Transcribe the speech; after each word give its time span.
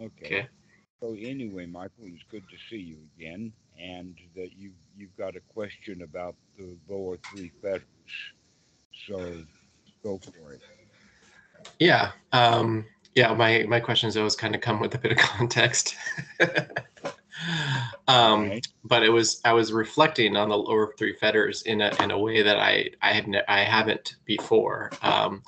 Okay. 0.00 0.26
Okay. 0.26 0.48
So 1.00 1.14
anyway, 1.18 1.66
Michael, 1.66 2.04
it's 2.04 2.22
good 2.30 2.44
to 2.48 2.56
see 2.70 2.80
you 2.80 2.98
again, 3.18 3.52
and 3.78 4.16
that 4.34 4.52
you 4.56 4.72
you've 4.96 5.16
got 5.16 5.36
a 5.36 5.40
question 5.52 6.02
about 6.02 6.34
the 6.58 6.76
lower 6.88 7.18
three 7.30 7.52
fetters. 7.60 7.82
So 9.06 9.44
go 10.02 10.18
for 10.18 10.54
it. 10.54 10.60
Yeah. 11.78 12.12
Um, 12.32 12.86
yeah. 13.14 13.34
My 13.34 13.64
my 13.68 13.80
questions 13.80 14.16
always 14.16 14.36
kind 14.36 14.54
of 14.54 14.62
come 14.62 14.80
with 14.80 14.94
a 14.94 14.98
bit 14.98 15.12
of 15.12 15.18
context. 15.18 15.94
um, 18.08 18.48
Right. 18.48 18.66
but 18.84 19.02
it 19.02 19.10
was 19.10 19.40
I 19.44 19.52
was 19.52 19.72
reflecting 19.72 20.36
on 20.36 20.48
the 20.48 20.56
lower 20.56 20.94
three 20.98 21.12
fetters 21.14 21.62
in 21.62 21.82
a 21.82 21.92
in 22.02 22.10
a 22.10 22.18
way 22.18 22.42
that 22.42 22.58
I 22.58 22.90
I 23.02 23.12
had 23.12 23.28
ne- 23.28 23.44
I 23.48 23.60
haven't 23.64 24.16
before. 24.24 24.90
Um, 25.02 25.42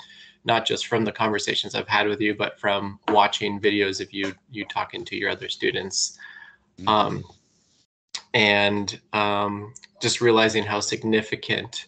not 0.45 0.66
just 0.66 0.87
from 0.87 1.05
the 1.05 1.12
conversations 1.12 1.74
I've 1.74 1.88
had 1.88 2.09
with 2.09 2.20
you, 2.20 2.34
but 2.34 2.59
from 2.59 2.98
watching 3.09 3.60
videos 3.60 4.01
of 4.01 4.12
you 4.12 4.34
you 4.51 4.64
talking 4.64 5.05
to 5.05 5.16
your 5.16 5.30
other 5.30 5.48
students, 5.48 6.19
um, 6.87 7.24
and 8.34 9.01
um, 9.12 9.74
just 10.01 10.20
realizing 10.20 10.64
how 10.64 10.80
significant 10.80 11.87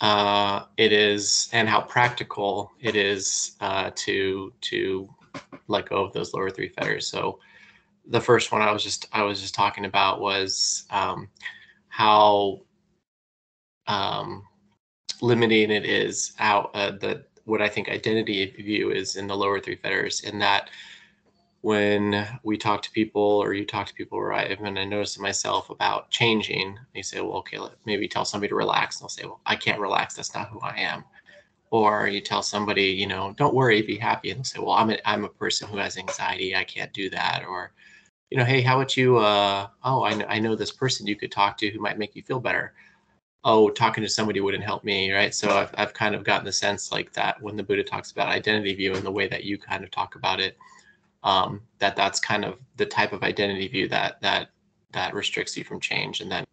uh, 0.00 0.64
it 0.76 0.92
is 0.92 1.48
and 1.52 1.68
how 1.68 1.80
practical 1.80 2.72
it 2.80 2.96
is 2.96 3.56
uh, 3.60 3.90
to 3.94 4.52
to 4.60 5.08
let 5.68 5.88
go 5.88 6.04
of 6.04 6.12
those 6.12 6.34
lower 6.34 6.50
three 6.50 6.68
fetters. 6.68 7.06
So 7.06 7.38
the 8.06 8.20
first 8.20 8.52
one 8.52 8.62
I 8.62 8.72
was 8.72 8.82
just 8.82 9.06
I 9.12 9.22
was 9.22 9.40
just 9.40 9.54
talking 9.54 9.84
about 9.84 10.20
was 10.20 10.84
um, 10.90 11.28
how 11.88 12.60
um, 13.86 14.42
limiting 15.20 15.70
it 15.70 15.84
is 15.84 16.32
how 16.36 16.70
uh, 16.74 16.92
the 16.92 17.24
what 17.44 17.62
I 17.62 17.68
think 17.68 17.88
identity 17.88 18.46
view 18.50 18.90
is 18.90 19.16
in 19.16 19.26
the 19.26 19.36
lower 19.36 19.60
three 19.60 19.76
fetters 19.76 20.20
in 20.20 20.38
that 20.38 20.70
when 21.60 22.26
we 22.42 22.58
talk 22.58 22.82
to 22.82 22.90
people 22.90 23.22
or 23.22 23.54
you 23.54 23.64
talk 23.64 23.86
to 23.86 23.94
people 23.94 24.22
right 24.22 24.60
when 24.60 24.76
I 24.76 24.84
notice 24.84 25.18
myself 25.18 25.70
about 25.70 26.10
changing 26.10 26.78
they 26.94 27.02
say 27.02 27.20
well 27.20 27.38
okay 27.38 27.58
let, 27.58 27.72
maybe 27.86 28.06
tell 28.06 28.24
somebody 28.24 28.48
to 28.50 28.54
relax. 28.54 28.96
And 28.96 29.04
they'll 29.04 29.08
say 29.08 29.24
well 29.24 29.40
I 29.46 29.56
can't 29.56 29.80
relax. 29.80 30.14
That's 30.14 30.34
not 30.34 30.50
who 30.50 30.60
I 30.60 30.74
am. 30.76 31.04
Or 31.70 32.06
you 32.06 32.20
tell 32.20 32.42
somebody 32.42 32.84
you 32.84 33.06
know 33.06 33.34
don't 33.38 33.54
worry 33.54 33.82
be 33.82 33.96
happy. 33.96 34.30
And 34.30 34.38
they'll 34.38 34.44
say 34.44 34.58
well 34.58 34.72
I'm 34.72 34.90
a, 34.90 34.98
I'm 35.06 35.24
a 35.24 35.28
person 35.28 35.68
who 35.68 35.78
has 35.78 35.96
anxiety. 35.96 36.54
I 36.54 36.64
can't 36.64 36.92
do 36.92 37.08
that. 37.10 37.44
Or 37.48 37.72
you 38.30 38.38
know 38.38 38.44
hey 38.44 38.60
how 38.60 38.76
about 38.76 38.96
you 38.96 39.18
uh 39.18 39.68
oh 39.84 40.02
I 40.02 40.22
I 40.28 40.38
know 40.38 40.54
this 40.54 40.72
person 40.72 41.06
you 41.06 41.16
could 41.16 41.32
talk 41.32 41.56
to 41.58 41.70
who 41.70 41.80
might 41.80 41.98
make 41.98 42.14
you 42.14 42.22
feel 42.22 42.40
better 42.40 42.74
oh 43.44 43.68
talking 43.68 44.02
to 44.02 44.08
somebody 44.08 44.40
wouldn't 44.40 44.64
help 44.64 44.84
me 44.84 45.12
right? 45.12 45.34
So 45.34 45.50
I've, 45.50 45.70
I've 45.74 45.94
kind 45.94 46.14
of 46.14 46.24
gotten 46.24 46.44
the 46.44 46.52
sense 46.52 46.92
like 46.92 47.12
that 47.12 47.40
when 47.42 47.56
the 47.56 47.62
buddha 47.62 47.84
talks 47.84 48.10
about 48.10 48.28
identity 48.28 48.74
view 48.74 48.94
and 48.94 49.04
the 49.04 49.10
way 49.10 49.28
that 49.28 49.44
you 49.44 49.58
kind 49.58 49.84
of 49.84 49.90
talk 49.90 50.14
about 50.14 50.40
it 50.40 50.56
um, 51.22 51.60
that 51.78 51.96
that's 51.96 52.20
kind 52.20 52.44
of 52.44 52.58
the 52.76 52.86
type 52.86 53.12
of 53.12 53.22
identity 53.22 53.68
view 53.68 53.88
that 53.88 54.20
that 54.20 54.50
that 54.92 55.14
restricts 55.14 55.56
you 55.56 55.64
from 55.64 55.80
change 55.80 56.20
and 56.20 56.30
then 56.30 56.44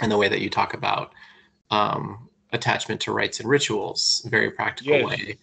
and 0.00 0.12
the 0.12 0.16
way 0.16 0.28
that 0.28 0.40
you 0.40 0.50
talk 0.50 0.74
about 0.74 1.12
um, 1.70 2.28
attachment 2.52 3.00
to 3.00 3.12
rites 3.12 3.40
and 3.40 3.48
rituals 3.48 4.26
very 4.30 4.50
practical 4.50 4.98
Yes. 4.98 5.06
way. 5.06 5.38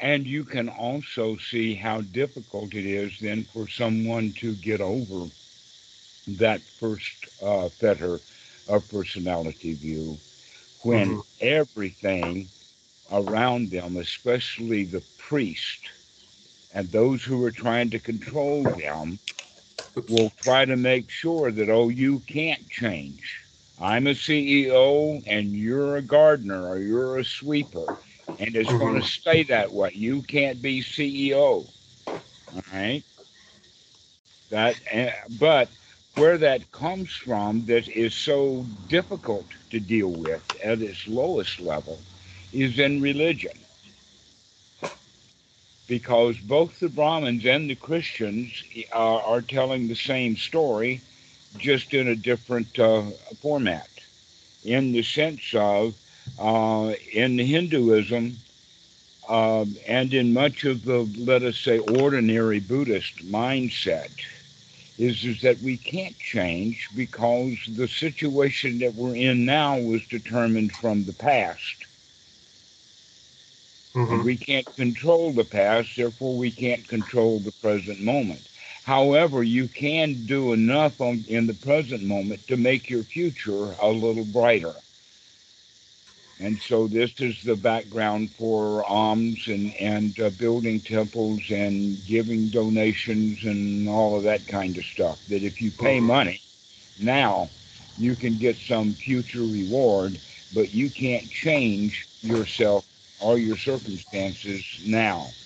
And 0.00 0.26
you 0.26 0.44
can 0.44 0.68
also 0.68 1.36
see 1.36 1.74
how 1.74 2.02
difficult 2.02 2.74
it 2.74 2.84
is 2.84 3.12
then 3.20 3.46
for 3.52 3.66
someone 3.66 4.34
to 4.34 4.54
get 4.56 4.80
over 4.80 5.30
that 6.26 6.62
first 6.78 7.16
uh, 7.40 7.68
fetter 7.80 8.20
of 8.66 8.88
personality 8.88 9.74
view 9.74 10.20
when 10.80 11.18
Mhm. 11.18 11.22
everything 11.40 12.52
around 13.10 13.70
them, 13.70 13.96
especially 13.96 14.84
the 14.84 15.02
priest 15.18 15.92
and 16.70 16.90
those 16.90 17.24
who 17.24 17.42
are 17.44 17.52
trying 17.52 17.90
to 17.90 17.98
control 18.00 18.68
them, 18.68 19.20
will 20.06 20.30
try 20.42 20.64
to 20.64 20.76
make 20.76 21.10
sure 21.10 21.50
that, 21.52 21.70
oh, 21.70 21.88
you 21.88 22.20
can't 22.20 22.68
change. 22.68 23.44
I'm 23.78 24.06
a 24.06 24.14
CEO 24.14 25.22
and 25.26 25.54
you're 25.54 25.96
a 25.96 26.02
gardener 26.02 26.68
or 26.68 26.78
you're 26.80 27.16
a 27.18 27.24
sweeper, 27.24 27.98
and 28.38 28.56
it's 28.56 28.74
going 28.74 28.94
to 28.94 29.02
stay 29.02 29.42
that 29.44 29.72
way. 29.72 29.92
You 29.94 30.22
can't 30.22 30.62
be 30.62 30.80
CEO. 30.82 31.72
All 32.52 32.62
right. 32.72 33.04
That, 34.50 34.76
eh, 34.90 35.12
but 35.28 35.70
where 36.14 36.38
that 36.38 36.70
comes 36.72 37.10
from 37.10 37.66
that 37.66 37.88
is 37.88 38.14
so 38.14 38.64
difficult 38.88 39.46
to 39.70 39.80
deal 39.80 40.08
with 40.08 40.42
at 40.62 40.80
its 40.80 41.06
lowest 41.08 41.60
level 41.60 41.98
is 42.52 42.78
in 42.78 43.00
religion. 43.00 43.58
Because 45.86 46.38
both 46.38 46.78
the 46.80 46.88
Brahmins 46.88 47.44
and 47.44 47.68
the 47.68 47.74
Christians 47.74 48.62
are, 48.92 49.22
are 49.22 49.42
telling 49.42 49.88
the 49.88 49.96
same 49.96 50.36
story, 50.36 51.02
just 51.58 51.92
in 51.92 52.08
a 52.08 52.16
different 52.16 52.78
uh, 52.78 53.10
format. 53.42 53.88
In 54.64 54.92
the 54.92 55.02
sense 55.02 55.52
of, 55.54 55.94
uh, 56.38 56.92
in 57.12 57.38
Hinduism, 57.38 58.38
um, 59.28 59.76
and 59.86 60.12
in 60.14 60.32
much 60.32 60.64
of 60.64 60.84
the, 60.84 61.08
let 61.18 61.42
us 61.42 61.58
say, 61.58 61.78
ordinary 61.78 62.60
Buddhist 62.60 63.18
mindset, 63.26 64.10
is, 64.98 65.24
is 65.24 65.40
that 65.42 65.60
we 65.62 65.78
can't 65.78 66.18
change 66.20 66.88
because 66.94 67.58
the 67.68 67.88
situation 67.88 68.78
that 68.80 68.94
we're 68.94 69.16
in 69.16 69.44
now 69.44 69.78
was 69.78 70.02
determined 70.10 70.72
from 70.76 71.04
the 71.06 71.14
past. 71.14 71.76
Mhm. 73.96 74.24
we 74.24 74.36
can't 74.38 74.68
control 74.76 75.32
the 75.34 75.44
past, 75.44 75.96
therefore, 75.96 76.36
we 76.36 76.52
can't 76.52 76.88
control 76.88 77.40
the 77.40 77.52
present 77.52 78.00
moment. 78.00 78.48
However, 78.84 79.42
you 79.42 79.68
can 79.68 80.26
do 80.26 80.52
enough 80.52 81.00
on, 81.00 81.24
in 81.28 81.46
the 81.48 81.54
present 81.54 82.04
moment 82.04 82.46
to 82.48 82.56
make 82.58 82.90
your 82.90 83.04
future 83.04 83.72
a 83.74 83.88
little 83.90 84.24
brighter. 84.26 84.83
And 86.38 86.60
so 86.60 86.88
this 86.88 87.12
is 87.20 87.42
the 87.42 87.56
background 87.56 88.34
for 88.36 88.84
alms 88.84 89.48
and, 89.48 89.74
and 89.76 90.18
uh, 90.20 90.30
building 90.30 90.82
temples 90.82 91.42
and 91.50 92.04
giving 92.04 92.50
donations 92.50 93.44
and 93.44 93.88
all 93.88 94.16
of 94.16 94.24
that 94.24 94.46
kind 94.46 94.76
of 94.78 94.84
stuff. 94.84 95.18
That 95.28 95.42
if 95.44 95.60
you 95.60 95.72
pay 95.72 96.00
Mhm. 96.00 96.02
money 96.02 96.42
now, 96.96 97.52
you 97.96 98.16
can 98.16 98.38
get 98.38 98.58
some 98.58 98.94
future 98.96 99.44
reward, 99.46 100.20
but 100.52 100.72
you 100.72 100.90
can't 100.90 101.30
change 101.30 102.08
yourself 102.22 102.84
or 103.18 103.38
your 103.38 103.56
circumstances 103.56 104.64
now. 104.82 105.36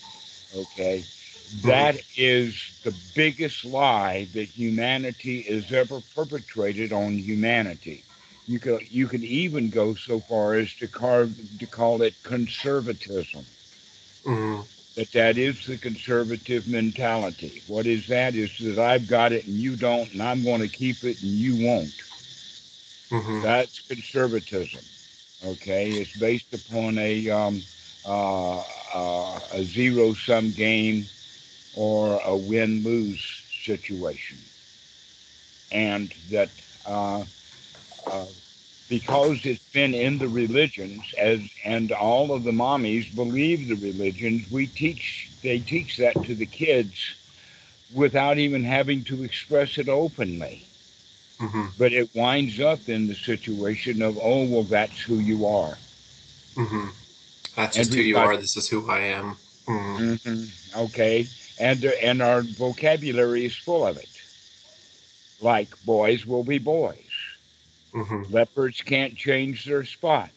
Okay? 0.54 1.08
That 1.52 2.02
is 2.16 2.74
the 2.84 2.92
biggest 2.92 3.64
lie 3.64 4.28
that 4.34 4.50
humanity 4.50 5.42
has 5.42 5.72
ever 5.72 6.00
perpetrated 6.02 6.92
on 6.92 7.18
humanity. 7.18 8.07
You 8.48 8.60
could 8.60 8.88
you 8.90 9.08
could 9.08 9.24
even 9.24 9.70
go 9.70 9.94
so 9.94 10.20
far 10.20 10.54
as 10.56 10.74
to 10.76 10.88
carve 10.88 11.36
to 11.60 11.66
call 11.68 12.02
it 12.02 12.22
conservatism. 12.24 13.46
Mhm. 14.24 14.68
That 14.96 15.12
that 15.12 15.38
is 15.38 15.66
the 15.66 15.78
conservative 15.78 16.66
mentality. 16.66 17.62
What 17.66 17.86
is 17.86 18.08
that? 18.08 18.34
Is 18.36 18.50
that 18.60 18.78
I've 18.78 19.06
got 19.06 19.32
it 19.32 19.46
and 19.46 19.60
you 19.60 19.76
don't, 19.76 20.12
and 20.12 20.22
I'm 20.22 20.44
going 20.44 20.60
to 20.62 20.68
keep 20.68 21.04
it 21.04 21.20
and 21.22 21.38
you 21.38 21.56
won't. 21.56 22.02
Mhm. 23.10 23.42
That's 23.42 23.80
conservatism. 23.80 24.86
Okay, 25.44 25.94
it's 25.96 26.12
based 26.12 26.52
upon 26.52 26.98
a 26.98 27.28
um, 27.30 27.66
uh, 28.04 28.60
uh, 28.94 29.40
a 29.52 29.64
zero 29.66 30.14
sum 30.14 30.52
game 30.52 31.10
or 31.72 32.20
a 32.20 32.36
win 32.36 32.82
lose 32.84 33.44
situation, 33.64 34.50
and 35.70 36.14
that 36.30 36.50
uh, 36.86 37.24
uh, 38.06 38.26
because 38.88 39.44
it's 39.44 39.60
been 39.72 39.94
in 39.94 40.18
the 40.18 40.28
religions 40.28 41.12
as 41.16 41.40
and 41.64 41.90
all 41.92 42.32
of 42.32 42.44
the 42.44 42.50
mommies 42.52 43.14
believe 43.14 43.68
the 43.68 43.74
religions, 43.76 44.50
we 44.50 44.66
teach 44.66 45.30
they 45.42 45.58
teach 45.60 45.96
that 45.98 46.22
to 46.22 46.34
the 46.34 46.46
kids 46.46 47.16
without 47.92 48.38
even 48.38 48.64
having 48.64 49.04
to 49.04 49.22
express 49.24 49.78
it 49.78 49.88
openly. 49.88 50.68
Mhm. 51.40 51.72
But 51.78 51.92
it 51.92 52.14
winds 52.14 52.60
up 52.60 52.88
in 52.88 53.06
the 53.06 53.14
situation 53.14 54.02
of, 54.02 54.18
oh 54.20 54.44
well, 54.44 54.64
that's 54.64 55.02
who 55.02 55.18
you 55.18 55.46
are. 55.46 55.78
Mhm. 56.56 56.92
That's 57.56 57.76
And 57.76 57.88
just 57.88 57.92
who 57.92 58.02
you 58.02 58.12
got 58.12 58.22
are. 58.22 58.36
This 58.36 58.56
is 58.56 58.68
who 58.68 58.88
I 58.90 59.00
am. 59.00 59.36
Mhm. 59.68 60.02
hmm 60.24 60.44
Okay, 60.76 61.30
and 61.58 61.84
and 61.84 62.22
our 62.22 62.42
vocabulary 62.42 63.44
is 63.46 63.56
full 63.56 63.86
of 63.86 63.96
it. 63.96 64.10
Like 65.40 65.80
boys 65.82 66.26
will 66.26 66.44
be 66.44 66.58
boys. 66.58 67.07
Mhm. 67.92 68.30
Leopards 68.30 68.82
can't 68.82 69.16
change 69.16 69.64
their 69.64 69.84
spots. 69.84 70.32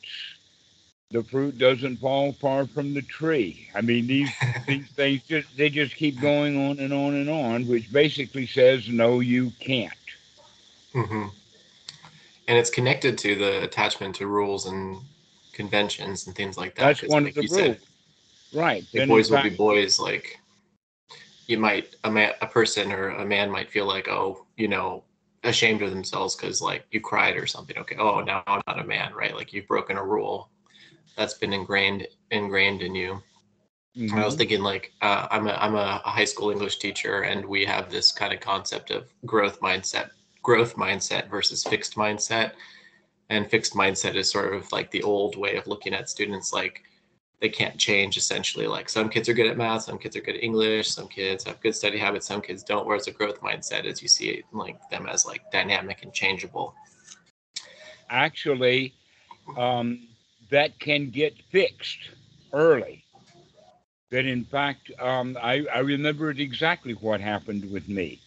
The 1.12 1.24
fruit 1.24 1.58
doesn't 1.58 1.98
fall 1.98 2.32
far 2.32 2.66
from 2.66 2.94
the 2.94 3.02
tree. 3.02 3.70
I 3.76 3.82
mean, 3.82 4.08
these 4.08 4.30
these 4.68 4.88
things 4.92 5.22
just 5.28 5.56
they 5.58 5.70
just 5.70 5.96
keep 5.96 6.20
going 6.22 6.58
on 6.58 6.80
and 6.80 6.94
on 6.94 7.16
and 7.16 7.30
on, 7.30 7.68
which 7.68 7.92
basically 7.92 8.48
says 8.48 8.88
no, 8.88 9.20
you 9.20 9.52
can't. 9.60 9.94
Mhm. 10.94 11.32
And 12.48 12.58
it's 12.58 12.70
connected 12.70 13.18
to 13.20 13.36
the 13.36 13.64
attachment 13.64 14.16
to 14.16 14.28
rules 14.28 14.66
and 14.66 15.02
conventions 15.54 16.28
and 16.28 16.36
things 16.36 16.58
like 16.58 16.76
that. 16.76 16.98
That's 16.98 17.12
one 17.12 17.28
of 17.28 17.34
the 17.34 17.42
rules, 17.42 17.56
said, 17.56 17.80
right? 18.54 18.86
like 18.94 19.08
boys 19.08 19.30
will 19.30 19.42
be 19.44 19.50
boys. 19.50 20.00
Like 20.00 20.40
you 21.48 21.58
might 21.58 21.96
a 22.06 22.12
man 22.12 22.34
a 22.42 22.48
person 22.48 22.92
or 22.92 23.10
a 23.10 23.26
man 23.26 23.50
might 23.50 23.70
feel 23.70 23.86
like 23.86 24.08
oh 24.08 24.46
you 24.56 24.68
know 24.70 25.04
ashamed 25.44 25.82
of 25.82 25.90
themselves 25.90 26.36
because 26.36 26.62
like 26.62 26.86
you 26.92 27.02
cried 27.02 27.36
or 27.36 27.48
something 27.48 27.78
okay 27.78 27.96
oh 27.98 28.22
now 28.22 28.44
i'm 28.48 28.62
not 28.68 28.80
a 28.80 28.84
man 28.84 29.14
right 29.14 29.36
like 29.36 29.52
you've 29.52 29.68
broken 29.68 29.98
a 29.98 30.04
rule 30.04 30.50
that's 31.18 31.34
been 31.36 31.54
ingrained 31.54 32.08
ingrained 32.30 32.82
in 32.82 32.94
you 32.94 33.20
mm-hmm. 33.98 34.16
i 34.18 34.24
was 34.24 34.34
mm-hmm. 34.34 34.40
thinking 34.40 34.62
like 34.62 34.94
uh, 35.02 35.28
i'm 35.32 35.48
a 35.48 35.54
i'm 35.54 35.76
a 35.76 35.98
high 36.06 36.26
school 36.26 36.52
english 36.52 36.78
teacher 36.78 37.24
and 37.24 37.44
we 37.44 37.66
have 37.66 37.90
this 37.90 38.12
kind 38.12 38.34
of 38.34 38.40
concept 38.40 38.92
of 38.92 39.12
growth 39.26 39.60
mindset 39.62 40.10
growth 40.44 40.76
mindset 40.76 41.30
versus 41.30 41.64
fixed 41.64 41.96
mindset 41.96 42.52
and 43.30 43.50
fixed 43.50 43.74
mindset 43.74 44.16
is 44.16 44.30
sort 44.30 44.54
of 44.54 44.72
like 44.72 44.92
the 44.92 45.04
old 45.04 45.38
way 45.38 45.56
of 45.56 45.66
looking 45.66 45.94
at 45.94 46.10
students 46.10 46.54
like 46.54 46.84
they 47.42 47.50
can't 47.50 47.78
change 47.78 48.16
essentially. 48.16 48.68
Like 48.68 48.88
some 48.88 49.10
kids 49.10 49.28
are 49.28 49.34
good 49.34 49.48
at 49.48 49.58
math 49.58 49.84
some 49.84 49.98
kids 49.98 50.16
are 50.16 50.22
good 50.22 50.36
at 50.36 50.44
english 50.44 50.90
some 50.90 51.08
kids 51.08 51.44
have 51.44 51.60
good 51.60 51.76
study 51.76 51.98
habits 51.98 52.28
some 52.28 52.40
kids 52.40 52.64
don't. 52.64 52.86
Whereas 52.86 53.08
a 53.08 53.12
growth 53.12 53.42
mindset 53.42 53.86
is 53.86 54.02
you 54.02 54.08
see 54.08 54.30
it, 54.30 54.46
like 54.54 54.78
them 54.90 55.08
as 55.08 55.26
like 55.26 55.42
dynamic 55.52 56.04
and 56.04 56.14
changeable. 56.14 56.74
Actually 58.10 58.94
um, 59.58 60.08
that 60.50 60.80
can 60.80 61.10
get 61.10 61.34
fixed 61.52 62.12
early. 62.54 63.04
That 64.12 64.26
in 64.26 64.46
fact 64.46 64.92
um, 65.00 65.38
I, 65.42 65.66
I 65.74 65.80
exactly 66.40 66.94
what 66.94 67.20
happened 67.22 67.70
with 67.72 67.90
me. 67.90 68.20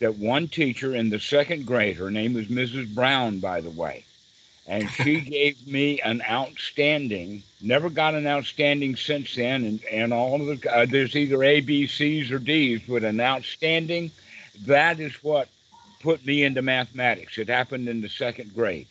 That 0.00 0.16
one 0.16 0.48
teacher 0.48 0.94
in 0.94 1.08
the 1.08 1.18
second 1.18 1.66
grade 1.66 1.96
her 1.96 2.10
name 2.10 2.34
was 2.34 2.46
mrs 2.46 2.94
brown 2.94 3.40
by 3.40 3.60
the 3.62 3.70
way 3.70 4.04
and 4.68 4.88
she 4.90 5.20
gave 5.22 5.66
me 5.66 6.00
an 6.02 6.22
outstanding. 6.28 7.42
Never 7.60 7.88
got 7.88 8.14
an 8.14 8.26
outstanding 8.26 8.96
since 8.96 9.34
then, 9.34 9.64
and 9.64 9.84
and 9.86 10.12
all 10.12 10.40
of 10.40 10.60
the 10.60 10.72
uh, 10.72 10.86
there's 10.86 11.16
either 11.16 11.42
A, 11.42 11.60
B, 11.60 11.86
C's 11.86 12.30
or 12.30 12.38
D's, 12.38 12.82
but 12.86 13.02
an 13.02 13.20
outstanding. 13.20 14.10
That 14.66 15.00
is 15.00 15.14
what 15.24 15.48
put 16.00 16.24
me 16.24 16.44
into 16.44 16.62
mathematics. 16.62 17.38
It 17.38 17.48
happened 17.48 17.88
in 17.88 18.00
the 18.02 18.08
second 18.08 18.54
grade. 18.54 18.88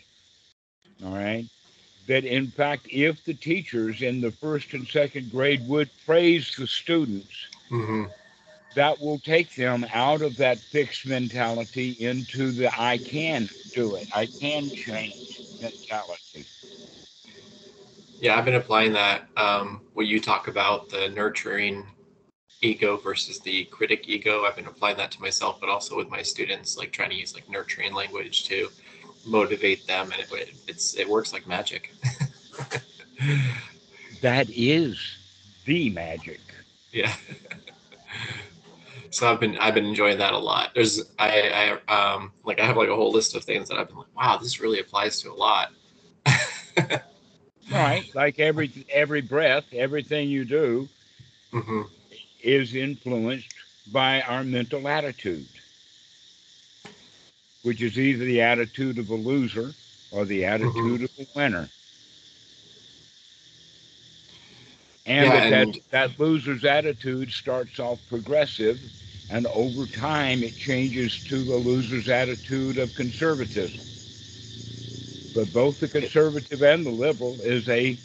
All 1.05 1.13
right. 1.13 1.45
That 2.07 2.25
in 2.25 2.47
fact, 2.47 2.87
if 2.89 3.23
the 3.25 3.33
teachers 3.33 4.01
in 4.01 4.19
the 4.19 4.31
first 4.31 4.73
and 4.73 4.87
second 4.87 5.31
grade 5.31 5.67
would 5.67 5.89
praise 6.05 6.55
the 6.55 6.65
students, 6.65 7.47
mm-hmm. 7.69 8.05
that 8.75 8.99
will 8.99 9.19
take 9.19 9.53
them 9.55 9.85
out 9.93 10.21
of 10.21 10.37
that 10.37 10.57
fixed 10.57 11.05
mentality 11.05 11.91
into 11.99 12.51
the 12.51 12.71
I 12.81 12.97
can 12.97 13.49
do 13.73 13.95
it, 13.95 14.07
I 14.15 14.25
can 14.25 14.69
change 14.69 15.36
mentality. 15.61 16.45
Yeah, 18.19 18.37
I've 18.37 18.45
been 18.45 18.55
applying 18.55 18.93
that. 18.93 19.27
Um, 19.37 19.81
what 19.93 20.07
you 20.07 20.19
talk 20.19 20.47
about 20.47 20.89
the 20.89 21.09
nurturing 21.09 21.85
ego 22.61 22.97
versus 22.97 23.39
the 23.39 23.65
critic 23.65 24.07
ego. 24.07 24.43
I've 24.45 24.55
been 24.55 24.65
applying 24.65 24.97
that 24.97 25.11
to 25.11 25.21
myself, 25.21 25.59
but 25.59 25.69
also 25.69 25.95
with 25.95 26.09
my 26.09 26.21
students, 26.21 26.77
like 26.77 26.91
trying 26.91 27.11
to 27.11 27.15
use 27.15 27.35
like 27.35 27.47
nurturing 27.49 27.93
language 27.93 28.45
to 28.45 28.69
motivate 29.25 29.85
them, 29.85 30.11
and 30.11 30.21
it 30.21 30.55
it's 30.67 30.95
it 30.95 31.07
works 31.07 31.33
like 31.33 31.47
magic. 31.47 31.93
that 34.21 34.49
is 34.49 35.17
the 35.65 35.89
magic. 35.91 36.41
Yeah. 36.91 37.13
so 39.09 39.31
I've 39.31 39.39
been 39.39 39.57
I've 39.57 39.73
been 39.73 39.85
enjoying 39.85 40.17
that 40.19 40.33
a 40.33 40.37
lot. 40.37 40.71
There's 40.75 41.01
I 41.19 41.77
I 41.89 42.13
um 42.13 42.31
like 42.43 42.59
I 42.59 42.65
have 42.65 42.77
like 42.77 42.89
a 42.89 42.95
whole 42.95 43.11
list 43.11 43.35
of 43.35 43.43
things 43.43 43.69
that 43.69 43.77
I've 43.77 43.87
been 43.87 43.97
like, 43.97 44.15
wow, 44.15 44.37
this 44.37 44.59
really 44.59 44.79
applies 44.79 45.21
to 45.21 45.31
a 45.31 45.33
lot. 45.33 45.71
right, 47.71 48.03
like 48.15 48.39
every 48.39 48.71
every 48.91 49.21
breath, 49.21 49.65
everything 49.73 50.29
you 50.29 50.45
do 50.45 50.87
mm-hmm. 51.53 51.81
is 52.41 52.75
influenced 52.75 53.53
by 53.91 54.21
our 54.21 54.43
mental 54.43 54.87
attitude, 54.87 55.47
which 57.63 57.81
is 57.81 57.97
either 57.97 58.25
the 58.25 58.41
attitude 58.41 58.97
of 58.99 59.09
a 59.09 59.15
loser 59.15 59.73
or 60.11 60.25
the 60.25 60.41
mm-hmm. 60.41 60.53
attitude 60.53 61.01
mm-hmm. 61.01 61.21
of 61.21 61.27
a 61.27 61.39
winner. 61.39 61.69
And, 65.07 65.25
yeah, 65.25 65.33
that, 65.33 65.53
and 65.53 65.73
that, 65.73 65.81
that 65.91 66.19
loser's 66.19 66.65
attitude 66.65 67.31
starts 67.31 67.79
off 67.79 67.99
progressive 68.07 68.79
and 69.29 69.47
over 69.47 69.87
time, 69.87 70.43
it 70.43 70.55
changes 70.55 71.19
to 71.21 71.43
the 71.43 71.57
loser's 71.57 72.09
attitude 72.09 72.77
of 72.77 72.95
conservatism. 72.95 73.85
But 75.33 75.51
both 75.51 75.79
the 75.79 75.89
conservative 75.89 76.63
and 76.63 76.85
the 76.85 76.91
liberal 76.91 77.41
is 77.41 77.67
a 77.69 77.99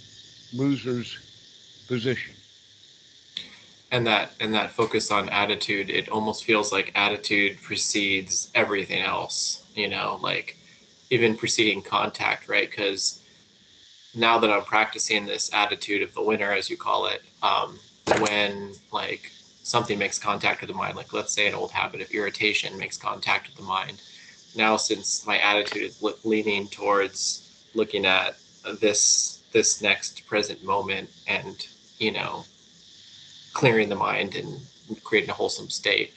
loser's 0.53 1.21
position. 1.87 2.37
And 3.93 4.07
that 4.07 4.35
and 4.41 4.55
that 4.55 4.73
focus 4.73 5.11
on 5.11 5.29
attitude, 5.29 5.91
it 5.91 6.09
almost 6.09 6.45
feels 6.45 6.73
like 6.73 6.93
attitude 6.95 7.61
precedes 7.63 8.51
everything 8.55 9.03
else. 9.03 9.65
You 9.75 9.89
know, 9.89 10.19
like 10.23 10.59
even 11.11 11.37
preceding 11.37 11.83
contact, 11.83 12.49
right? 12.49 12.71
Because 12.71 13.22
now 14.15 14.39
that 14.39 14.51
I'm 14.51 14.65
practicing 14.65 15.25
this 15.25 15.53
attitude 15.55 16.03
of 16.03 16.15
the 16.15 16.23
winner, 16.23 16.53
as 16.53 16.69
you 16.69 16.77
call 16.77 17.07
it, 17.07 17.23
um, 17.43 17.79
when 18.19 18.73
like 18.93 19.33
something 19.63 19.99
makes 19.99 20.19
contact 20.19 20.61
with 20.61 20.69
the 20.69 20.77
mind, 20.77 20.97
like 20.97 21.13
let's 21.13 21.33
say 21.33 21.47
an 21.49 21.55
old 21.55 21.71
habit 21.71 22.01
of 22.01 22.11
irritation 22.11 22.77
makes 22.79 22.97
contact 22.97 23.49
with 23.49 23.57
the 23.57 23.63
mind. 23.63 24.03
Now, 24.55 24.77
since 24.77 25.27
my 25.27 25.39
attitude 25.39 25.83
is 25.83 26.03
leaning 26.25 26.69
towards 26.69 27.43
looking 27.75 28.05
at 28.05 28.37
this 28.81 29.43
this 29.53 29.83
next 29.83 30.27
present 30.27 30.63
moment 30.65 31.11
and 31.27 31.67
you 31.99 32.11
know 32.11 32.45
clearing 33.53 33.89
the 33.89 33.97
mind 33.97 34.35
and 34.35 34.61
creating 35.05 35.31
a 35.31 35.35
wholesome 35.35 35.69
state 35.71 36.13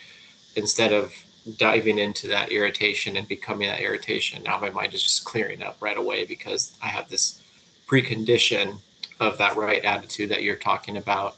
instead 0.56 0.94
of 0.94 1.14
diving 1.58 2.00
into 2.00 2.28
that 2.28 2.52
irritation 2.52 3.18
and 3.18 3.28
becoming 3.28 3.68
that 3.68 3.82
irritation 3.82 4.42
now 4.44 4.60
my 4.60 4.70
mind 4.70 4.94
is 4.94 5.04
just 5.04 5.26
clearing 5.26 5.62
up 5.62 5.78
right 5.82 5.98
away 5.98 6.26
because 6.26 6.78
i 6.82 6.88
have 6.88 7.10
this 7.10 7.42
precondition 7.88 8.80
of 9.20 9.38
that 9.38 9.56
right 9.56 9.84
attitude 9.86 10.30
that 10.30 10.44
you're 10.44 10.56
talking 10.56 10.98
about 10.98 11.38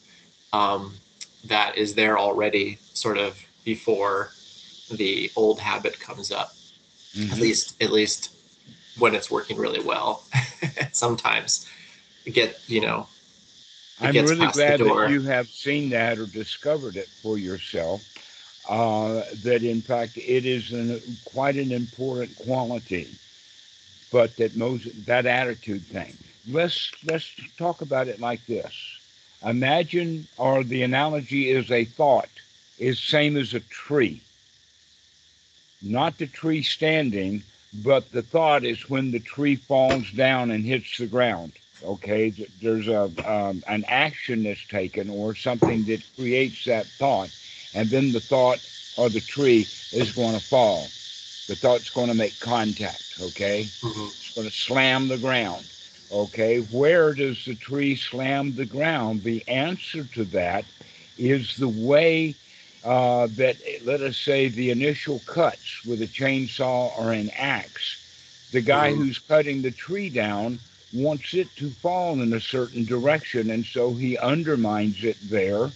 um, 0.54 0.94
that 1.46 1.78
is 1.78 1.94
there 1.94 2.18
already 2.18 2.78
sort 2.94 3.18
of 3.18 3.40
before 3.64 4.32
the 4.92 5.30
old 5.36 5.60
habit 5.60 6.00
comes 6.00 6.32
up. 6.32 6.54
Mm-hmm. 7.16 7.32
at 7.34 7.40
least 7.40 7.82
at 7.82 7.92
least 7.92 8.32
when 9.00 9.16
it's 9.16 9.32
working 9.32 9.58
really 9.58 9.80
well. 9.80 10.24
Sometimes 10.92 11.68
get 12.32 12.60
you 12.68 12.82
know 12.82 13.08
i'm 14.02 14.14
really 14.14 14.48
glad 14.48 14.80
that 14.80 15.10
you 15.10 15.22
have 15.22 15.48
seen 15.48 15.90
that 15.90 16.18
or 16.18 16.26
discovered 16.26 16.96
it 16.98 17.08
for 17.08 17.38
yourself 17.38 18.04
uh, 18.70 19.24
that 19.44 19.64
in 19.64 19.82
fact 19.82 20.18
it 20.18 20.46
is 20.46 20.74
an, 20.74 21.02
quite 21.24 21.56
an 21.56 21.72
important 21.72 22.36
quality 22.36 23.08
but 24.12 24.36
that 24.36 24.56
most 24.56 24.88
that 25.06 25.26
attitude 25.26 25.84
thing 25.86 26.16
let's 26.52 26.92
let's 27.06 27.30
talk 27.58 27.82
about 27.82 28.08
it 28.08 28.20
like 28.20 28.46
this 28.46 28.74
Imagine, 29.46 30.28
or 30.38 30.64
the 30.64 30.84
analogy 30.84 31.50
is 31.50 31.70
a 31.72 31.86
thought, 31.86 32.30
is 32.80 33.00
same 33.00 33.38
as 33.38 33.54
a 33.54 33.60
tree. 33.60 34.22
Not 35.82 36.18
the 36.18 36.26
tree 36.26 36.64
standing, 36.64 37.44
but 37.84 38.12
the 38.12 38.24
thought 38.24 38.64
is 38.64 38.90
when 38.90 39.12
the 39.12 39.20
tree 39.20 39.56
falls 39.56 40.10
down 40.12 40.50
and 40.52 40.66
hits 40.66 40.98
the 40.98 41.06
ground. 41.06 41.54
Okay, 41.86 42.34
there's 42.60 42.88
a 42.88 43.04
um, 43.32 43.64
an 43.68 43.86
action 43.88 44.42
that's 44.44 44.66
taken 44.66 45.12
or 45.12 45.36
something 45.36 45.86
that 45.86 46.02
creates 46.16 46.66
that 46.66 46.88
thought, 46.98 47.30
and 47.76 47.92
then 47.92 48.12
the 48.12 48.20
thought 48.20 48.60
or 48.96 49.10
the 49.10 49.22
tree 49.22 49.70
is 49.92 50.12
going 50.12 50.34
to 50.34 50.44
fall. 50.48 50.90
The 51.48 51.56
thought's 51.56 51.92
going 51.92 52.08
to 52.08 52.16
make 52.16 52.40
contact. 52.40 53.04
Okay, 53.22 53.70
mm-hmm. 53.84 54.08
it's 54.20 54.32
going 54.32 54.50
to 54.50 54.56
slam 54.56 55.08
the 55.08 55.20
ground 55.20 55.66
Okay, 56.12 56.60
where 56.60 57.14
does 57.14 57.44
the 57.46 57.56
tree 57.56 57.96
slam 57.96 58.56
the 58.56 58.66
ground? 58.66 59.24
The 59.24 59.46
answer 59.48 60.06
to 60.14 60.24
that 60.26 60.64
is 61.18 61.58
the 61.58 61.68
way 61.68 62.36
uh, 62.84 63.28
that, 63.32 63.58
let 63.84 64.02
us 64.02 64.18
say, 64.18 64.48
the 64.48 64.70
initial 64.70 65.20
cuts 65.20 65.84
with 65.86 66.02
a 66.02 66.08
chainsaw 66.08 66.98
or 66.98 67.12
an 67.12 67.30
axe. 67.32 67.98
The 68.52 68.62
guy 68.62 68.92
mm-hmm. 68.92 69.02
who's 69.02 69.20
cutting 69.20 69.62
the 69.62 69.72
tree 69.72 70.10
down 70.10 70.60
wants 70.94 71.34
it 71.34 71.54
to 71.58 71.70
fall 71.82 72.22
in 72.22 72.34
a 72.34 72.40
certain 72.40 72.86
direction, 72.86 73.50
and 73.52 73.66
so 73.66 73.94
he 73.94 74.18
undermines 74.18 75.04
it 75.04 75.18
there 75.30 75.72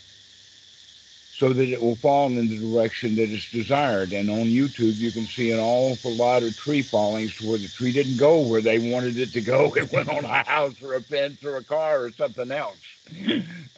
so 1.42 1.52
that 1.52 1.70
it 1.70 1.82
will 1.82 1.96
fall 1.96 2.28
in 2.28 2.48
the 2.48 2.56
direction 2.56 3.16
that 3.16 3.32
is 3.32 3.44
desired. 3.48 4.14
And 4.14 4.30
on 4.30 4.46
YouTube, 4.46 5.00
you 5.00 5.12
can 5.12 5.26
see 5.26 5.50
an 5.50 5.60
awful 5.60 6.14
lot 6.14 6.44
of 6.44 6.56
tree 6.56 6.84
fallings 6.84 7.42
where 7.42 7.58
the 7.58 7.68
tree 7.68 7.92
didn't 7.92 8.18
go 8.18 8.38
where 8.42 8.62
they 8.62 8.78
wanted 8.78 9.18
it 9.18 9.34
to 9.34 9.42
go. 9.42 9.74
It 9.82 9.92
went 9.92 10.10
on 10.10 10.24
a 10.24 10.44
house 10.44 10.76
or 10.84 10.94
a 10.94 11.02
fence 11.02 11.44
or 11.44 11.56
a 11.56 11.64
car 11.64 12.04
or 12.04 12.12
something 12.12 12.52
else 12.52 12.78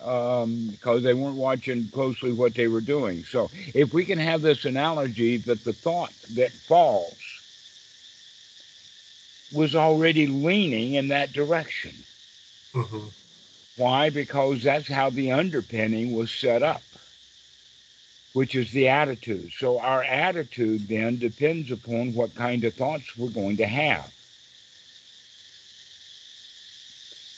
um, 0.01 0.67
because 0.67 1.03
they 1.03 1.13
weren't 1.13 1.37
watching 1.37 1.87
closely 1.87 2.33
what 2.33 2.53
they 2.53 2.67
were 2.67 2.81
doing. 2.81 3.23
So 3.31 3.49
if 3.73 3.93
we 3.93 4.03
can 4.03 4.19
have 4.19 4.41
this 4.41 4.65
analogy 4.65 5.37
that 5.37 5.63
the 5.63 5.71
thought 5.71 6.11
that 6.31 6.51
falls 6.67 7.15
was 9.53 9.73
already 9.73 10.27
leaning 10.27 10.95
in 10.95 11.07
that 11.09 11.31
direction. 11.31 12.03
Mm-hmm. 12.75 13.07
Why? 13.77 14.09
Because 14.09 14.63
that's 14.63 14.89
how 14.89 15.09
the 15.11 15.31
underpinning 15.31 16.13
was 16.13 16.29
set 16.29 16.61
up 16.61 16.83
which 18.33 18.55
is 18.55 18.71
the 18.71 18.89
attitude. 18.89 19.51
So 19.57 19.79
our 19.79 20.03
attitude 20.03 20.87
then 20.89 21.19
depends 21.19 21.71
upon 21.71 22.13
what 22.13 22.35
kind 22.35 22.63
of 22.65 22.75
thoughts 22.75 23.15
we're 23.17 23.29
going 23.29 23.57
to 23.57 23.67
have. 23.67 24.11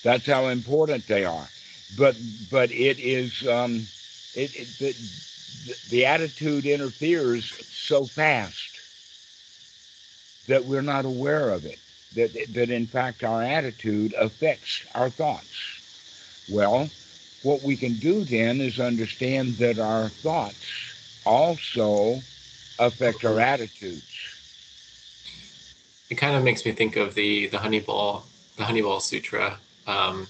That's 0.04 0.28
how 0.28 0.48
important 0.48 1.08
they 1.08 1.26
are. 1.26 1.52
But 1.92 2.18
but 2.50 2.72
it 2.72 3.00
is 3.00 3.46
um, 3.48 3.90
it, 4.34 4.52
it 4.56 4.80
the, 4.80 5.76
the 5.88 6.06
attitude 6.06 6.66
interferes 6.66 7.54
so 7.70 8.08
fast 8.08 8.82
that 10.48 10.66
we're 10.66 10.82
not 10.82 11.06
aware 11.06 11.50
of 11.50 11.66
it. 11.66 11.80
That 12.14 12.34
that 12.54 12.70
in 12.72 12.88
fact 12.88 13.24
our 13.24 13.42
attitude 13.44 14.14
affects 14.20 14.86
our 14.96 15.10
thoughts. 15.10 15.82
Well, 16.48 16.92
what 17.46 17.62
we 17.62 17.78
can 17.78 18.00
do 18.00 18.26
then 18.26 18.60
is 18.60 18.80
understand 18.80 19.56
that 19.60 19.78
our 19.78 20.10
thoughts 20.24 20.66
also 21.28 22.24
affect 22.80 23.24
our 23.24 23.40
attitudes. 23.40 24.12
It 26.10 26.16
kind 26.16 26.36
of 26.36 26.44
makes 26.44 26.66
me 26.66 26.72
think 26.72 26.96
of 26.96 27.14
the 27.14 27.46
the 27.48 27.58
Honeyball 27.58 28.24
the 28.58 28.64
Honeyball 28.64 29.00
Sutra. 29.00 29.60
Um, 29.86 30.28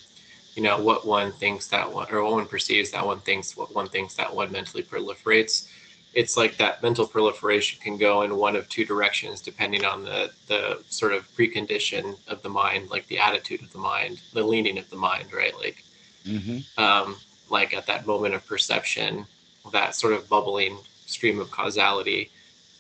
you 0.55 0.62
know 0.62 0.77
what 0.81 1.07
one 1.07 1.31
thinks 1.31 1.67
that 1.67 1.93
one 1.93 2.12
or 2.12 2.22
what 2.22 2.34
one 2.34 2.48
perceives 2.48 2.91
that 2.91 3.05
one 3.05 3.22
thinks 3.22 3.55
what 3.55 3.74
one 3.74 3.88
thinks 3.88 4.15
that 4.15 4.36
one 4.36 4.51
mentally 4.51 4.84
proliferates. 4.84 5.69
It's 6.12 6.36
like 6.36 6.57
that 6.57 6.84
mental 6.84 7.07
proliferation 7.07 7.79
can 7.81 7.98
go 7.98 8.24
in 8.24 8.36
one 8.36 8.57
of 8.57 8.67
two 8.67 8.84
directions 8.84 9.39
depending 9.39 9.86
on 9.86 10.03
the 10.03 10.31
the 10.48 10.84
sort 10.89 11.13
of 11.13 11.34
precondition 11.34 12.17
of 12.27 12.41
the 12.41 12.50
mind 12.50 12.89
like 12.89 13.07
the 13.07 13.19
attitude 13.19 13.63
of 13.63 13.72
the 13.72 13.77
mind 13.77 14.22
the 14.34 14.43
leaning 14.43 14.77
of 14.77 14.89
the 14.89 14.98
mind 14.98 15.31
right? 15.31 15.55
Like 15.57 15.86
mm-hmm. 16.25 16.82
um, 16.82 17.15
like 17.50 17.74
at 17.74 17.86
that 17.88 18.05
moment 18.05 18.34
of 18.34 18.46
perception 18.46 19.25
that 19.72 19.96
sort 19.96 20.13
of 20.13 20.27
bubbling 20.29 20.77
stream 21.05 21.39
of 21.39 21.50
causality 21.51 22.29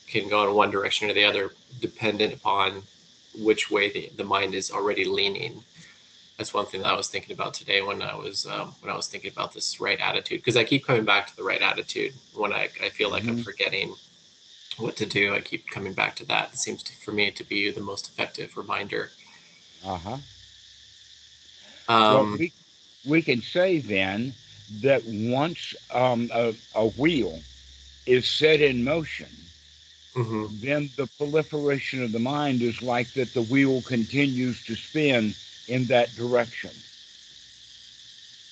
can 0.07 0.29
go 0.29 0.47
in 0.47 0.55
one 0.55 0.69
direction 0.69 1.09
or 1.09 1.13
the 1.13 1.23
other 1.23 1.51
dependent 1.81 2.33
upon 2.33 2.81
which 3.39 3.71
way 3.71 3.91
the, 3.91 4.09
the 4.17 4.23
mind 4.23 4.53
is 4.53 4.71
already 4.71 5.05
leaning 5.05 5.63
that's 6.37 6.53
one 6.53 6.65
thing 6.65 6.81
that 6.81 6.89
I 6.89 6.95
was 6.95 7.07
thinking 7.07 7.33
about 7.33 7.53
today 7.53 7.81
when 7.81 8.01
I 8.01 8.15
was 8.15 8.45
um, 8.45 8.75
when 8.81 8.91
I 8.91 8.95
was 8.95 9.07
thinking 9.07 9.31
about 9.31 9.53
this 9.53 9.79
right 9.79 9.99
attitude 9.99 10.39
because 10.39 10.57
I 10.57 10.63
keep 10.63 10.85
coming 10.85 11.05
back 11.05 11.27
to 11.27 11.35
the 11.35 11.43
right 11.43 11.61
attitude 11.61 12.13
when 12.33 12.51
I, 12.51 12.69
I 12.83 12.89
feel 12.89 13.09
like 13.09 13.23
mm-hmm. 13.23 13.37
I'm 13.37 13.43
forgetting 13.43 13.95
what 14.77 14.97
to 14.97 15.05
do. 15.05 15.33
I 15.33 15.39
keep 15.39 15.69
coming 15.69 15.93
back 15.93 16.15
to 16.17 16.25
that. 16.25 16.51
It 16.53 16.59
seems 16.59 16.83
to, 16.83 16.93
for 16.97 17.11
me 17.11 17.31
to 17.31 17.43
be 17.43 17.71
the 17.71 17.81
most 17.81 18.09
effective 18.09 18.57
reminder. 18.57 19.11
Uh 19.85 19.97
huh. 19.97 20.17
Um, 21.87 22.13
well, 22.29 22.37
we, 22.37 22.51
we 23.05 23.21
can 23.21 23.41
say 23.41 23.79
then 23.79 24.33
that 24.81 25.03
once 25.05 25.75
um, 25.93 26.29
a, 26.33 26.53
a 26.75 26.87
wheel 26.89 27.39
is 28.05 28.27
set 28.27 28.61
in 28.61 28.83
motion, 28.83 29.29
mm-hmm. 30.15 30.45
then 30.65 30.89
the 30.97 31.07
proliferation 31.17 32.03
of 32.03 32.11
the 32.11 32.19
mind 32.19 32.61
is 32.61 32.81
like 32.81 33.13
that 33.13 33.33
the 33.33 33.43
wheel 33.43 33.81
continues 33.81 34.63
to 34.65 34.75
spin 34.75 35.33
in 35.67 35.85
that 35.85 36.13
direction. 36.15 36.71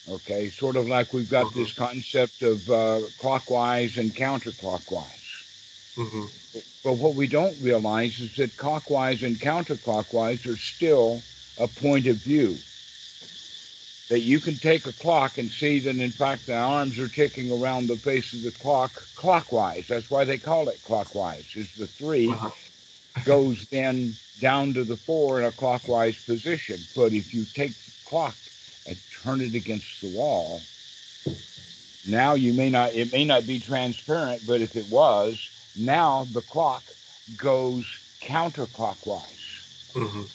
Okay, 0.10 0.50
sort 0.50 0.76
of 0.76 0.88
like 0.88 1.14
we've 1.14 1.30
got 1.30 1.54
this 1.54 1.72
mm-hmm. 1.72 1.86
concept 1.86 2.42
of 2.42 2.70
uh, 2.70 3.00
clockwise 3.20 3.98
and 3.98 4.14
counterclockwise. 4.14 5.24
Mm-hmm. 5.96 6.26
But 6.84 6.94
what 6.94 7.16
we 7.16 7.28
don't 7.28 7.56
realize 7.62 8.20
is 8.20 8.36
that 8.36 8.58
clockwise 8.58 9.24
and 9.24 9.38
counterclockwise 9.38 10.46
are 10.52 10.58
still 10.58 11.22
a 11.58 11.68
point 11.68 12.08
of 12.08 12.18
view. 12.18 12.58
That 14.14 14.20
you 14.20 14.40
can 14.40 14.60
take 14.60 14.86
a 14.86 14.94
clock 14.94 15.40
and 15.40 15.52
see 15.52 15.80
that, 15.80 15.96
in 15.96 16.12
fact, 16.12 16.46
the 16.46 16.54
arms 16.54 17.00
are 17.00 17.08
ticking 17.08 17.52
around 17.52 17.88
the 17.88 17.98
face 17.98 18.32
of 18.32 18.44
the 18.44 18.52
clock 18.52 18.92
clockwise. 19.16 19.86
That's 19.90 20.08
why 20.08 20.24
they 20.24 20.38
call 20.38 20.70
it 20.70 20.80
clockwise, 20.86 21.46
is 21.56 21.68
the 21.80 21.88
3 21.88 22.30
uh-huh. 22.30 22.52
goes 23.26 23.66
then 23.72 24.16
down 24.40 24.76
to 24.76 24.84
the 24.84 24.98
four 24.98 25.40
in 25.40 25.48
a 25.48 25.52
clockwise 25.52 26.16
position. 26.28 26.86
But 26.96 27.14
if 27.14 27.34
you 27.34 27.48
take 27.56 27.72
the 27.72 27.92
clock 28.06 28.36
and 28.86 28.96
turn 29.24 29.42
it 29.42 29.56
against 29.56 29.88
the 30.00 30.10
wall, 30.10 30.62
now 32.06 32.36
you 32.36 32.54
may 32.54 32.70
not, 32.70 32.94
it 32.94 33.12
may 33.12 33.26
not 33.26 33.48
be 33.48 33.60
transparent, 33.60 34.46
but 34.46 34.62
if 34.62 34.76
it 34.76 34.88
was, 34.90 35.40
now 35.76 36.28
the 36.32 36.42
clock 36.42 36.84
goes 37.36 37.84
counterclockwise. 38.22 39.24
Mm-hmm. 39.96 40.26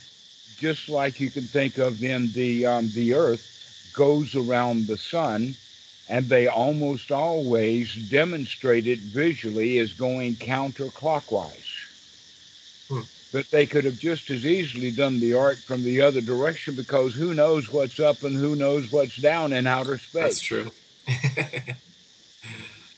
Just 0.58 0.88
like 0.88 1.20
you 1.20 1.30
can 1.30 1.44
think 1.44 1.78
of 1.78 2.00
then 2.00 2.32
the, 2.34 2.66
um, 2.66 2.90
the 2.92 3.14
earth 3.14 3.44
goes 3.98 4.36
around 4.36 4.86
the 4.86 4.96
sun 4.96 5.56
and 6.06 6.28
they 6.28 6.46
almost 6.46 7.10
always 7.10 7.92
demonstrate 8.08 8.86
it 8.86 9.00
visually 9.00 9.78
as 9.78 9.92
going 9.92 10.36
counterclockwise. 10.36 11.66
Hmm 12.88 13.02
but 13.32 13.46
they 13.50 13.66
could 13.66 13.84
have 13.84 13.98
just 13.98 14.30
as 14.30 14.44
easily 14.44 14.90
done 14.90 15.20
the 15.20 15.34
art 15.34 15.62
from 15.66 15.84
the 15.84 16.00
other 16.00 16.20
direction 16.20 16.74
because 16.74 17.14
who 17.14 17.34
knows 17.34 17.70
what's 17.70 18.00
up 18.00 18.22
and 18.22 18.36
who 18.36 18.56
knows 18.56 18.90
what's 18.90 19.16
down 19.16 19.52
in 19.52 19.66
outer 19.66 19.98
space. 19.98 20.22
That's 20.22 20.40
true. 20.40 20.70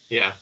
yeah. 0.09 0.35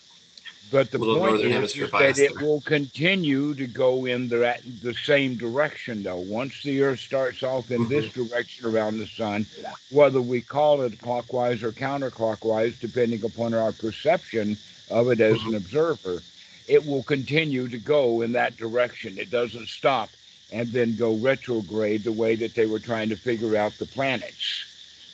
But 0.70 0.90
the 0.90 0.98
point 0.98 1.40
is, 1.40 1.74
is 1.76 1.90
that 1.90 2.18
it 2.18 2.40
will 2.40 2.60
continue 2.60 3.54
to 3.54 3.66
go 3.66 4.04
in 4.04 4.28
the, 4.28 4.56
the 4.82 4.94
same 4.94 5.36
direction, 5.36 6.02
though. 6.02 6.16
Once 6.16 6.62
the 6.62 6.82
Earth 6.82 7.00
starts 7.00 7.42
off 7.42 7.70
in 7.70 7.82
mm-hmm. 7.82 7.88
this 7.88 8.12
direction 8.12 8.66
around 8.66 8.98
the 8.98 9.06
sun, 9.06 9.46
whether 9.90 10.20
we 10.20 10.40
call 10.40 10.82
it 10.82 11.00
clockwise 11.00 11.62
or 11.62 11.72
counterclockwise, 11.72 12.78
depending 12.80 13.24
upon 13.24 13.54
our 13.54 13.72
perception 13.72 14.56
of 14.90 15.10
it 15.10 15.20
as 15.20 15.38
mm-hmm. 15.38 15.50
an 15.50 15.54
observer, 15.54 16.22
it 16.66 16.84
will 16.84 17.02
continue 17.02 17.68
to 17.68 17.78
go 17.78 18.20
in 18.20 18.32
that 18.32 18.56
direction. 18.56 19.18
It 19.18 19.30
doesn't 19.30 19.68
stop 19.68 20.10
and 20.52 20.68
then 20.68 20.96
go 20.96 21.14
retrograde 21.14 22.04
the 22.04 22.12
way 22.12 22.34
that 22.36 22.54
they 22.54 22.66
were 22.66 22.78
trying 22.78 23.08
to 23.08 23.16
figure 23.16 23.56
out 23.56 23.72
the 23.78 23.86
planets 23.86 24.64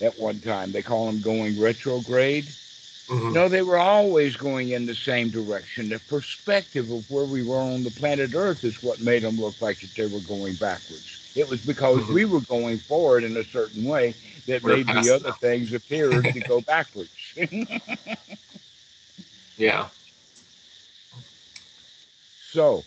at 0.01 0.19
one 0.19 0.41
time. 0.41 0.73
They 0.73 0.83
call 0.83 1.07
them 1.07 1.21
going 1.21 1.61
retrograde. 1.61 2.49
Mm-hmm. 3.09 3.33
No, 3.35 3.49
they 3.49 3.61
were 3.61 3.77
always 3.77 4.35
going 4.37 4.71
in 4.71 4.87
the 4.87 4.95
same 4.95 5.29
direction. 5.29 5.91
The 5.91 5.99
perspective 5.99 6.91
of 6.91 7.11
where 7.11 7.27
we 7.27 7.43
were 7.43 7.59
on 7.59 7.83
the 7.83 7.91
planet 7.91 8.35
Earth 8.35 8.65
is 8.65 8.83
what 8.83 9.01
made 9.01 9.23
them 9.23 9.39
look 9.39 9.61
like 9.61 9.81
that 9.81 9.95
they 9.95 10.07
were 10.07 10.21
going 10.21 10.55
backwards. 10.55 11.21
It 11.35 11.47
was 11.47 11.61
because 11.61 12.01
mm-hmm. 12.01 12.15
we 12.15 12.25
were 12.25 12.41
going 12.41 12.79
forward 12.79 13.25
in 13.25 13.37
a 13.37 13.45
certain 13.45 13.85
way 13.85 14.15
that 14.47 14.63
we're 14.63 14.79
made 14.79 14.89
the 14.89 15.15
other 15.15 15.33
things 15.33 15.73
appear 15.75 16.11
to 16.23 16.41
go 16.41 16.61
backwards. 16.67 17.11
yeah. 19.59 19.89
So, 22.53 22.85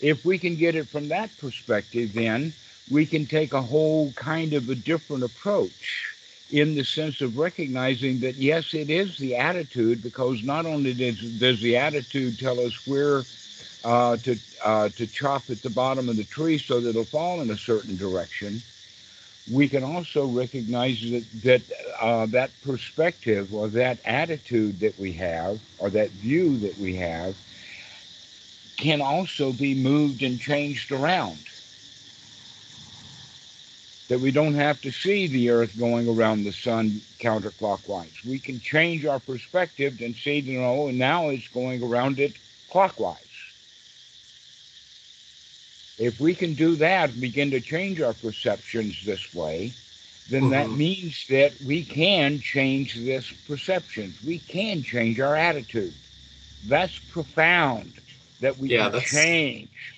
if 0.00 0.24
we 0.24 0.38
can 0.38 0.54
get 0.54 0.76
it 0.76 0.88
from 0.88 1.08
that 1.08 1.36
perspective, 1.38 2.12
then 2.12 2.52
we 2.88 3.04
can 3.04 3.26
take 3.26 3.52
a 3.52 3.62
whole 3.62 4.12
kind 4.12 4.52
of 4.52 4.68
a 4.68 4.76
different 4.76 5.24
approach 5.24 6.15
in 6.50 6.74
the 6.74 6.84
sense 6.84 7.20
of 7.20 7.36
recognizing 7.36 8.20
that 8.20 8.36
yes, 8.36 8.72
it 8.72 8.90
is 8.90 9.16
the 9.18 9.34
attitude, 9.36 10.02
because 10.02 10.42
not 10.42 10.66
only 10.66 10.94
does, 10.94 11.20
does 11.38 11.60
the 11.60 11.76
attitude 11.76 12.38
tell 12.38 12.60
us 12.60 12.72
where 12.84 13.26
uh, 13.84 14.16
to 14.18 14.38
uh, 14.64 14.88
to 14.90 15.06
chop 15.06 15.50
at 15.50 15.62
the 15.62 15.70
bottom 15.70 16.08
of 16.08 16.16
the 16.16 16.24
tree 16.24 16.58
so 16.58 16.80
that 16.80 16.90
it'll 16.90 17.04
fall 17.04 17.40
in 17.40 17.50
a 17.50 17.56
certain 17.58 17.96
direction, 17.96 18.62
we 19.48 19.68
can 19.68 19.84
also 19.84 20.26
recognize 20.26 21.00
that 21.10 21.24
that 21.42 21.62
uh, 22.00 22.26
that 22.26 22.50
perspective 22.62 23.52
or 23.54 23.68
that 23.68 24.00
attitude 24.04 24.80
that 24.80 24.98
we 24.98 25.12
have 25.12 25.60
or 25.78 25.90
that 25.90 26.10
view 26.12 26.58
that 26.58 26.78
we 26.78 26.96
have 26.96 27.34
can 28.76 29.00
also 29.00 29.52
be 29.52 29.74
moved 29.74 30.22
and 30.22 30.40
changed 30.40 30.92
around. 30.92 31.44
That 34.08 34.20
we 34.20 34.30
don't 34.30 34.54
have 34.54 34.80
to 34.82 34.92
see 34.92 35.26
the 35.26 35.50
earth 35.50 35.76
going 35.76 36.08
around 36.08 36.44
the 36.44 36.52
sun 36.52 37.00
counterclockwise. 37.18 38.24
We 38.24 38.38
can 38.38 38.60
change 38.60 39.04
our 39.04 39.18
perspective 39.18 40.00
and 40.00 40.14
see, 40.14 40.38
you 40.38 40.60
know, 40.60 40.90
now 40.90 41.30
it's 41.30 41.48
going 41.48 41.82
around 41.82 42.20
it 42.20 42.34
clockwise. 42.70 43.18
If 45.98 46.20
we 46.20 46.34
can 46.34 46.54
do 46.54 46.76
that, 46.76 47.20
begin 47.20 47.50
to 47.50 47.60
change 47.60 48.00
our 48.00 48.12
perceptions 48.12 49.02
this 49.04 49.34
way, 49.34 49.72
then 50.28 50.42
mm-hmm. 50.42 50.50
that 50.50 50.70
means 50.70 51.26
that 51.30 51.52
we 51.64 51.84
can 51.84 52.40
change 52.40 52.94
this 52.94 53.32
perceptions. 53.48 54.22
We 54.22 54.38
can 54.38 54.82
change 54.82 55.20
our 55.20 55.34
attitude. 55.34 55.94
That's 56.66 56.98
profound 56.98 57.92
that 58.40 58.58
we 58.58 58.70
yeah, 58.70 58.84
can 58.84 58.92
that's, 58.92 59.10
change. 59.10 59.95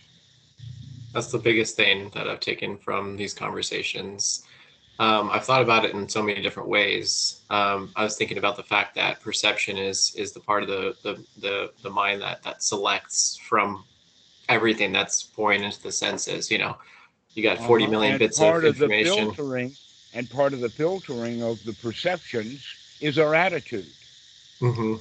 That's 1.18 1.32
the 1.32 1.38
biggest 1.38 1.74
thing 1.74 2.12
that 2.14 2.28
I've 2.28 2.38
taken 2.38 2.78
from 2.78 3.16
these 3.16 3.34
conversations. 3.34 4.44
Um, 5.00 5.30
I've 5.30 5.44
thought 5.44 5.62
about 5.62 5.84
it 5.84 5.92
in 5.92 6.08
so 6.08 6.22
many 6.22 6.40
different 6.40 6.68
ways. 6.68 7.40
Um, 7.50 7.90
I 7.96 8.04
was 8.04 8.16
thinking 8.16 8.38
about 8.38 8.54
the 8.54 8.62
fact 8.62 8.94
that 8.94 9.20
perception 9.20 9.78
is 9.78 10.14
is 10.14 10.30
the 10.30 10.38
part 10.38 10.62
of 10.62 10.68
the 10.68 10.94
the 11.02 11.24
the, 11.40 11.72
the 11.82 11.90
mind 11.90 12.22
that 12.22 12.44
that 12.44 12.62
selects 12.62 13.36
from 13.48 13.84
everything 14.48 14.92
that's 14.92 15.24
pouring 15.24 15.64
into 15.64 15.82
the 15.82 15.90
senses. 15.90 16.52
You 16.52 16.58
know, 16.58 16.76
you 17.32 17.42
got 17.42 17.58
forty 17.58 17.82
uh-huh. 17.82 17.90
million 17.90 18.16
bits 18.16 18.40
of 18.40 18.64
information. 18.64 19.10
Of 19.10 19.30
the 19.30 19.34
filtering, 19.34 19.72
and 20.14 20.30
part 20.30 20.52
of 20.52 20.60
the 20.60 20.68
filtering 20.68 21.42
of 21.42 21.64
the 21.64 21.72
perceptions 21.72 22.64
is 23.00 23.18
our 23.18 23.34
attitude. 23.34 23.90
Mm-hmm. 24.60 24.94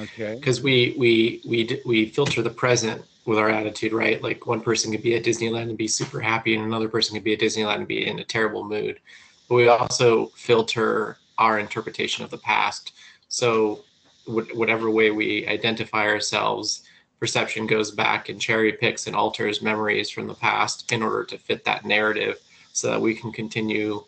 Okay. 0.00 0.36
because 0.36 0.62
we 0.62 0.94
we 0.96 1.42
we 1.44 1.80
we 1.84 2.10
filter 2.10 2.40
the 2.40 2.50
present 2.50 3.02
with 3.28 3.38
our 3.38 3.50
attitude, 3.50 3.92
right? 3.92 4.22
Like 4.22 4.46
one 4.46 4.62
person 4.62 4.90
could 4.90 5.02
be 5.02 5.14
at 5.14 5.22
Disneyland 5.22 5.68
and 5.68 5.76
be 5.76 5.86
super 5.86 6.18
happy, 6.18 6.54
and 6.54 6.64
another 6.64 6.88
person 6.88 7.14
could 7.14 7.24
be 7.24 7.34
at 7.34 7.40
Disneyland 7.40 7.76
and 7.76 7.86
be 7.86 8.06
in 8.06 8.20
a 8.20 8.24
terrible 8.24 8.64
mood. 8.64 9.00
But 9.48 9.56
we 9.56 9.68
also 9.68 10.28
filter 10.28 11.18
our 11.36 11.58
interpretation 11.58 12.24
of 12.24 12.30
the 12.30 12.38
past. 12.38 12.94
So 13.28 13.84
wh- 14.24 14.56
whatever 14.56 14.90
way 14.90 15.10
we 15.10 15.46
identify 15.46 16.06
ourselves, 16.06 16.84
perception 17.20 17.66
goes 17.66 17.90
back 17.90 18.30
and 18.30 18.40
cherry 18.40 18.72
picks 18.72 19.06
and 19.06 19.14
alters 19.14 19.60
memories 19.60 20.08
from 20.08 20.26
the 20.26 20.34
past 20.34 20.90
in 20.90 21.02
order 21.02 21.24
to 21.24 21.36
fit 21.36 21.66
that 21.66 21.84
narrative, 21.84 22.40
so 22.72 22.88
that 22.88 23.00
we 23.00 23.14
can 23.14 23.30
continue 23.30 24.02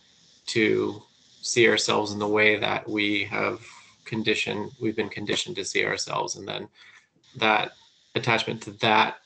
to 0.46 1.02
see 1.42 1.68
ourselves 1.68 2.12
in 2.12 2.18
the 2.18 2.26
way 2.26 2.58
that 2.58 2.88
we 2.88 3.24
have 3.24 3.60
conditioned 4.06 4.72
we've 4.80 4.96
been 4.96 5.10
conditioned 5.10 5.54
to 5.54 5.64
see 5.64 5.84
ourselves 5.84 6.36
and 6.36 6.48
then 6.48 6.66
that 7.36 7.72
attachment 8.14 8.62
to 8.62 8.70
that 8.72 9.16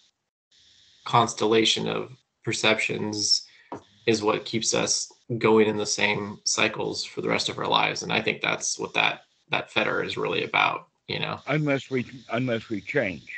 constellation 1.05 1.89
of 1.89 2.13
perceptions 2.45 3.47
is 4.07 4.23
what 4.23 4.45
keeps 4.45 4.75
us 4.75 5.11
going 5.39 5.67
in 5.67 5.77
the 5.77 5.87
same 5.87 6.39
cycles 6.45 7.05
for 7.05 7.23
the 7.23 7.29
rest 7.29 7.49
of 7.49 7.59
our 7.59 7.69
lives. 7.69 8.03
And 8.03 8.13
i 8.13 8.21
think 8.21 8.41
that's 8.41 8.79
what 8.79 8.95
that 8.95 9.23
that 9.51 9.71
fetter 9.71 10.03
is 10.03 10.17
really 10.17 10.45
about 10.45 10.89
you 11.07 11.19
know? 11.19 11.41
Unless 11.47 11.91
we 11.91 12.07
unless 12.31 12.69
we 12.69 12.81
change. 12.81 13.31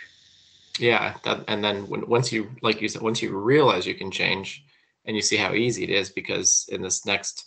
yeah 0.79 1.15
that 1.25 1.45
and 1.49 1.65
then 1.65 1.89
when 1.89 2.07
once 2.07 2.33
you 2.33 2.51
like 2.63 2.81
you 2.81 2.89
said 2.89 3.03
once 3.03 3.23
you 3.23 3.37
realize 3.37 3.87
you 3.87 3.95
can 3.95 4.11
change 4.11 4.65
and 5.05 5.17
you 5.17 5.23
see 5.23 5.37
how 5.37 5.55
easy 5.55 5.85
it 5.85 5.91
is 5.91 6.11
because 6.11 6.69
in 6.71 6.83
this 6.83 7.07
next 7.07 7.47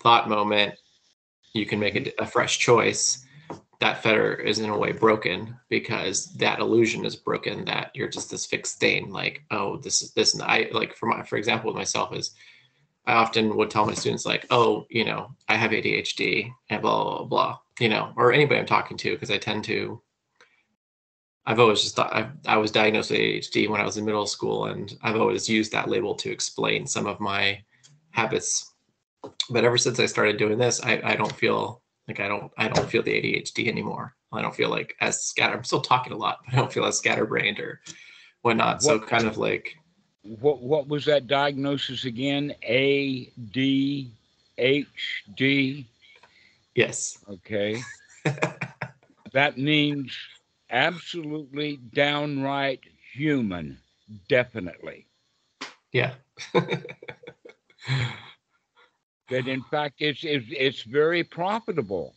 thought 0.00 0.28
moment 0.28 0.74
you 1.52 1.66
can 1.66 1.78
make 1.78 1.96
a, 1.96 2.22
a 2.22 2.26
fresh 2.26 2.58
choice 2.58 3.26
that 3.80 4.02
fetter 4.02 4.34
is 4.34 4.58
in 4.58 4.70
a 4.70 4.78
way 4.78 4.92
broken 4.92 5.56
because 5.68 6.32
that 6.34 6.60
illusion 6.60 7.04
is 7.04 7.16
broken 7.16 7.64
that 7.64 7.90
you're 7.94 8.08
just 8.08 8.30
this 8.30 8.46
fixed 8.46 8.76
stain 8.76 9.10
like 9.10 9.42
oh 9.50 9.78
this 9.78 10.02
is 10.02 10.12
this 10.12 10.34
and 10.34 10.42
i 10.42 10.68
like 10.72 10.94
for 10.94 11.06
my 11.06 11.22
for 11.22 11.36
example 11.36 11.68
with 11.68 11.76
myself 11.76 12.14
is 12.14 12.32
i 13.06 13.14
often 13.14 13.56
would 13.56 13.70
tell 13.70 13.86
my 13.86 13.94
students 13.94 14.26
like 14.26 14.46
oh 14.50 14.86
you 14.90 15.04
know 15.04 15.34
i 15.48 15.56
have 15.56 15.70
adhd 15.70 16.52
and 16.68 16.82
blah 16.82 17.02
blah 17.02 17.18
blah, 17.18 17.24
blah 17.24 17.58
you 17.80 17.88
know 17.88 18.12
or 18.16 18.32
anybody 18.32 18.60
i'm 18.60 18.66
talking 18.66 18.96
to 18.96 19.12
because 19.12 19.30
i 19.30 19.38
tend 19.38 19.64
to 19.64 20.00
I've 21.46 21.58
always 21.58 21.82
just 21.82 21.96
thought 21.96 22.14
I, 22.14 22.28
I 22.46 22.58
was 22.58 22.70
diagnosed 22.70 23.10
with 23.10 23.18
ADHD 23.18 23.68
when 23.68 23.80
I 23.80 23.84
was 23.84 23.96
in 23.96 24.04
middle 24.04 24.26
school, 24.26 24.66
and 24.66 24.96
I've 25.02 25.16
always 25.16 25.48
used 25.48 25.72
that 25.72 25.88
label 25.88 26.14
to 26.16 26.30
explain 26.30 26.86
some 26.86 27.06
of 27.06 27.18
my 27.18 27.62
habits. 28.10 28.74
But 29.48 29.64
ever 29.64 29.78
since 29.78 29.98
I 29.98 30.06
started 30.06 30.36
doing 30.36 30.58
this, 30.58 30.82
I, 30.82 31.00
I 31.02 31.16
don't 31.16 31.32
feel 31.32 31.82
like 32.10 32.20
I 32.20 32.28
don't 32.28 32.50
I 32.58 32.68
don't 32.68 32.88
feel 32.88 33.02
the 33.02 33.12
ADHD 33.12 33.68
anymore. 33.68 34.14
I 34.32 34.42
don't 34.42 34.54
feel 34.54 34.68
like 34.70 34.94
as 35.00 35.22
scatter. 35.24 35.56
I'm 35.56 35.64
still 35.64 35.80
talking 35.80 36.12
a 36.12 36.16
lot, 36.16 36.38
but 36.44 36.54
I 36.54 36.56
don't 36.58 36.72
feel 36.72 36.84
as 36.84 36.98
scatterbrained 36.98 37.58
or 37.60 37.80
whatnot. 38.42 38.82
So 38.82 38.98
kind 38.98 39.26
of 39.26 39.38
like 39.38 39.76
What 40.22 40.60
what 40.62 40.88
was 40.88 41.04
that 41.06 41.26
diagnosis 41.26 42.04
again? 42.04 42.54
A 42.64 43.26
D 43.52 44.10
H 44.58 45.24
D. 45.36 45.86
yes, 46.74 47.18
Okay. 47.28 47.80
that 49.32 49.56
means 49.58 50.16
absolutely 50.70 51.76
downright 51.94 52.80
human. 53.12 53.78
Definitely. 54.28 55.06
yeah, 55.92 56.14
That 59.30 59.46
in 59.48 59.62
fact 59.62 59.96
it's 60.00 60.24
it's, 60.24 60.46
it's 60.50 60.82
very 60.82 61.24
profitable 61.24 62.14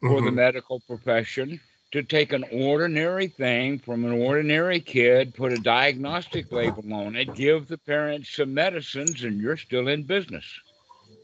for 0.00 0.20
the 0.20 0.30
Mhm. 0.30 0.34
medical 0.34 0.80
profession 0.80 1.60
to 1.90 2.02
take 2.02 2.32
an 2.32 2.44
ordinary 2.52 3.28
thing 3.28 3.78
from 3.78 4.04
an 4.04 4.12
ordinary 4.12 4.80
kid, 4.80 5.34
put 5.34 5.52
a 5.52 5.58
diagnostic 5.58 6.52
label 6.52 6.92
on 6.92 7.16
it, 7.16 7.34
give 7.34 7.66
the 7.66 7.78
parents 7.78 8.30
some 8.36 8.54
medicines, 8.54 9.24
and 9.24 9.40
you're 9.40 9.56
still 9.56 9.88
in 9.88 10.02
business. 10.04 10.44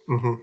Mhm. 0.09 0.41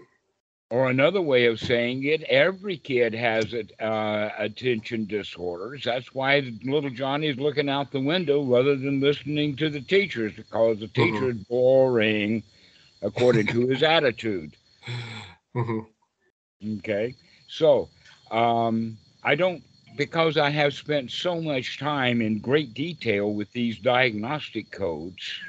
Or 0.69 0.89
another 0.89 1.21
way 1.21 1.47
of 1.47 1.60
saying 1.60 2.05
it, 2.05 2.21
every 2.23 2.77
kid 2.77 3.13
has 3.13 3.53
it, 3.53 3.73
uh, 3.81 4.29
attention 4.38 5.05
disorders. 5.05 5.84
That's 5.84 6.13
why 6.13 6.53
little 6.63 6.89
Johnny's 6.91 7.38
looking 7.38 7.67
out 7.67 7.91
the 7.91 7.99
window 7.99 8.41
rather 8.43 8.77
than 8.77 9.01
listening 9.01 9.57
to 9.57 9.69
the 9.69 9.81
teachers 9.81 10.34
because 10.34 10.79
the 10.79 10.88
teacher 10.88 11.31
is 11.31 11.38
boring, 11.49 12.43
according 13.01 13.47
to 13.47 13.67
his 13.67 13.84
attitude. 13.84 14.55
Mhm. 15.54 15.86
Okay. 16.80 17.15
So 17.48 17.89
um, 18.32 18.98
I 19.24 19.36
don't, 19.36 19.63
because 19.98 20.38
I 20.38 20.50
have 20.50 20.74
spent 20.74 21.12
so 21.12 21.41
much 21.41 21.78
time 21.80 22.22
in 22.22 22.39
great 22.39 22.74
detail 22.74 23.34
with 23.34 23.52
these 23.54 23.78
diagnostic 23.80 24.72
codes, 24.72 25.39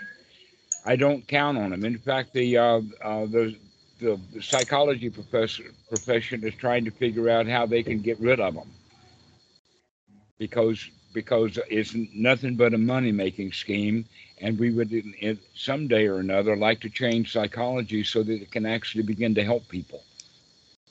I 0.84 0.96
don't 0.96 1.26
count 1.26 1.58
on 1.58 1.70
them. 1.70 1.84
In 1.84 1.98
fact, 1.98 2.32
the, 2.32 2.56
uh, 2.56 2.80
uh, 3.02 3.26
the, 3.26 3.56
the 4.00 4.18
psychology 4.40 5.10
professor, 5.10 5.64
profession 5.88 6.44
is 6.44 6.54
trying 6.54 6.84
to 6.84 6.90
figure 6.90 7.28
out 7.28 7.46
how 7.46 7.66
they 7.66 7.82
can 7.82 8.00
get 8.00 8.20
rid 8.20 8.40
of 8.40 8.54
them 8.54 8.70
because 10.38 10.90
because 11.12 11.58
it's 11.68 11.94
nothing 12.14 12.56
but 12.56 12.74
a 12.74 12.78
money 12.78 13.12
making 13.12 13.52
scheme 13.52 14.04
and 14.42 14.58
we 14.58 14.70
would 14.72 14.92
someday 15.54 16.06
or 16.06 16.18
another 16.18 16.56
like 16.56 16.80
to 16.80 16.90
change 16.90 17.32
psychology 17.32 18.04
so 18.04 18.22
that 18.22 18.42
it 18.42 18.52
can 18.52 18.66
actually 18.66 19.04
begin 19.04 19.34
to 19.34 19.44
help 19.44 19.68
people 19.68 20.02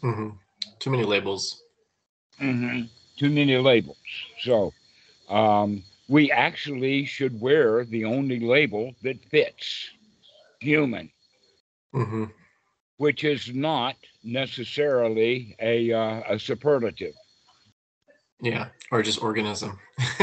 Mhm. 0.04 0.38
Too 0.80 0.90
many 0.90 1.04
labels. 1.04 1.64
Mm-hmm. 2.42 2.86
Too 3.18 3.30
many 3.30 3.58
labels. 3.58 3.98
So 4.42 4.74
um, 5.30 5.84
we 6.08 6.32
actually 6.32 7.06
should 7.06 7.40
wear 7.40 7.86
the 7.86 8.06
only 8.06 8.40
label 8.40 8.96
that 9.04 9.24
fits 9.26 9.92
human, 10.60 11.12
hmm 11.94 12.26
which 12.98 13.24
is 13.24 13.54
not 13.54 13.96
necessarily 14.24 15.56
a, 15.60 15.92
uh, 15.92 16.22
a 16.36 16.40
superlative. 16.40 17.16
Yeah, 18.42 18.70
or 18.92 19.02
just 19.04 19.22
organism. 19.22 19.80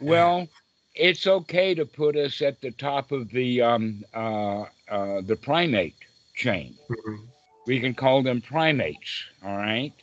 Well, 0.00 0.48
it's 0.94 1.26
okay 1.26 1.74
to 1.74 1.86
put 1.86 2.16
us 2.16 2.42
at 2.42 2.60
the 2.60 2.72
top 2.72 3.12
of 3.12 3.30
the 3.30 3.62
um, 3.62 4.04
uh, 4.14 4.64
uh, 4.90 5.22
the 5.22 5.36
primate 5.36 5.96
chain. 6.36 6.78
Mhm. 6.90 7.28
We 7.66 7.80
can 7.80 7.94
call 7.94 8.22
them 8.22 8.42
primates, 8.42 9.24
all 9.44 9.56
right? 9.56 9.94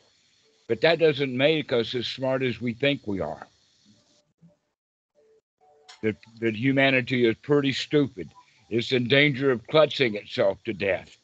But 0.67 0.81
that 0.81 0.99
doesn't 0.99 1.35
make 1.37 1.73
us 1.73 1.95
as 1.95 2.07
smart 2.07 2.43
as 2.43 2.61
we 2.61 2.73
think 2.73 3.07
we 3.07 3.21
are. 3.21 3.47
That, 6.03 6.17
that 6.41 6.55
humanity 6.55 7.25
is 7.27 7.37
pretty 7.37 7.73
stupid. 7.73 8.33
It's 8.69 8.93
in 8.93 9.07
danger 9.09 9.51
of 9.51 9.67
clutching 9.67 10.15
itself 10.15 10.63
to 10.65 10.73
death 10.73 11.18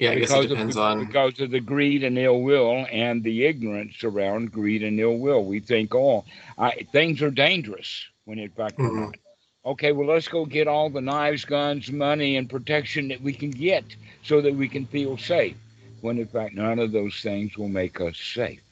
Yeah, 0.00 0.12
I 0.12 0.16
guess 0.16 0.30
it 0.34 0.48
depends 0.48 0.76
of, 0.76 0.82
on. 0.82 1.06
because 1.06 1.40
of 1.40 1.50
the 1.50 1.60
greed 1.60 2.02
and 2.04 2.18
ill 2.18 2.40
will 2.40 2.86
and 2.90 3.22
the 3.22 3.44
ignorance 3.46 4.02
around 4.02 4.52
greed 4.52 4.82
and 4.82 4.98
ill 4.98 5.18
will. 5.18 5.44
We 5.44 5.60
think, 5.60 5.94
oh, 5.94 6.24
I, 6.58 6.86
things 6.92 7.22
are 7.22 7.30
dangerous 7.30 8.06
when 8.24 8.38
in 8.38 8.50
fact 8.50 8.80
they're 8.80 8.90
Mhm. 8.90 9.00
not. 9.06 9.16
Okay, 9.64 9.92
well, 9.92 10.08
let's 10.08 10.28
go 10.28 10.46
get 10.46 10.68
all 10.68 10.90
the 10.90 11.02
knives, 11.02 11.44
guns, 11.44 11.92
money, 11.92 12.36
and 12.36 12.48
protection 12.48 13.08
that 13.08 13.20
we 13.20 13.34
can 13.34 13.50
get 13.50 13.84
so 14.22 14.40
that 14.40 14.54
we 14.54 14.68
can 14.68 14.86
feel 14.86 15.18
safe. 15.18 15.56
When 16.00 16.18
in 16.18 16.26
fact, 16.28 16.54
none 16.54 16.78
of 16.78 16.92
those 16.92 17.20
things 17.20 17.56
will 17.58 17.68
make 17.68 18.00
us 18.00 18.18
safe. 18.18 18.62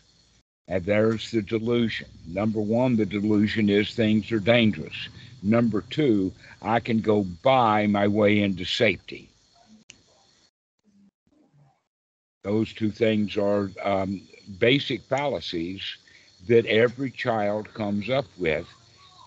And 0.66 0.84
there's 0.84 1.30
the 1.30 1.42
delusion. 1.42 2.08
Number 2.26 2.60
one, 2.60 2.96
the 2.96 3.06
delusion 3.06 3.68
is 3.68 3.94
things 3.94 4.32
are 4.32 4.40
dangerous. 4.40 5.08
Number 5.42 5.82
two, 5.82 6.32
I 6.62 6.80
can 6.80 7.00
go 7.00 7.24
buy 7.24 7.86
my 7.86 8.08
way 8.08 8.40
into 8.40 8.64
safety. 8.64 9.28
Those 12.48 12.72
two 12.72 12.90
things 12.90 13.36
are 13.36 13.70
um, 13.84 14.22
basic 14.58 15.02
fallacies 15.02 15.98
that 16.48 16.64
every 16.64 17.10
child 17.10 17.74
comes 17.74 18.08
up 18.08 18.24
with 18.38 18.66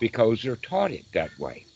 because 0.00 0.42
they're 0.42 0.56
taught 0.56 0.90
it 0.90 1.06
that 1.14 1.38
way 1.38 1.66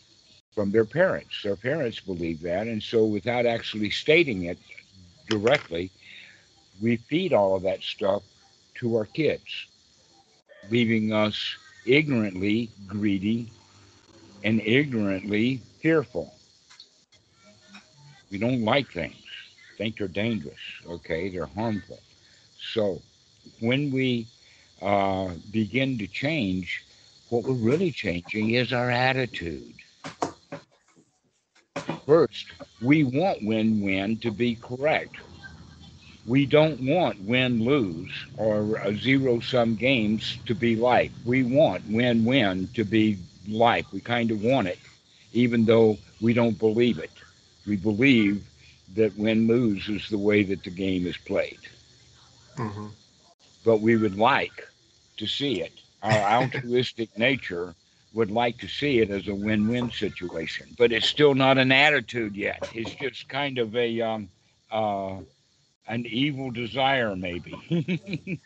from 0.55 0.71
their 0.71 0.85
parents. 0.85 1.41
Their 1.43 1.55
parents 1.55 2.01
believe 2.01 2.41
that. 2.41 2.67
And 2.67 2.83
so, 2.83 3.05
without 3.05 3.45
actually 3.45 3.91
stating 3.91 4.43
it 4.43 4.59
directly, 5.29 5.89
we 6.81 6.97
feed 6.97 7.31
all 7.31 7.55
of 7.55 7.63
that 7.63 7.81
stuff 7.81 8.23
to 8.79 8.97
our 8.97 9.05
kids, 9.05 9.67
leaving 10.69 11.13
us 11.13 11.57
ignorantly 11.85 12.71
greedy 12.87 13.53
and 14.43 14.61
ignorantly 14.65 15.61
fearful. 15.81 16.33
We 18.31 18.37
don't 18.37 18.65
like 18.65 18.91
things, 18.91 19.26
think 19.77 19.97
they're 19.97 20.07
dangerous, 20.07 20.59
okay? 20.87 21.29
They're 21.29 21.47
harmful. 21.47 21.99
So 22.73 23.01
when 23.59 23.91
we 23.91 24.27
uh, 24.81 25.33
begin 25.51 25.97
to 25.99 26.07
change, 26.07 26.83
what 27.29 27.43
we're 27.43 27.53
really 27.53 27.91
changing 27.91 28.51
is 28.51 28.73
our 28.73 28.89
attitude. 28.89 29.75
First, 32.05 32.47
we 32.81 33.03
want 33.03 33.43
win 33.43 33.81
win 33.81 34.17
to 34.17 34.31
be 34.31 34.55
correct. 34.55 35.17
we 36.27 36.45
don't 36.45 36.79
want 36.81 37.21
win 37.21 37.63
lose 37.63 38.11
or 38.37 38.93
zero 38.95 39.39
sum 39.39 39.75
games 39.75 40.37
to 40.45 40.53
be 40.53 40.75
like. 40.75 41.11
We 41.25 41.43
want 41.43 41.85
win 41.89 42.25
win 42.25 42.69
to 42.75 42.83
be 42.83 43.17
like. 43.47 43.91
We 43.93 44.01
kind 44.01 44.31
of 44.31 44.43
want 44.43 44.67
it, 44.67 44.79
even 45.33 45.65
though 45.65 45.97
we 46.21 46.33
don't 46.33 46.59
believe 46.59 46.99
it. 46.99 47.11
We 47.65 47.77
believe 47.77 48.45
that 48.95 49.17
win 49.17 49.47
lose 49.47 49.87
is 49.89 50.09
the 50.09 50.17
way 50.17 50.43
that 50.43 50.63
the 50.63 50.69
game 50.69 51.05
is 51.05 51.17
played. 51.17 51.59
Mm-hmm. 52.55 52.87
But 53.65 53.81
we 53.81 53.97
would 53.97 54.17
like 54.17 54.67
to 55.17 55.27
see 55.27 55.61
it. 55.61 55.73
Our 56.03 56.41
altruistic 56.43 57.17
nature 57.17 57.75
would 58.13 58.31
like 58.31 58.57
to 58.59 58.67
see 58.67 58.99
it 58.99 59.09
as 59.09 59.27
a 59.27 59.35
win 59.35 59.67
win 59.67 59.91
situation, 59.91 60.67
but 60.77 60.91
it's 60.91 61.07
still 61.07 61.35
not 61.35 61.57
an 61.57 61.71
attitude 61.71 62.35
yet. 62.35 62.69
It's 62.73 62.95
just 62.95 63.29
kind 63.29 63.57
of 63.57 63.75
a. 63.75 64.01
Um, 64.01 64.29
uh, 64.71 65.17
an 65.87 66.05
evil 66.05 66.51
desire, 66.51 67.15
maybe. 67.15 67.55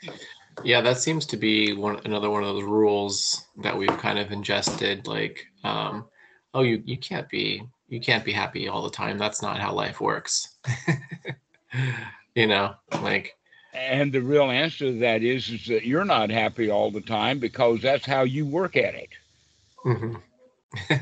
yeah, 0.64 0.82
that 0.82 0.98
seems 0.98 1.26
to 1.28 1.38
be 1.38 1.74
one 1.74 2.00
another 2.06 2.30
one 2.30 2.44
of 2.44 2.54
those 2.56 2.64
rules 2.64 3.46
that 3.58 3.78
we've 3.78 3.98
kind 3.98 4.20
of 4.20 4.32
ingested. 4.32 5.08
Like, 5.08 5.46
um, 5.64 6.06
oh, 6.54 6.62
you 6.62 6.82
you 6.86 6.98
can't 6.98 7.30
be 7.30 7.64
you 7.92 8.00
can't 8.00 8.24
be 8.24 8.32
happy 8.32 8.70
all 8.70 8.82
the 8.82 8.90
time. 8.90 9.18
That's 9.18 9.42
not 9.42 9.60
how 9.60 9.74
life 9.74 10.00
works. 10.00 10.56
you 12.36 12.48
know, 12.48 12.74
like. 13.02 13.36
And 13.74 14.12
the 14.12 14.22
real 14.22 14.50
answer 14.50 14.86
to 14.86 15.00
that 15.00 15.24
is, 15.24 15.50
is 15.50 15.66
that 15.68 15.86
you're 15.86 16.06
not 16.06 16.30
happy 16.30 16.70
all 16.70 16.90
the 16.90 17.02
time 17.02 17.40
because 17.40 17.82
that's 17.82 18.06
how 18.06 18.24
you 18.24 18.46
work 18.46 18.76
at 18.78 18.96
it. 18.96 19.10
Mm-hmm. 19.86 20.16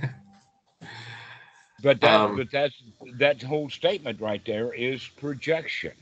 but 1.83 2.01
that, 2.01 2.19
um, 2.19 2.37
but 2.37 2.51
that's 2.51 2.75
that 3.17 3.41
whole 3.41 3.69
statement 3.69 4.19
right 4.19 4.43
there 4.45 4.73
is 4.73 5.07
projection 5.07 5.93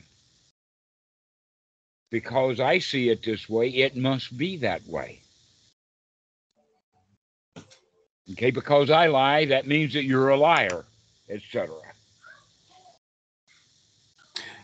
because 2.10 2.60
I 2.60 2.78
see 2.78 3.08
it 3.10 3.22
this 3.22 3.48
way, 3.48 3.68
it 3.68 3.96
must 3.96 4.36
be 4.36 4.56
that 4.58 4.86
way. 4.86 5.20
Okay, 8.32 8.50
because 8.50 8.90
I 8.90 9.06
lie, 9.06 9.46
that 9.46 9.66
means 9.66 9.94
that 9.94 10.04
you're 10.04 10.28
a 10.28 10.36
liar, 10.36 10.84
etc. 11.28 11.74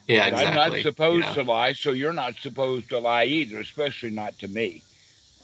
Yeah, 0.06 0.26
exactly. 0.26 0.46
I'm 0.46 0.72
not 0.72 0.82
supposed 0.82 1.26
yeah. 1.26 1.34
to 1.34 1.42
lie, 1.42 1.72
so 1.72 1.92
you're 1.92 2.12
not 2.12 2.34
supposed 2.36 2.90
to 2.90 2.98
lie 2.98 3.24
either, 3.24 3.60
especially 3.60 4.10
not 4.10 4.38
to 4.40 4.48
me. 4.48 4.82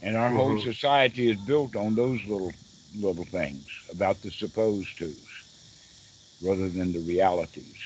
And 0.03 0.17
our 0.17 0.29
mm-hmm. 0.29 0.37
whole 0.37 0.61
society 0.61 1.31
is 1.31 1.39
built 1.39 1.77
on 1.77 1.95
those 1.95 2.21
little 2.25 2.53
little 2.97 3.25
things 3.25 3.65
about 3.91 4.21
the 4.21 4.31
supposed 4.31 4.99
tos 4.99 5.15
rather 6.43 6.69
than 6.69 6.93
the 6.93 6.99
realities. 7.01 7.77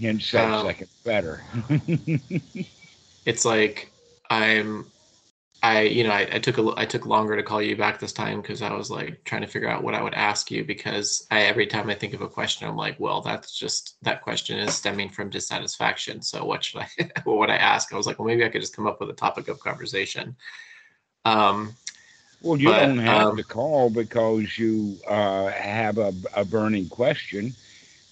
Hence, 0.00 0.26
said 0.26 0.50
um, 0.50 0.66
second 0.66 0.88
fetter. 1.04 1.42
it's 3.26 3.44
like 3.44 3.92
I'm, 4.30 4.86
I 5.64 5.80
you 5.80 6.04
know 6.04 6.10
I, 6.10 6.28
I 6.30 6.38
took 6.38 6.58
a 6.58 6.74
I 6.76 6.84
took 6.84 7.06
longer 7.06 7.36
to 7.36 7.42
call 7.42 7.62
you 7.62 7.74
back 7.74 7.98
this 7.98 8.12
time 8.12 8.42
because 8.42 8.60
I 8.60 8.70
was 8.74 8.90
like 8.90 9.24
trying 9.24 9.40
to 9.40 9.48
figure 9.48 9.70
out 9.70 9.82
what 9.82 9.94
I 9.94 10.02
would 10.02 10.12
ask 10.12 10.50
you 10.50 10.62
because 10.62 11.26
I 11.30 11.44
every 11.44 11.66
time 11.66 11.88
I 11.88 11.94
think 11.94 12.12
of 12.12 12.20
a 12.20 12.28
question 12.28 12.68
I'm 12.68 12.76
like 12.76 13.00
well 13.00 13.22
that's 13.22 13.58
just 13.58 13.96
that 14.02 14.20
question 14.20 14.58
is 14.58 14.74
stemming 14.74 15.08
from 15.08 15.30
dissatisfaction 15.30 16.20
so 16.20 16.44
what 16.44 16.62
should 16.64 16.82
I 16.82 16.88
what 17.24 17.38
would 17.38 17.48
I 17.48 17.56
ask 17.56 17.94
I 17.94 17.96
was 17.96 18.06
like 18.06 18.18
well 18.18 18.28
maybe 18.28 18.44
I 18.44 18.50
could 18.50 18.60
just 18.60 18.76
come 18.76 18.86
up 18.86 19.00
with 19.00 19.08
a 19.08 19.14
topic 19.14 19.48
of 19.48 19.58
conversation. 19.58 20.36
Um, 21.24 21.74
well, 22.42 22.60
you 22.60 22.68
but, 22.68 22.80
don't 22.80 22.98
have 22.98 23.28
um, 23.28 23.36
to 23.38 23.42
call 23.42 23.88
because 23.88 24.58
you 24.58 25.00
uh, 25.08 25.46
have 25.46 25.96
a, 25.96 26.12
a 26.34 26.44
burning 26.44 26.90
question. 26.90 27.56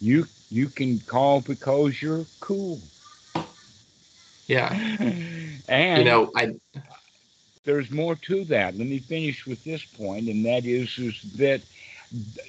You 0.00 0.26
you 0.48 0.70
can 0.70 1.00
call 1.00 1.42
because 1.42 2.00
you're 2.00 2.26
cool. 2.40 2.80
Yeah. 4.46 4.72
and 5.68 5.98
you 5.98 6.04
know, 6.06 6.30
I 6.34 6.54
there's 7.64 7.90
more 7.90 8.16
to 8.16 8.44
that. 8.44 8.76
Let 8.76 8.86
me 8.86 8.98
finish 8.98 9.46
with 9.46 9.62
this 9.64 9.84
point, 9.84 10.28
and 10.28 10.44
that 10.44 10.64
is, 10.64 10.98
is 10.98 11.22
that 11.36 11.60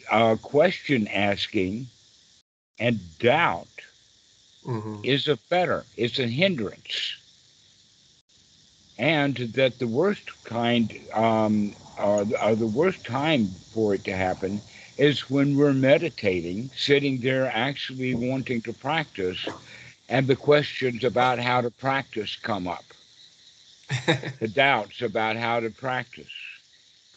uh, 0.10 0.36
question 0.41 1.08
asking 1.08 1.88
and 2.80 2.99
doubt 3.19 3.67
mm-hmm. 4.65 5.02
is 5.04 5.28
a 5.28 5.38
fetter, 5.38 5.86
it's 5.97 6.19
a 6.19 6.28
hindrance. 6.28 7.17
And 8.97 9.36
that 9.36 9.80
the 9.80 9.88
worst 9.88 10.43
kind, 10.43 10.99
um, 11.13 11.73
or, 11.99 12.26
or 12.41 12.56
the 12.56 12.67
worst 12.67 13.04
time 13.06 13.47
for 13.73 13.95
it 13.95 14.04
to 14.06 14.15
happen 14.15 14.62
is 14.97 15.30
when 15.30 15.58
we're 15.58 15.73
meditating, 15.73 16.69
sitting 16.76 17.19
there 17.19 17.52
actually 17.54 18.13
wanting 18.13 18.62
to 18.62 18.73
practice, 18.73 19.47
and 20.10 20.28
the 20.28 20.36
questions 20.36 21.04
about 21.04 21.39
how 21.39 21.62
to 21.62 21.71
practice 21.71 22.36
come 22.36 22.67
up. 22.67 22.84
the 24.39 24.48
doubts 24.48 25.02
about 25.02 25.36
how 25.36 25.60
to 25.60 25.69
practice, 25.69 26.32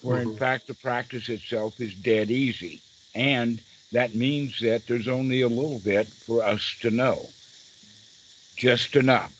where 0.02 0.18
mm-hmm. 0.18 0.30
in 0.30 0.36
fact 0.36 0.66
the 0.66 0.74
practice 0.74 1.28
itself 1.28 1.80
is 1.80 1.94
dead 1.94 2.30
easy. 2.30 2.80
And 3.14 3.60
that 3.92 4.14
means 4.14 4.60
that 4.60 4.86
there's 4.86 5.08
only 5.08 5.42
a 5.42 5.48
little 5.48 5.78
bit 5.78 6.08
for 6.08 6.42
us 6.42 6.76
to 6.80 6.90
know, 6.90 7.28
just 8.56 8.96
enough. 8.96 9.32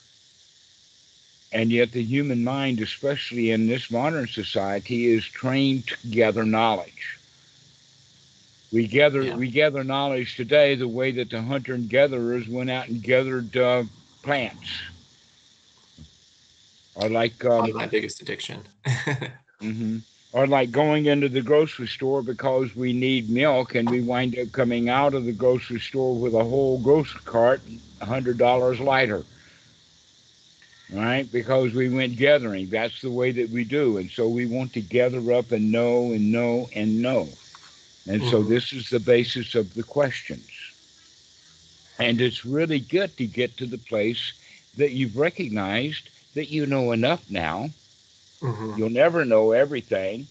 And 1.53 1.71
yet, 1.71 1.93
the 1.93 2.03
human 2.03 2.45
mind, 2.45 2.81
especially 2.81 3.51
in 3.51 3.67
this 3.67 3.91
modern 3.91 4.27
society, 4.27 5.07
is 5.07 5.25
trained 5.25 5.87
to 5.89 5.97
gather 6.09 6.45
knowledge. 6.45 7.19
We 8.73 8.87
gather 8.87 9.23
yeah. 9.23 9.37
we 9.37 9.51
gather 9.51 9.85
knowledge 9.85 10.37
today 10.37 10.75
the 10.75 10.89
way 10.89 11.13
that 11.13 11.31
the 11.31 11.41
hunter 11.41 11.75
and 11.75 11.89
gatherers 11.89 12.49
went 12.49 12.69
out 12.69 12.89
and 12.89 13.03
gathered 13.03 13.57
uh, 13.57 13.85
plants. 14.23 14.69
Or 16.97 17.11
like 17.11 17.45
um, 17.45 17.73
my 17.75 17.87
biggest 17.87 18.23
addiction. 18.23 18.63
mm-hmm. 18.87 19.99
Or 20.33 20.47
like 20.47 20.71
going 20.71 21.07
into 21.07 21.29
the 21.29 21.43
grocery 21.43 21.87
store 21.87 22.23
because 22.23 22.75
we 22.75 22.93
need 22.93 23.31
milk 23.31 23.75
and 23.75 23.89
we 23.89 24.01
wind 24.01 24.39
up 24.39 24.51
coming 24.53 24.89
out 24.89 25.15
of 25.15 25.25
the 25.25 25.33
grocery 25.33 25.81
store 25.81 26.15
with 26.15 26.35
a 26.35 26.43
whole 26.43 26.79
grocery 26.81 27.21
cart, 27.25 27.61
hundred 28.03 28.39
dollars 28.39 28.81
lighter. 28.81 29.25
Right? 30.91 31.31
Because 31.31 31.75
we 31.75 31.89
went 31.89 32.17
gathering. 32.17 32.71
That's 32.71 33.01
the 33.03 33.11
way 33.11 33.31
that 33.33 33.51
we 33.51 33.65
do. 33.65 33.99
And 33.99 34.11
so 34.11 34.29
we 34.29 34.47
want 34.47 34.73
to 34.75 34.81
gather 34.81 35.33
up 35.33 35.53
and 35.53 35.71
know 35.71 36.13
and 36.13 36.33
know 36.33 36.69
and 36.75 37.03
know. 37.03 37.29
And 38.09 38.23
mm-hmm. 38.23 38.31
so 38.31 38.43
this 38.43 38.73
is 38.73 38.89
the 38.89 39.01
basis 39.01 39.55
of 39.55 39.75
the 39.75 39.83
questions. 39.83 40.49
And 41.99 42.21
it's 42.21 42.45
really 42.47 42.81
good 42.81 43.17
to 43.17 43.27
get 43.27 43.57
to 43.59 43.67
the 43.67 43.79
place 43.79 44.33
that 44.77 44.93
you've 44.93 45.17
recognized 45.17 46.09
that 46.37 46.51
you 46.51 46.67
know 46.67 46.93
enough 46.93 47.31
now. 47.31 47.71
Mm-hmm. 48.41 48.75
You'll 48.77 48.91
never 48.91 49.25
know 49.25 49.53
everything. 49.53 50.27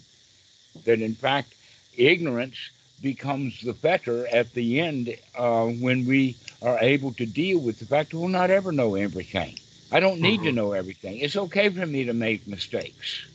That 0.86 1.02
in 1.02 1.16
fact, 1.16 1.54
ignorance 1.98 2.58
becomes 3.02 3.60
the 3.62 3.74
fetter 3.74 4.28
at 4.28 4.54
the 4.54 4.80
end 4.80 5.16
uh, 5.36 5.66
when 5.66 6.06
we 6.06 6.36
are 6.62 6.78
able 6.80 7.12
to 7.14 7.26
deal 7.26 7.60
with 7.60 7.80
the 7.80 7.86
fact 7.86 8.14
we'll 8.14 8.28
not 8.28 8.52
ever 8.52 8.72
know 8.72 8.96
everything. 8.96 9.58
I 9.92 10.00
don't 10.00 10.22
need 10.22 10.42
mm-hmm. 10.42 10.46
to 10.46 10.52
know 10.52 10.72
everything. 10.74 11.20
It's 11.20 11.36
okay 11.36 11.70
for 11.70 11.86
me 11.86 12.06
to 12.06 12.14
make 12.14 12.48
mistakes, 12.48 13.26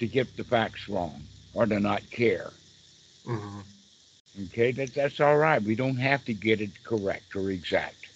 to 0.00 0.06
get 0.06 0.36
the 0.36 0.44
facts 0.44 0.88
wrong, 0.88 1.22
or 1.54 1.66
to 1.66 1.78
not 1.78 2.08
care. 2.10 2.50
Mm-hmm. 3.24 3.60
Okay, 4.46 4.72
that, 4.72 4.94
that's 4.94 5.20
all 5.20 5.36
right. 5.36 5.62
We 5.62 5.76
don't 5.76 5.96
have 5.96 6.24
to 6.24 6.34
get 6.34 6.60
it 6.60 6.70
correct 6.82 7.36
or 7.36 7.50
exact. 7.50 8.06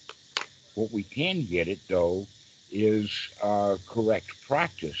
What 0.75 0.91
we 0.91 1.03
can 1.03 1.45
get 1.45 1.67
it, 1.67 1.79
though, 1.87 2.27
is 2.71 3.11
uh, 3.43 3.77
correct 3.87 4.31
practice 4.47 4.97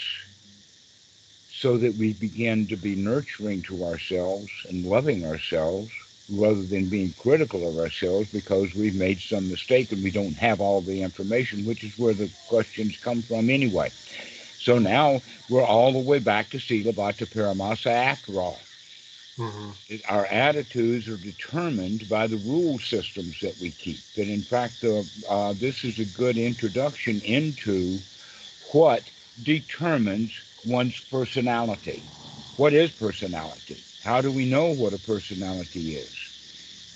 so 1.49 1.77
that 1.77 1.97
we 1.97 2.13
begin 2.13 2.67
to 2.67 2.77
be 2.77 2.95
nurturing 2.95 3.63
to 3.63 3.85
ourselves 3.85 4.51
and 4.69 4.85
loving 4.85 5.25
ourselves 5.25 5.91
rather 6.29 6.63
than 6.63 6.89
being 6.89 7.13
critical 7.19 7.67
of 7.67 7.77
ourselves 7.77 8.27
because 8.31 8.69
we've 8.75 8.95
made 8.95 9.21
some 9.21 9.49
mistake 9.49 9.91
and 9.91 10.03
we 10.03 10.11
don't 10.11 10.35
have 10.35 10.61
all 10.61 10.81
the 10.81 11.01
information, 11.01 11.65
which 11.65 11.83
is 11.83 11.91
where 11.97 12.13
the 12.13 12.31
questions 12.47 12.97
come 13.03 13.23
from 13.23 13.49
anyway. 13.49 13.91
So 14.59 14.79
now 14.79 15.21
we're 15.49 15.65
all 15.65 15.93
the 15.93 15.99
way 15.99 16.19
back 16.19 16.51
to 16.51 16.57
Silabbata 16.57 17.27
Paramasa 17.27 17.87
after 17.87 18.41
all. 18.41 18.59
Mm-hmm. 19.37 19.71
Our 20.07 20.25
attitudes 20.25 21.07
are 21.07 21.17
determined 21.17 22.07
by 22.09 22.27
the 22.27 22.37
rule 22.37 22.79
systems 22.79 23.39
that 23.41 23.57
we 23.59 23.71
keep. 23.71 24.03
That 24.15 24.27
in 24.27 24.43
fact, 24.43 24.83
uh, 24.83 25.03
uh, 25.27 25.53
this 25.53 25.83
is 25.83 25.99
a 25.99 26.05
good 26.05 26.37
introduction 26.37 27.21
into 27.21 28.01
what 28.71 29.03
determines 29.41 30.31
one's 30.63 30.99
personality. 31.11 32.09
What 32.55 32.73
is 32.73 32.91
personality? 32.91 33.85
How 33.99 34.21
do 34.21 34.31
we 34.31 34.45
know 34.45 34.67
what 34.71 34.93
a 34.93 34.99
personality 34.99 35.95
is? 35.97 36.15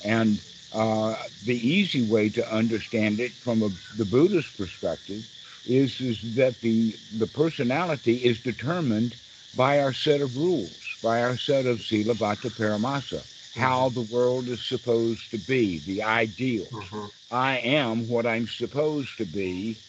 And 0.01 0.41
uh, 0.71 1.15
the 1.43 1.55
easy 1.55 2.01
way 2.01 2.29
to 2.31 2.51
understand 2.53 3.19
it 3.19 3.33
from 3.43 3.63
a, 3.63 3.69
the 3.97 4.05
Buddhist 4.05 4.55
perspective 4.57 5.23
is, 5.65 5.99
is 6.01 6.19
that 6.35 6.61
the, 6.61 6.99
the 7.11 7.27
personality 7.27 8.17
is 8.17 8.39
determined 8.39 9.17
by 9.53 9.79
our 9.79 9.93
set 9.93 10.21
of 10.21 10.37
rules 10.37 10.84
by 11.05 11.21
our 11.21 11.37
set 11.37 11.67
of 11.67 11.79
Silabbata 11.79 12.49
Paramasa. 12.59 13.23
how 13.55 13.89
the 13.89 14.01
world 14.01 14.49
is 14.49 14.65
supposed 14.65 15.31
to 15.31 15.37
be, 15.37 15.79
the 15.79 16.03
ideal. 16.03 16.73
Mhm. 16.73 17.11
I 17.31 17.59
am 17.59 18.07
what 18.09 18.25
I'm 18.27 18.47
supposed 18.47 19.17
to 19.19 19.25
be, 19.25 19.79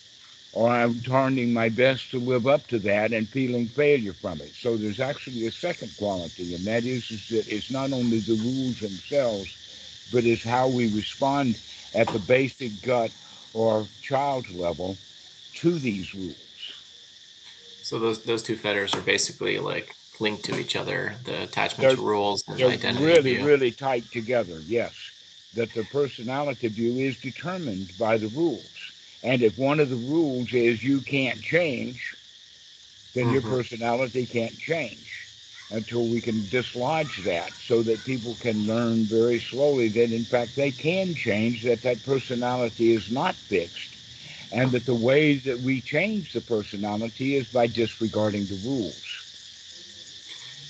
or 0.53 0.69
I'm 0.71 1.03
turning 1.03 1.53
my 1.55 1.71
best 1.71 2.11
to 2.13 2.21
live 2.21 2.47
up 2.47 2.69
to 2.69 2.79
that 2.81 3.13
and 3.15 3.31
feeling 3.33 3.69
failure 3.71 4.15
from 4.21 4.43
it. 4.43 4.55
So 4.57 4.77
there's 4.77 5.01
actually 5.01 5.47
a 5.47 5.53
second 5.53 5.97
quality, 5.97 6.55
and 6.55 6.67
that 6.67 6.85
is, 6.87 7.11
is 7.11 7.29
that 7.31 7.49
it's 7.49 7.71
not 7.71 7.93
only 7.93 8.21
the 8.21 8.35
rules 8.35 8.81
themselves, 8.81 9.51
but 10.13 10.27
it's 10.27 10.45
how 10.45 10.69
we 10.69 10.87
respond 10.89 11.59
at 11.95 12.09
the 12.13 12.21
basic 12.21 12.83
gut 12.83 13.13
or 13.55 13.89
child 14.01 14.51
level 14.51 14.99
to 15.55 15.79
these 15.79 16.15
rules. 16.15 16.37
So 17.83 17.99
those 17.99 18.23
those 18.25 18.43
two 18.43 18.57
fetters 18.57 18.95
are 18.95 19.03
basically 19.03 19.59
like 19.59 19.97
linked 20.21 20.45
to 20.47 20.59
each 20.59 20.77
other. 20.77 21.17
The 21.25 21.43
attachment 21.43 21.91
to 21.91 21.97
They're- 21.97 22.05
rules 22.05 22.45
and 22.49 22.59
They're 22.59 22.69
identity 22.69 23.05
really, 23.05 23.37
view. 23.37 23.45
really 23.45 23.73
tight 23.73 24.11
together, 24.11 24.65
yes. 24.67 24.95
That 25.55 25.73
the 25.75 25.85
personality 25.85 26.69
view 26.69 26.99
is 26.99 27.17
determined 27.19 27.97
by 27.99 28.19
the 28.19 28.29
rules. 28.29 28.93
And 29.23 29.43
if 29.43 29.57
one 29.57 29.81
of 29.81 29.89
the 29.91 29.97
rules 29.97 30.53
is 30.53 30.83
you 30.83 31.01
can't 31.01 31.43
change, 31.43 32.15
then 33.15 33.31
your 33.31 33.43
Mhm. 33.43 33.49
personality 33.51 34.27
can't 34.27 34.59
change 34.59 35.09
until 35.71 36.07
we 36.07 36.21
can 36.21 36.49
dislodge 36.49 37.25
that 37.25 37.53
so 37.67 37.83
that 37.83 38.05
people 38.05 38.37
can 38.37 38.67
learn 38.67 39.07
very 39.07 39.41
slowly 39.41 39.89
that 39.89 40.13
in 40.13 40.25
fact 40.27 40.55
they 40.55 40.71
can 40.71 41.15
change, 41.15 41.63
that 41.65 41.83
that 41.83 42.03
personality 42.03 42.93
is 42.95 43.11
not 43.11 43.37
fixed, 43.49 43.97
and 44.53 44.71
that 44.73 44.85
the 44.87 44.95
way 44.95 45.39
that 45.39 45.61
we 45.61 45.81
change 45.81 46.33
the 46.33 46.41
personality 46.41 47.35
is 47.37 47.47
by 47.49 47.67
disregarding 47.67 48.47
the 48.47 48.55
rules. 48.57 49.06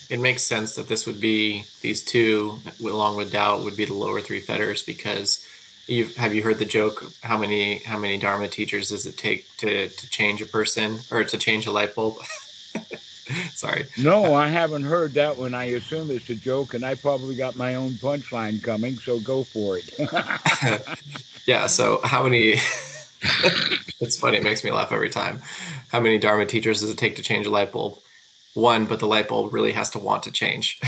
It 0.09 0.21
makes 0.21 0.43
sense 0.43 0.75
that 0.75 0.89
this 0.89 1.07
would 1.07 1.21
be 1.21 1.71
these 1.81 2.03
two 2.05 2.63
along 2.81 3.17
with 3.17 3.31
doubt 3.33 3.63
would 3.65 3.77
be 3.77 3.85
the 3.85 3.95
lower 3.95 4.21
three 4.21 4.41
fetters 4.41 4.83
because 4.83 5.45
you 5.87 6.13
have 6.17 6.35
you 6.35 6.43
heard 6.43 6.59
the 6.59 6.65
joke 6.65 7.15
how 7.23 7.39
many 7.39 7.83
how 7.85 7.99
many 7.99 8.19
dharma 8.19 8.49
teachers 8.49 8.89
does 8.91 9.07
it 9.07 9.17
take 9.17 9.57
to 9.57 9.89
to 9.91 10.09
change 10.09 10.43
a 10.43 10.47
person 10.47 11.05
or 11.11 11.25
to 11.25 11.39
change 11.39 11.67
a 11.67 11.73
light 11.73 11.95
bulb 11.95 12.21
sorry 13.55 13.89
No, 13.97 14.35
I 14.35 14.49
haven't 14.49 14.85
heard 14.85 15.15
that 15.15 15.37
one. 15.37 15.55
I 15.55 15.65
assume 15.77 16.11
it's 16.11 16.29
a 16.31 16.35
joke, 16.35 16.75
and 16.75 16.85
I 16.85 16.95
probably 16.95 17.35
got 17.35 17.57
my 17.57 17.75
own 17.77 17.99
punchline 17.99 18.63
coming, 18.63 18.99
so 19.05 19.19
go 19.21 19.45
for 19.45 19.79
it. 19.79 19.91
yeah 21.47 21.67
so 21.67 22.01
how 22.05 22.23
many 22.23 22.55
it's 24.01 24.19
funny 24.19 24.37
it 24.39 24.43
makes 24.43 24.65
me 24.65 24.71
laugh 24.71 24.93
every 24.93 25.09
time 25.11 25.41
how 25.89 26.01
many 26.01 26.19
dharma 26.19 26.47
teachers 26.47 26.81
does 26.81 26.91
it 26.91 26.99
take 26.99 27.17
to 27.17 27.23
change 27.23 27.47
a 27.47 27.51
light 27.51 27.73
bulb 27.73 28.01
one 28.57 28.87
but 28.87 28.99
the 28.99 29.07
light 29.07 29.29
bulb 29.29 29.53
really 29.53 29.73
has 29.73 29.91
to 29.91 29.99
want 29.99 30.23
to 30.25 30.31
change 30.33 30.81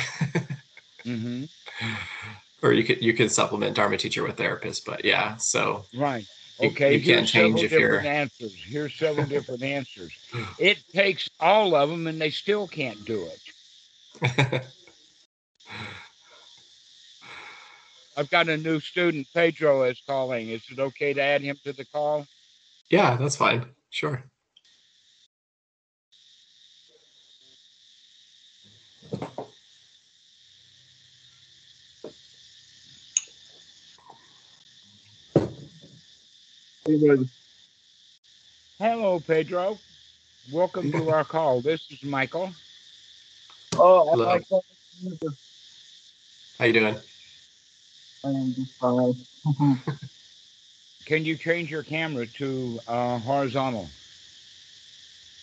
hmm 1.05 1.45
or 2.63 2.73
you 2.73 2.83
could 2.83 3.03
you 3.03 3.13
could 3.15 3.31
supplement 3.31 3.77
dharma 3.77 3.97
teacher 3.97 4.23
with 4.25 4.37
therapist 4.37 4.85
but 4.85 5.05
yeah 5.05 5.37
so 5.37 5.87
Right. 5.95 6.27
Okay. 6.61 6.95
you 6.97 7.01
can't 7.01 7.21
here's 7.21 7.33
several 7.33 7.51
change 7.53 7.65
if 7.65 7.71
different 7.71 8.05
you're- 8.05 8.09
answers. 8.09 8.59
Here's 8.67 8.95
several 8.99 9.27
different 9.37 9.63
answers. 9.63 10.13
It 10.59 10.79
takes 10.93 11.29
all 11.39 11.77
of 11.77 11.89
them, 11.89 12.09
and 12.09 12.21
they 12.21 12.31
still 12.31 12.67
can't 12.67 13.05
do 13.05 13.29
it. 13.31 13.41
I've 18.17 18.29
got 18.31 18.49
a 18.49 18.57
new 18.57 18.81
student. 18.81 19.29
Pietro 19.33 19.85
is 19.85 20.03
calling. 20.05 20.49
Is 20.49 20.63
it 20.69 20.81
okay 20.81 21.15
to 21.15 21.23
add 21.23 21.43
him 21.43 21.59
to 21.65 21.73
the 21.73 21.85
call? 21.85 22.27
yeah 22.91 23.17
that's 23.17 23.37
fine 23.37 23.67
sure 23.91 24.25
Hello, 38.79 39.21
Pietro. 39.21 39.79
Welcome 40.51 40.91
to 40.93 41.11
our 41.11 41.25
call. 41.27 41.61
This 41.61 41.81
is 41.91 41.99
Michael. 42.03 42.55
Oh, 43.77 44.09
Hello. 44.11 44.25
I 44.25 44.33
like 44.33 44.49
that. 44.49 44.63
how 46.59 46.65
you 46.65 46.73
doing 46.73 46.97
I'm 48.25 48.55
just 48.55 48.71
fine. 48.81 49.27
Can 51.05 51.27
you 51.27 51.37
change 51.37 51.69
your 51.69 51.83
camera 51.83 52.27
to 52.39 52.81
uh, 52.87 53.19
horizontal? 53.19 53.91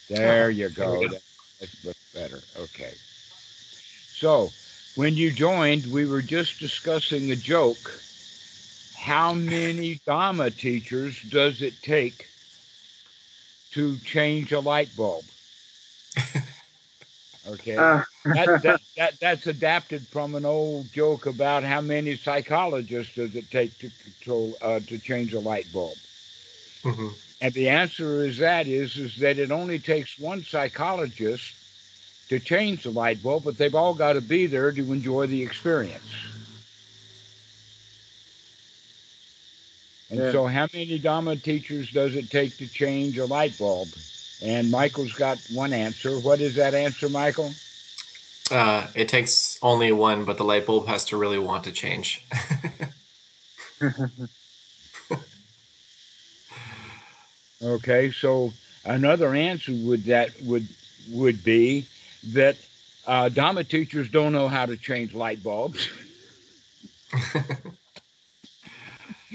There 0.10 0.50
you 0.50 0.70
there 0.70 0.88
go. 0.88 1.02
go. 1.02 1.10
That- 1.10 1.24
That's 1.60 1.76
much 1.84 1.98
better. 2.12 2.44
Okay. 2.58 2.96
So, 4.14 4.52
when 4.96 5.16
you 5.16 5.32
joined, 5.32 5.86
we 5.86 6.08
were 6.08 6.24
just 6.24 6.58
discussing 6.60 7.30
a 7.32 7.36
joke. 7.36 8.02
How 8.96 9.34
many 9.34 10.02
Dharma 10.06 10.52
teachers 10.52 11.22
does 11.30 11.62
it 11.62 11.82
take 11.84 12.32
to 13.72 14.00
change 14.00 14.52
a 14.52 14.60
light 14.60 14.96
bulb? 14.96 15.32
Okay. 17.48 17.76
Ah, 17.78 18.04
that, 18.34 18.50
that, 18.62 18.80
that, 18.98 19.14
that's 19.20 19.48
adapted 19.48 20.08
from 20.12 20.36
an 20.36 20.46
old 20.46 20.92
joke 20.92 21.26
about 21.26 21.64
how 21.64 21.82
many 21.82 22.16
psychologists 22.16 23.14
does 23.16 23.36
it 23.36 23.52
take 23.52 23.78
to 23.80 23.92
control 24.04 24.58
uh, 24.62 24.80
to 24.88 24.98
change 25.00 25.34
a 25.34 25.40
light 25.40 25.72
bulb. 25.72 25.98
Mhm. 26.84 27.16
And 27.42 27.54
the 27.54 27.70
answer 27.70 28.26
is 28.26 28.38
that 28.38 28.68
is 28.68 28.98
is 28.98 29.18
that 29.18 29.38
it 29.40 29.52
only 29.52 29.80
takes 29.80 30.18
one 30.18 30.44
psychologist 30.44 31.56
to 32.30 32.40
change 32.40 32.84
the 32.84 32.92
light 32.92 33.22
bulb, 33.22 33.44
but 33.44 33.58
they've 33.58 33.76
all 33.76 33.94
got 33.94 34.14
to 34.14 34.22
be 34.22 34.48
there 34.48 34.72
to 34.72 34.94
enjoy 34.94 35.28
the 35.28 35.44
experience. 35.44 36.35
And 40.10 40.26
Yeah. 40.26 40.32
so, 40.32 40.46
how 40.48 40.68
many 40.74 41.00
Dharma 41.00 41.36
teachers 41.38 41.92
does 41.92 42.16
it 42.16 42.30
take 42.30 42.58
to 42.60 42.68
change 42.68 43.18
a 43.18 43.26
light 43.26 43.58
bulb? 43.58 43.96
And 44.42 44.70
Michael's 44.72 45.14
got 45.14 45.40
one 45.50 45.74
answer. 45.74 46.20
What 46.20 46.42
is 46.42 46.56
that 46.56 46.76
answer, 46.76 47.10
Michael? 47.10 47.56
uh 48.52 48.88
it 48.96 49.08
takes 49.10 49.58
only 49.62 49.92
one 49.92 50.26
but 50.26 50.38
the 50.38 50.44
light 50.44 50.66
bulb 50.66 50.88
has 50.88 51.06
to 51.06 51.18
really 51.18 51.40
want 51.40 51.64
to 51.64 51.72
change 51.72 52.28
Okay, 57.62 58.12
so 58.12 58.54
another 58.84 59.34
answer 59.34 59.74
would 59.74 60.06
that 60.06 60.42
would 60.42 60.68
would 61.08 61.44
be 61.44 61.88
that 62.24 62.58
uh, 63.06 63.30
Dharma 63.30 63.64
teachers 63.64 64.10
don't 64.10 64.34
know 64.34 64.48
how 64.48 64.66
to 64.66 64.78
change 64.78 65.14
light 65.14 65.44
bulbs, 65.44 65.90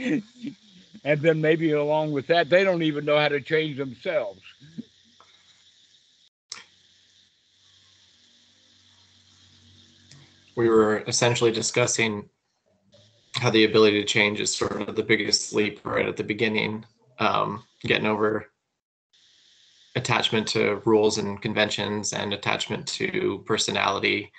and 1.05 1.21
then 1.21 1.41
maybe 1.41 1.73
along 1.73 2.13
with 2.13 2.27
that, 2.29 2.49
they 2.49 2.65
don't 2.65 2.83
even 2.83 3.05
know 3.05 3.19
how 3.19 3.29
to 3.29 3.41
change 3.41 3.77
themselves. 3.77 4.41
we 10.61 10.69
were 10.69 10.99
essentially 11.07 11.51
discussing 11.51 12.29
how 13.37 13.49
the 13.49 13.65
ability 13.65 13.99
to 13.99 14.07
change 14.07 14.41
is 14.41 14.55
sort 14.55 14.87
of 14.87 14.95
the 14.95 15.03
biggest 15.03 15.55
leap 15.55 15.81
right 15.85 16.07
at 16.07 16.19
the 16.19 16.25
beginning 16.25 16.85
um, 17.19 17.63
getting 17.83 18.07
over 18.07 18.47
attachment 19.97 20.47
to 20.47 20.83
rules 20.85 21.17
and 21.17 21.41
conventions 21.41 22.13
and 22.13 22.35
attachment 22.35 22.87
to 22.87 23.43
personality 23.47 24.31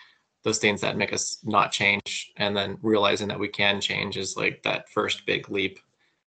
those 0.43 0.57
things 0.59 0.81
that 0.81 0.97
make 0.97 1.13
us 1.13 1.37
not 1.43 1.71
change 1.71 2.31
and 2.37 2.55
then 2.55 2.77
realizing 2.81 3.27
that 3.27 3.39
we 3.39 3.47
can 3.47 3.79
change 3.79 4.17
is 4.17 4.35
like 4.35 4.63
that 4.63 4.89
first 4.89 5.25
big 5.25 5.49
leap. 5.49 5.79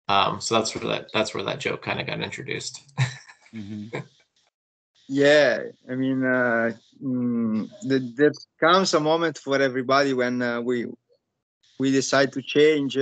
Um, 0.09 0.41
so 0.41 0.55
that's 0.55 0.75
where 0.75 0.93
that 0.93 1.09
that's 1.13 1.33
where 1.33 1.43
that 1.43 1.59
joke 1.59 1.81
kind 1.81 2.01
of 2.01 2.07
got 2.07 2.21
introduced. 2.21 2.81
Mhm. 3.53 4.03
yeah, 5.07 5.59
I 5.89 5.95
mean, 5.95 6.23
uh, 6.25 6.71
mm, 7.01 7.69
th- 7.87 8.15
there 8.15 8.31
comes 8.59 8.93
a 8.93 8.99
moment 8.99 9.37
for 9.37 9.61
everybody 9.61 10.13
when 10.13 10.41
uh, 10.41 10.59
we 10.59 10.87
we 11.79 11.91
decide 11.91 12.33
to 12.33 12.41
change, 12.41 12.97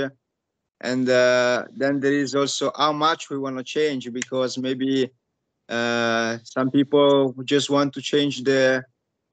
and 0.82 1.10
uh, 1.10 1.66
then 1.76 2.00
there 2.00 2.14
is 2.14 2.36
also 2.36 2.72
how 2.78 2.92
much 2.92 3.30
we 3.30 3.40
want 3.40 3.58
to 3.58 3.64
change 3.64 4.12
because 4.14 4.58
maybe 4.58 5.10
uh, 5.68 6.38
some 6.44 6.70
people 6.70 7.34
just 7.46 7.70
want 7.70 7.94
to 7.94 8.02
change 8.02 8.44
the 8.44 8.84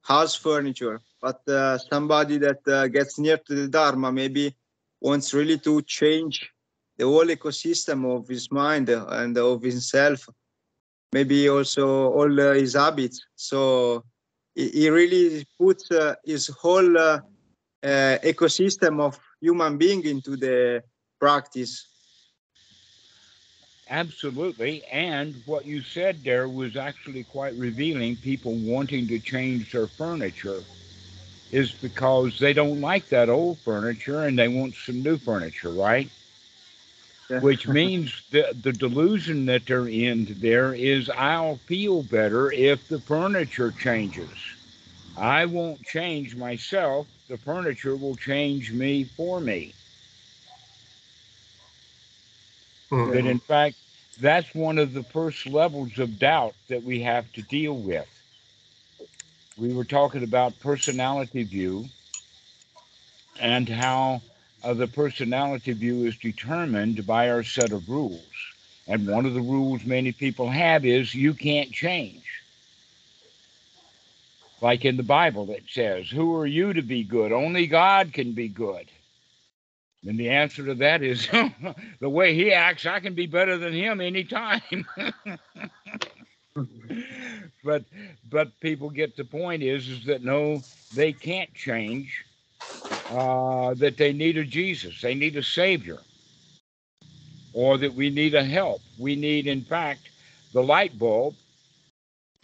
house 0.03 0.35
furniture, 0.35 1.01
but 1.21 1.47
uh, 1.49 1.79
somebody 1.79 2.39
that 2.39 2.67
uh, 2.69 2.87
gets 2.89 3.19
near 3.19 3.39
to 3.39 3.55
the 3.55 3.69
Dharma 3.69 4.13
maybe 4.13 4.55
wants 5.01 5.35
really 5.35 5.59
to 5.59 5.83
change 5.83 6.51
the 6.97 7.05
whole 7.05 7.27
ecosystem 7.27 8.05
of 8.17 8.29
his 8.29 8.51
mind 8.51 8.89
and 8.89 9.37
of 9.39 9.63
himself 9.63 10.29
maybe 11.13 11.49
also 11.49 12.11
all 12.11 12.41
uh, 12.41 12.55
his 12.55 12.75
habits. 12.75 13.25
So 13.35 14.05
he, 14.55 14.69
he 14.69 14.91
really 14.91 15.47
puts 15.59 15.91
uh, 15.91 16.15
his 16.25 16.49
whole 16.49 16.99
uh, 16.99 17.21
uh, 17.83 18.19
ecosystem 18.25 19.01
of 19.01 19.19
human 19.41 19.79
being 19.79 20.05
into 20.05 20.37
the 20.37 20.83
practice. 21.19 21.87
Absolutely, 23.91 24.85
and 24.85 25.43
what 25.47 25.65
you 25.65 25.81
said 25.81 26.23
there 26.23 26.49
was 26.49 26.77
actually 26.77 27.25
quite 27.25 27.55
revealing. 27.57 28.17
People 28.17 28.53
wanting 28.53 29.09
to 29.09 29.19
change 29.19 29.73
their 29.73 29.87
furniture, 29.87 30.63
is 31.51 31.73
because 31.75 32.39
they 32.39 32.53
don't 32.53 32.81
like 32.81 33.09
that 33.09 33.29
old 33.29 33.59
furniture 33.65 34.21
and 34.23 34.39
they 34.39 34.49
want 34.49 34.75
some 34.77 35.03
new 35.03 35.19
furniture, 35.19 35.73
right? 35.73 36.11
Yeah. 37.31 37.41
Which 37.41 37.67
means 37.69 38.23
the, 38.31 38.55
the 38.61 38.73
delusion 38.73 39.47
that 39.47 39.67
they're 39.67 39.89
in 39.89 40.37
there 40.41 40.75
is 40.75 41.09
I'll 41.11 41.59
feel 41.67 42.03
better 42.03 42.51
if 42.53 42.87
the 42.89 43.01
furniture 43.01 43.73
changes. 43.73 44.39
I 45.17 45.47
won't 45.47 45.83
change 45.85 46.37
myself, 46.37 47.09
the 47.29 47.39
furniture 47.39 47.97
will 47.97 48.17
change 48.17 48.73
me 48.73 49.05
for 49.17 49.41
me. 49.41 49.75
Mhm. 52.93 53.11
That 53.13 53.27
in 53.27 53.41
fact, 53.41 53.77
that's 54.19 54.55
one 54.55 54.79
of 54.79 54.93
the 54.93 55.05
first 55.05 55.47
levels 55.47 55.99
of 55.99 56.19
doubt 56.19 56.57
that 56.69 56.83
we 56.83 57.01
have 57.03 57.33
to 57.33 57.43
deal 57.43 57.75
with. 57.75 58.18
We 59.59 59.73
were 59.73 59.85
talking 59.85 60.23
about 60.23 60.61
personality 60.61 61.43
view 61.43 61.89
and 63.41 63.69
how 63.69 64.23
uh, 64.63 64.75
the 64.75 64.87
personality 64.87 65.73
view 65.73 66.05
is 66.05 66.17
determined 66.17 67.07
by 67.07 67.31
our 67.31 67.43
set 67.43 67.73
of 67.73 67.89
rules. 67.89 68.23
And 68.87 69.07
one 69.07 69.27
of 69.27 69.35
the 69.35 69.41
rules 69.41 69.85
many 69.85 70.13
people 70.13 70.49
have 70.49 70.85
is 70.85 71.15
you 71.15 71.35
can't 71.35 71.73
change. 71.73 72.23
Like 74.61 74.85
in 74.85 74.97
the 74.97 75.03
Bible, 75.03 75.51
it 75.51 75.65
says, 75.69 76.09
Who 76.09 76.35
are 76.37 76.47
you 76.47 76.73
to 76.73 76.83
be 76.83 77.05
good? 77.05 77.33
Only 77.33 77.67
God 77.67 78.13
can 78.13 78.33
be 78.33 78.49
good. 78.49 78.87
And 80.07 80.19
the 80.19 80.31
answer 80.31 80.65
to 80.67 80.75
that 80.77 81.03
is 81.03 81.29
the 82.01 82.09
way 82.09 82.35
he 82.35 82.53
acts, 82.53 82.87
I 82.87 83.01
can 83.01 83.15
be 83.15 83.27
better 83.27 83.59
than 83.59 83.73
him 83.73 84.01
anytime. 84.01 84.87
but 87.65 87.85
but 88.31 88.61
people 88.61 88.91
get 88.91 89.17
the 89.17 89.25
point 89.25 89.63
is 89.63 89.89
is 89.89 90.05
that 90.07 90.25
no, 90.25 90.63
they 90.95 91.13
can't 91.13 91.53
change. 91.55 92.25
Uh, 93.11 93.75
that 93.75 93.97
they 93.97 94.13
need 94.13 94.37
a 94.37 94.45
Jesus, 94.45 95.01
they 95.01 95.15
need 95.15 95.37
a 95.37 95.43
Savior, 95.43 95.99
or 97.55 97.79
that 97.79 97.95
we 97.95 98.11
need 98.11 98.35
a 98.35 98.45
help. 98.45 98.83
We 98.99 99.17
need, 99.17 99.47
in 99.47 99.63
fact, 99.63 100.11
the 100.53 100.63
light 100.63 100.99
bulb 100.99 101.35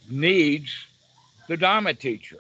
needs 0.08 0.74
the 1.48 1.56
Dharma 1.56 1.94
teacher 1.94 2.38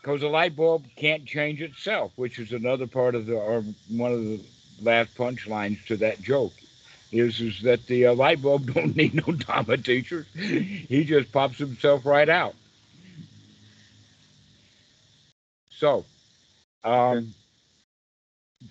because 0.00 0.20
the 0.20 0.28
light 0.28 0.56
bulb 0.56 0.84
can't 0.96 1.26
change 1.26 1.60
itself, 1.60 2.12
which 2.16 2.38
is 2.38 2.52
another 2.52 2.86
part 2.86 3.14
of 3.14 3.26
the 3.26 3.34
or 3.34 3.64
one 3.88 4.12
of 4.12 4.24
the 4.24 4.40
last 4.82 5.14
punchlines 5.16 5.84
to 5.86 5.96
that 5.98 6.22
joke. 6.22 6.54
Is 7.12 7.40
is 7.40 7.62
that 7.62 7.86
the 7.86 8.06
uh, 8.06 8.14
light 8.14 8.42
bulb 8.42 8.72
don't 8.74 8.96
need 8.96 9.14
no 9.14 9.32
Dharma 9.32 9.76
teachers? 9.78 10.26
he 10.34 11.04
just 11.04 11.32
pops 11.32 11.58
himself 11.58 12.06
right 12.06 12.28
out. 12.28 12.54
So, 15.70 16.04
um, 16.84 17.34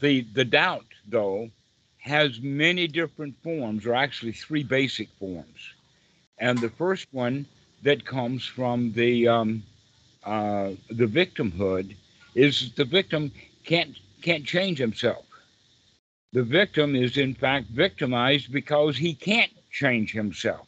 the 0.02 0.22
the 0.34 0.46
doubt 0.46 0.86
though 1.08 1.52
has 2.00 2.40
many 2.42 2.88
different 2.88 3.36
forms, 3.44 3.86
or 3.86 3.94
actually 3.96 4.32
three 4.34 4.64
basic 4.64 5.10
forms, 5.20 5.74
and 6.40 6.60
the 6.60 6.70
first 6.70 7.08
one 7.12 7.48
that 7.84 8.06
comes 8.06 8.46
from 8.46 8.94
the 8.94 9.28
um, 9.28 9.64
uh, 10.26 10.72
the 10.90 11.08
victimhood 11.08 11.96
is 12.36 12.74
the 12.76 12.86
victim 12.86 13.32
can't 13.66 13.98
can't 14.22 14.46
change 14.46 14.80
himself. 14.80 15.29
The 16.32 16.44
victim 16.44 16.96
is 16.96 17.18
in 17.18 17.34
fact 17.34 17.70
victimized 17.70 18.52
because 18.52 18.98
he 18.98 19.14
can't 19.14 19.52
change 19.72 20.12
himself. 20.12 20.68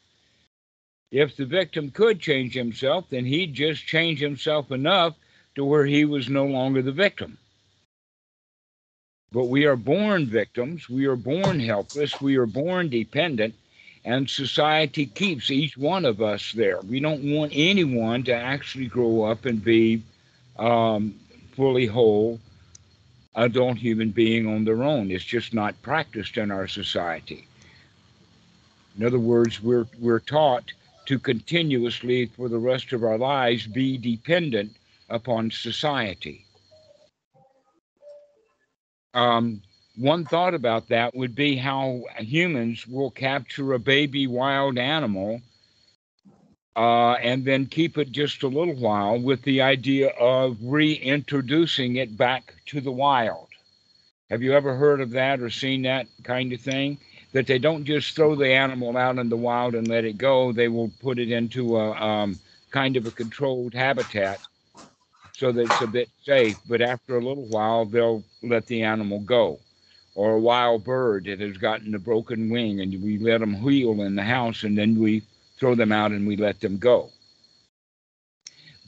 If 1.12 1.36
the 1.36 1.46
victim 1.46 1.92
could 1.92 2.20
change 2.20 2.54
himself, 2.54 3.06
then 3.10 3.26
he'd 3.26 3.54
just 3.54 3.86
change 3.86 4.20
himself 4.20 4.72
enough 4.72 5.16
to 5.56 5.66
where 5.66 5.86
he 5.86 6.06
was 6.06 6.30
no 6.30 6.46
longer 6.46 6.82
the 6.82 6.92
victim. 6.92 7.38
But 9.32 9.46
we 9.46 9.66
are 9.66 9.76
born 9.76 10.26
victims, 10.26 10.90
we 10.90 11.06
are 11.06 11.16
born 11.16 11.60
helpless, 11.60 12.20
we 12.20 12.38
are 12.38 12.46
born 12.46 12.90
dependent, 12.90 13.56
and 14.04 14.30
society 14.30 15.06
keeps 15.06 15.52
each 15.52 15.78
one 15.78 16.06
of 16.06 16.22
us 16.22 16.52
there. 16.54 16.82
We 16.82 17.00
don't 17.00 17.24
want 17.36 17.52
anyone 17.54 18.24
to 18.24 18.34
actually 18.34 18.88
grow 18.88 19.24
up 19.24 19.46
and 19.46 19.64
be 19.64 20.02
um, 20.58 21.16
fully 21.56 21.86
whole 21.86 22.40
adult 23.36 23.78
human 23.78 24.10
being 24.10 24.48
on 24.48 24.66
their 24.66 24.84
own. 24.84 25.12
It's 25.12 25.24
just 25.24 25.54
not 25.54 25.82
practiced 25.82 26.38
in 26.38 26.52
our 26.52 26.68
society. 26.68 27.48
In 28.98 29.06
other 29.06 29.20
words, 29.20 29.62
we're 29.62 29.88
we're 30.00 30.20
taught 30.20 30.72
to 31.06 31.18
continuously, 31.18 32.26
for 32.26 32.50
the 32.50 32.58
rest 32.58 32.94
of 32.94 33.04
our 33.04 33.18
lives, 33.18 33.68
be 33.68 33.98
dependent 33.98 34.76
upon 35.10 35.52
society. 35.52 36.46
Um, 39.14 39.62
one 39.98 40.26
thought 40.26 40.54
about 40.54 40.88
that 40.90 41.16
would 41.16 41.36
be 41.36 41.56
how 41.58 42.04
humans 42.18 42.88
will 42.88 43.12
capture 43.12 43.74
a 43.74 43.80
baby 43.80 44.26
wild 44.28 44.78
animal 44.78 45.42
uh, 46.76 47.14
and 47.14 47.46
then 47.46 47.66
keep 47.66 47.98
it 47.98 48.12
just 48.12 48.44
a 48.44 48.48
little 48.48 48.76
while 48.76 49.20
with 49.20 49.42
the 49.44 49.62
idea 49.62 50.10
of 50.10 50.58
reintroducing 50.62 51.98
it 51.98 52.18
back 52.18 52.56
to 52.68 52.82
the 52.82 52.92
wild. 52.92 53.48
Have 54.30 54.42
you 54.42 54.54
ever 54.54 54.76
heard 54.76 55.02
of 55.02 55.12
that 55.12 55.42
or 55.42 55.50
seen 55.50 55.82
that 55.84 56.08
kind 56.24 56.54
of 56.54 56.62
thing? 56.62 57.00
That 57.34 57.48
they 57.48 57.60
don't 57.60 57.86
just 57.86 58.16
throw 58.16 58.36
the 58.36 58.54
animal 58.54 58.98
out 58.98 59.18
in 59.18 59.30
the 59.30 59.38
wild 59.38 59.76
and 59.76 59.88
let 59.88 60.06
it 60.06 60.18
go, 60.18 60.52
they 60.52 60.68
will 60.68 60.92
put 61.02 61.20
it 61.20 61.32
into 61.32 61.78
a 61.78 61.92
um, 61.92 62.40
kind 62.72 62.98
of 62.98 63.06
a 63.06 63.12
controlled 63.12 63.74
habitat 63.74 64.42
so 65.34 65.52
that 65.52 65.62
it's 65.64 65.82
a 65.82 65.88
bit 65.88 66.10
safe. 66.24 66.60
But 66.68 66.82
after 66.82 67.18
a 67.18 67.24
little 67.24 67.46
while, 67.46 67.86
they'll 67.86 68.24
let 68.44 68.68
the 68.68 68.84
animal 68.84 69.20
go. 69.20 69.60
Or 70.16 70.36
a 70.36 70.40
wild 70.42 70.84
bird 70.84 71.26
that 71.26 71.40
has 71.40 71.58
gotten 71.58 71.96
a 71.96 72.00
broken 72.00 72.50
wing, 72.50 72.82
and 72.82 73.02
we 73.02 73.18
let 73.18 73.40
them 73.40 73.64
wheel 73.64 74.02
in 74.02 74.16
the 74.16 74.24
house, 74.24 74.64
and 74.64 74.78
then 74.78 75.00
we 75.00 75.24
throw 75.62 75.76
them 75.76 75.92
out 75.92 76.12
and 76.12 76.28
we 76.28 76.36
let 76.36 76.60
them 76.60 76.78
go. 76.78 77.12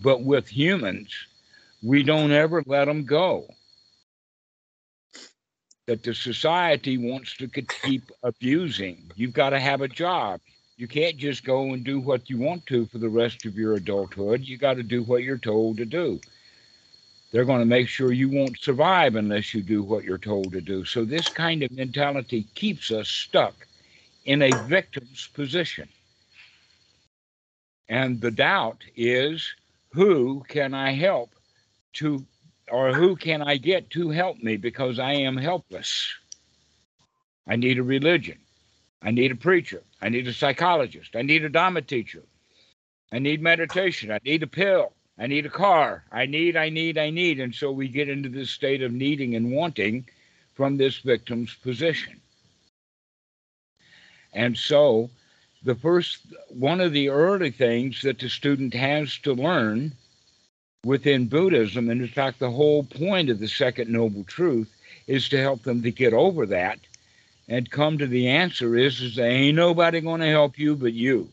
But 0.01 0.23
with 0.23 0.47
humans, 0.47 1.13
we 1.83 2.01
don't 2.01 2.31
ever 2.31 2.63
let 2.65 2.85
them 2.85 3.05
go. 3.05 3.47
That 5.85 6.01
the 6.01 6.15
society 6.15 6.97
wants 6.97 7.37
to 7.37 7.47
keep 7.47 8.11
abusing. 8.23 9.11
You've 9.15 9.33
got 9.33 9.51
to 9.51 9.59
have 9.59 9.81
a 9.81 9.87
job. 9.87 10.41
You 10.77 10.87
can't 10.87 11.17
just 11.17 11.45
go 11.45 11.73
and 11.73 11.83
do 11.83 11.99
what 11.99 12.29
you 12.29 12.39
want 12.39 12.65
to 12.67 12.87
for 12.87 12.97
the 12.97 13.09
rest 13.09 13.45
of 13.45 13.55
your 13.55 13.75
adulthood. 13.75 14.41
You 14.41 14.57
got 14.57 14.75
to 14.75 14.83
do 14.83 15.03
what 15.03 15.23
you're 15.23 15.37
told 15.37 15.77
to 15.77 15.85
do. 15.85 16.19
They're 17.31 17.45
going 17.45 17.59
to 17.59 17.65
make 17.65 17.87
sure 17.87 18.11
you 18.11 18.29
won't 18.29 18.59
survive 18.59 19.15
unless 19.15 19.53
you 19.53 19.61
do 19.61 19.83
what 19.83 20.03
you're 20.03 20.17
told 20.17 20.51
to 20.53 20.61
do. 20.61 20.85
So, 20.85 21.05
this 21.05 21.29
kind 21.29 21.63
of 21.63 21.71
mentality 21.71 22.47
keeps 22.55 22.91
us 22.91 23.09
stuck 23.09 23.67
in 24.25 24.41
a 24.41 24.51
victim's 24.51 25.27
position. 25.33 25.87
And 27.93 28.19
the 28.19 28.31
doubt 28.31 28.83
is 28.95 29.53
who 29.91 30.43
can 30.47 30.73
I 30.73 30.93
help 30.93 31.29
to, 31.97 32.25
or 32.71 32.91
who 32.91 33.15
can 33.15 33.43
I 33.43 33.57
get 33.57 33.91
to 33.91 34.09
help 34.09 34.41
me 34.41 34.57
because 34.57 34.97
I 34.97 35.13
am 35.13 35.37
helpless? 35.37 36.11
I 37.47 37.55
need 37.55 37.77
a 37.77 37.83
religion. 37.83 38.39
I 39.03 39.11
need 39.11 39.31
a 39.31 39.35
preacher. 39.35 39.83
I 40.01 40.09
need 40.09 40.27
a 40.27 40.33
psychologist. 40.33 41.15
I 41.15 41.21
need 41.21 41.45
a 41.45 41.49
Dharma 41.49 41.83
teacher. 41.83 42.23
I 43.11 43.19
need 43.19 43.43
meditation. 43.43 44.11
I 44.11 44.17
need 44.25 44.41
a 44.41 44.47
pill. 44.47 44.93
I 45.19 45.27
need 45.27 45.45
a 45.45 45.51
car. 45.51 46.03
I 46.11 46.25
need, 46.25 46.57
I 46.57 46.69
need, 46.69 46.97
I 46.97 47.11
need. 47.11 47.39
And 47.39 47.53
so 47.53 47.71
we 47.71 47.87
get 47.87 48.09
into 48.09 48.27
this 48.27 48.49
state 48.49 48.81
of 48.81 48.91
needing 48.91 49.35
and 49.35 49.51
wanting 49.51 50.09
from 50.55 50.77
this 50.77 50.97
victim's 50.97 51.53
position. 51.53 52.19
And 54.33 54.57
so 54.57 55.11
the 55.63 55.75
first, 55.75 56.19
one 56.49 56.81
of 56.81 56.91
the 56.91 57.09
early 57.09 57.51
things 57.51 58.01
that 58.01 58.19
the 58.19 58.29
student 58.29 58.73
has 58.73 59.17
to 59.19 59.33
learn 59.33 59.93
within 60.85 61.27
Buddhism, 61.27 61.89
and 61.89 62.01
in 62.01 62.07
fact, 62.07 62.39
the 62.39 62.51
whole 62.51 62.83
point 62.83 63.29
of 63.29 63.39
the 63.39 63.47
Second 63.47 63.89
Noble 63.89 64.23
Truth 64.25 64.69
is 65.07 65.29
to 65.29 65.39
help 65.39 65.63
them 65.63 65.81
to 65.83 65.91
get 65.91 66.13
over 66.13 66.45
that 66.47 66.79
and 67.47 67.69
come 67.69 67.97
to 67.97 68.07
the 68.07 68.27
answer 68.27 68.77
is, 68.77 69.01
is 69.01 69.15
there 69.15 69.29
ain't 69.29 69.55
nobody 69.55 70.01
going 70.01 70.21
to 70.21 70.29
help 70.29 70.57
you 70.57 70.75
but 70.75 70.93
you. 70.93 71.29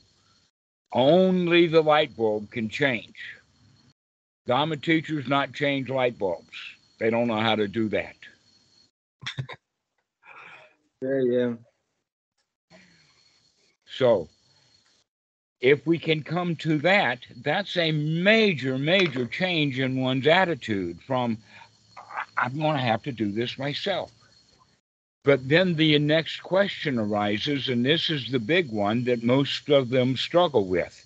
Only 0.93 1.69
the 1.69 1.83
light 1.83 2.17
bulb 2.17 2.51
can 2.51 2.69
change. 2.69 3.15
Dharma 4.47 4.77
teachers 4.77 5.29
not 5.29 5.53
change 5.53 5.89
light 5.89 6.19
bulbs. 6.19 6.57
They 6.99 7.11
don't 7.11 7.29
know 7.29 7.41
how 7.41 7.55
to 7.57 7.69
do 7.69 7.89
that. 7.91 8.17
Yeah, 11.03 11.23
yeah. 11.25 11.53
So, 13.97 14.29
if 15.61 15.87
we 15.87 15.99
can 15.99 16.23
come 16.23 16.57
to 16.57 16.79
that, 16.79 17.19
that's 17.43 17.77
a 17.77 17.93
major, 17.93 18.79
major 18.79 19.27
change 19.27 19.79
in 19.79 20.01
one's 20.01 20.27
attitude 20.27 20.99
from, 21.07 21.37
I'm 22.37 22.59
going 22.59 22.77
to 22.77 22.83
have 22.83 23.03
to 23.03 23.13
do 23.13 23.31
this 23.31 23.59
myself. 23.59 24.11
But 25.23 25.47
then 25.49 25.75
the 25.75 25.99
next 25.99 26.43
question 26.43 26.99
arises, 26.99 27.69
and 27.69 27.85
this 27.85 28.09
is 28.09 28.31
the 28.31 28.39
big 28.39 28.71
one 28.71 29.05
that 29.05 29.23
most 29.23 29.69
of 29.69 29.91
them 29.91 30.17
struggle 30.17 30.65
with 30.65 31.05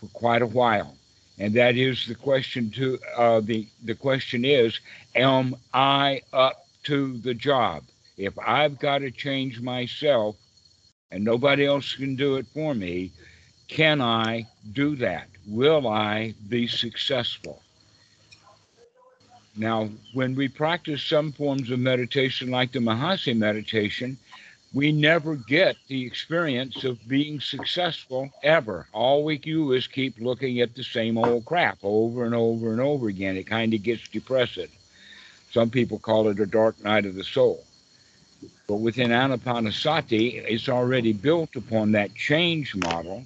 for 0.00 0.08
quite 0.08 0.42
a 0.42 0.46
while, 0.46 0.96
and 1.38 1.54
that 1.54 1.76
is 1.76 2.06
the 2.06 2.16
question 2.16 2.72
to 2.72 2.98
uh, 3.16 3.40
the 3.40 3.68
the 3.84 3.94
question 3.94 4.44
is, 4.44 4.80
am 5.14 5.54
I 5.72 6.22
up 6.32 6.66
to 6.84 7.16
the 7.18 7.34
job? 7.34 7.84
If 8.16 8.36
I've 8.40 8.80
got 8.80 8.98
to 8.98 9.12
change 9.12 9.60
myself, 9.60 10.34
and 11.12 11.22
nobody 11.22 11.66
else 11.66 11.94
can 11.94 12.16
do 12.16 12.36
it 12.36 12.46
for 12.54 12.74
me, 12.74 13.12
can 13.68 14.00
I 14.00 14.46
do 14.72 14.96
that? 14.96 15.28
Will 15.46 15.86
I 15.86 16.34
be 16.48 16.66
successful? 16.66 17.62
Now, 19.56 19.90
when 20.14 20.34
we 20.34 20.48
practice 20.48 21.02
some 21.02 21.30
forms 21.32 21.70
of 21.70 21.78
meditation 21.78 22.50
like 22.50 22.72
the 22.72 22.78
Mahasi 22.78 23.36
meditation, 23.36 24.16
we 24.72 24.90
never 24.90 25.36
get 25.36 25.76
the 25.88 26.06
experience 26.06 26.84
of 26.84 27.06
being 27.06 27.38
successful 27.40 28.30
ever. 28.42 28.86
All 28.92 29.22
we 29.22 29.36
do 29.36 29.72
is 29.72 29.86
keep 29.86 30.18
looking 30.18 30.60
at 30.60 30.74
the 30.74 30.82
same 30.82 31.18
old 31.18 31.44
crap 31.44 31.78
over 31.82 32.24
and 32.24 32.34
over 32.34 32.72
and 32.72 32.80
over 32.80 33.08
again. 33.08 33.36
It 33.36 33.46
kind 33.46 33.74
of 33.74 33.82
gets 33.82 34.08
depressing. 34.08 34.68
Some 35.50 35.68
people 35.68 35.98
call 35.98 36.28
it 36.28 36.40
a 36.40 36.46
dark 36.46 36.82
night 36.82 37.04
of 37.04 37.14
the 37.14 37.24
soul. 37.24 37.64
But 38.68 38.76
within 38.76 39.10
Anapanasati, 39.10 40.44
it's 40.48 40.68
already 40.68 41.12
built 41.12 41.56
upon 41.56 41.92
that 41.92 42.14
change 42.14 42.74
model. 42.76 43.24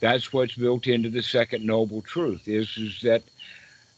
That's 0.00 0.32
what's 0.32 0.54
built 0.54 0.86
into 0.86 1.10
the 1.10 1.22
second 1.22 1.64
noble 1.64 2.02
truth 2.02 2.46
is, 2.46 2.76
is 2.76 3.00
that 3.02 3.22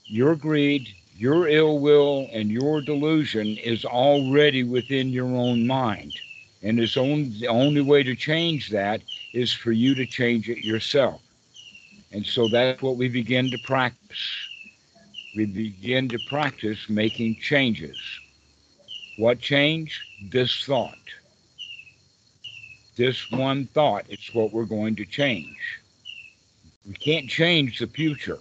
your 0.06 0.34
greed, 0.34 0.88
your 1.16 1.48
ill 1.48 1.78
will, 1.78 2.28
and 2.32 2.50
your 2.50 2.80
delusion 2.80 3.56
is 3.58 3.84
already 3.84 4.64
within 4.64 5.10
your 5.10 5.28
own 5.28 5.66
mind. 5.66 6.12
And 6.62 6.78
it's 6.78 6.96
only, 6.96 7.24
the 7.40 7.48
only 7.48 7.80
way 7.80 8.02
to 8.02 8.14
change 8.14 8.70
that 8.70 9.02
is 9.32 9.52
for 9.52 9.72
you 9.72 9.94
to 9.94 10.06
change 10.06 10.48
it 10.48 10.64
yourself. 10.64 11.20
And 12.12 12.24
so 12.24 12.48
that's 12.48 12.82
what 12.82 12.96
we 12.96 13.08
begin 13.08 13.50
to 13.50 13.58
practice. 13.58 14.48
We 15.34 15.46
begin 15.46 16.08
to 16.10 16.18
practice 16.28 16.88
making 16.88 17.36
changes. 17.36 17.98
What 19.16 19.38
change? 19.40 20.04
This 20.30 20.64
thought. 20.64 20.98
This 22.96 23.30
one 23.30 23.66
thought 23.68 24.04
is 24.08 24.30
what 24.32 24.52
we're 24.52 24.64
going 24.64 24.94
to 24.96 25.04
change. 25.04 25.56
We 26.86 26.94
can't 26.94 27.28
change 27.28 27.78
the 27.78 27.86
future. 27.86 28.38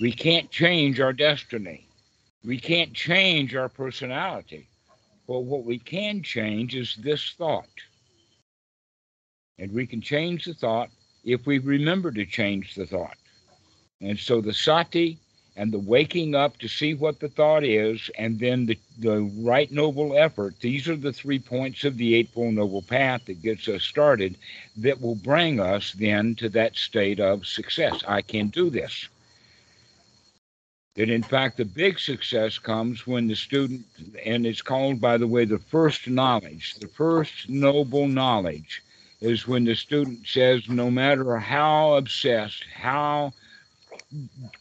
We 0.00 0.12
can't 0.12 0.50
change 0.50 1.00
our 1.00 1.12
destiny. 1.12 1.86
We 2.44 2.58
can't 2.58 2.92
change 2.92 3.54
our 3.54 3.68
personality. 3.68 4.68
But 5.26 5.40
what 5.40 5.64
we 5.64 5.78
can 5.78 6.22
change 6.22 6.74
is 6.74 6.96
this 6.96 7.34
thought. 7.38 7.68
And 9.58 9.72
we 9.72 9.86
can 9.86 10.00
change 10.00 10.44
the 10.44 10.54
thought 10.54 10.90
if 11.24 11.46
we 11.46 11.58
remember 11.58 12.10
to 12.10 12.26
change 12.26 12.74
the 12.74 12.86
thought. 12.86 13.16
And 14.00 14.18
so 14.18 14.40
the 14.40 14.52
sati 14.52 15.18
and 15.56 15.72
the 15.72 15.78
waking 15.78 16.34
up 16.34 16.58
to 16.58 16.68
see 16.68 16.94
what 16.94 17.20
the 17.20 17.28
thought 17.28 17.64
is, 17.64 18.10
and 18.18 18.38
then 18.38 18.66
the, 18.66 18.78
the 18.98 19.22
right 19.38 19.70
noble 19.70 20.18
effort, 20.18 20.54
these 20.60 20.88
are 20.88 20.96
the 20.96 21.12
three 21.12 21.38
points 21.38 21.84
of 21.84 21.96
the 21.96 22.14
Eightfold 22.14 22.54
Noble 22.54 22.82
Path 22.82 23.26
that 23.26 23.42
gets 23.42 23.68
us 23.68 23.82
started 23.84 24.36
that 24.76 25.00
will 25.00 25.14
bring 25.14 25.60
us 25.60 25.92
then 25.92 26.34
to 26.36 26.48
that 26.50 26.76
state 26.76 27.20
of 27.20 27.46
success. 27.46 28.02
I 28.06 28.22
can 28.22 28.48
do 28.48 28.70
this 28.70 29.08
that 30.94 31.10
in 31.10 31.22
fact 31.22 31.56
the 31.56 31.64
big 31.64 31.98
success 31.98 32.58
comes 32.58 33.06
when 33.06 33.26
the 33.26 33.34
student, 33.34 33.84
and 34.24 34.46
it's 34.46 34.62
called, 34.62 35.00
by 35.00 35.16
the 35.16 35.26
way, 35.26 35.44
the 35.44 35.58
first 35.58 36.08
knowledge, 36.08 36.74
the 36.76 36.88
first 36.88 37.48
noble 37.48 38.06
knowledge 38.06 38.82
is 39.20 39.48
when 39.48 39.64
the 39.64 39.74
student 39.74 40.26
says, 40.26 40.68
no 40.68 40.90
matter 40.90 41.36
how 41.36 41.94
obsessed, 41.94 42.64
how 42.72 43.32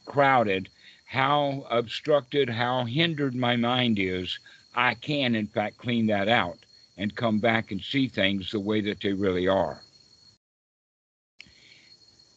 crowded, 0.05 0.69
how 1.14 1.64
obstructed, 1.70 2.49
how 2.49 2.86
hindered 2.86 3.36
my 3.36 3.55
mind 3.55 3.99
is, 3.99 4.39
I 4.74 4.95
can, 4.95 5.36
in 5.36 5.45
fact, 5.45 5.78
clean 5.78 6.07
that 6.07 6.28
out 6.28 6.57
and 6.97 7.16
come 7.16 7.38
back 7.38 7.70
and 7.70 7.80
see 7.80 8.07
things 8.07 8.49
the 8.49 8.59
way 8.59 8.82
that 8.82 8.99
they 8.99 9.14
really 9.14 9.47
are. 9.47 9.80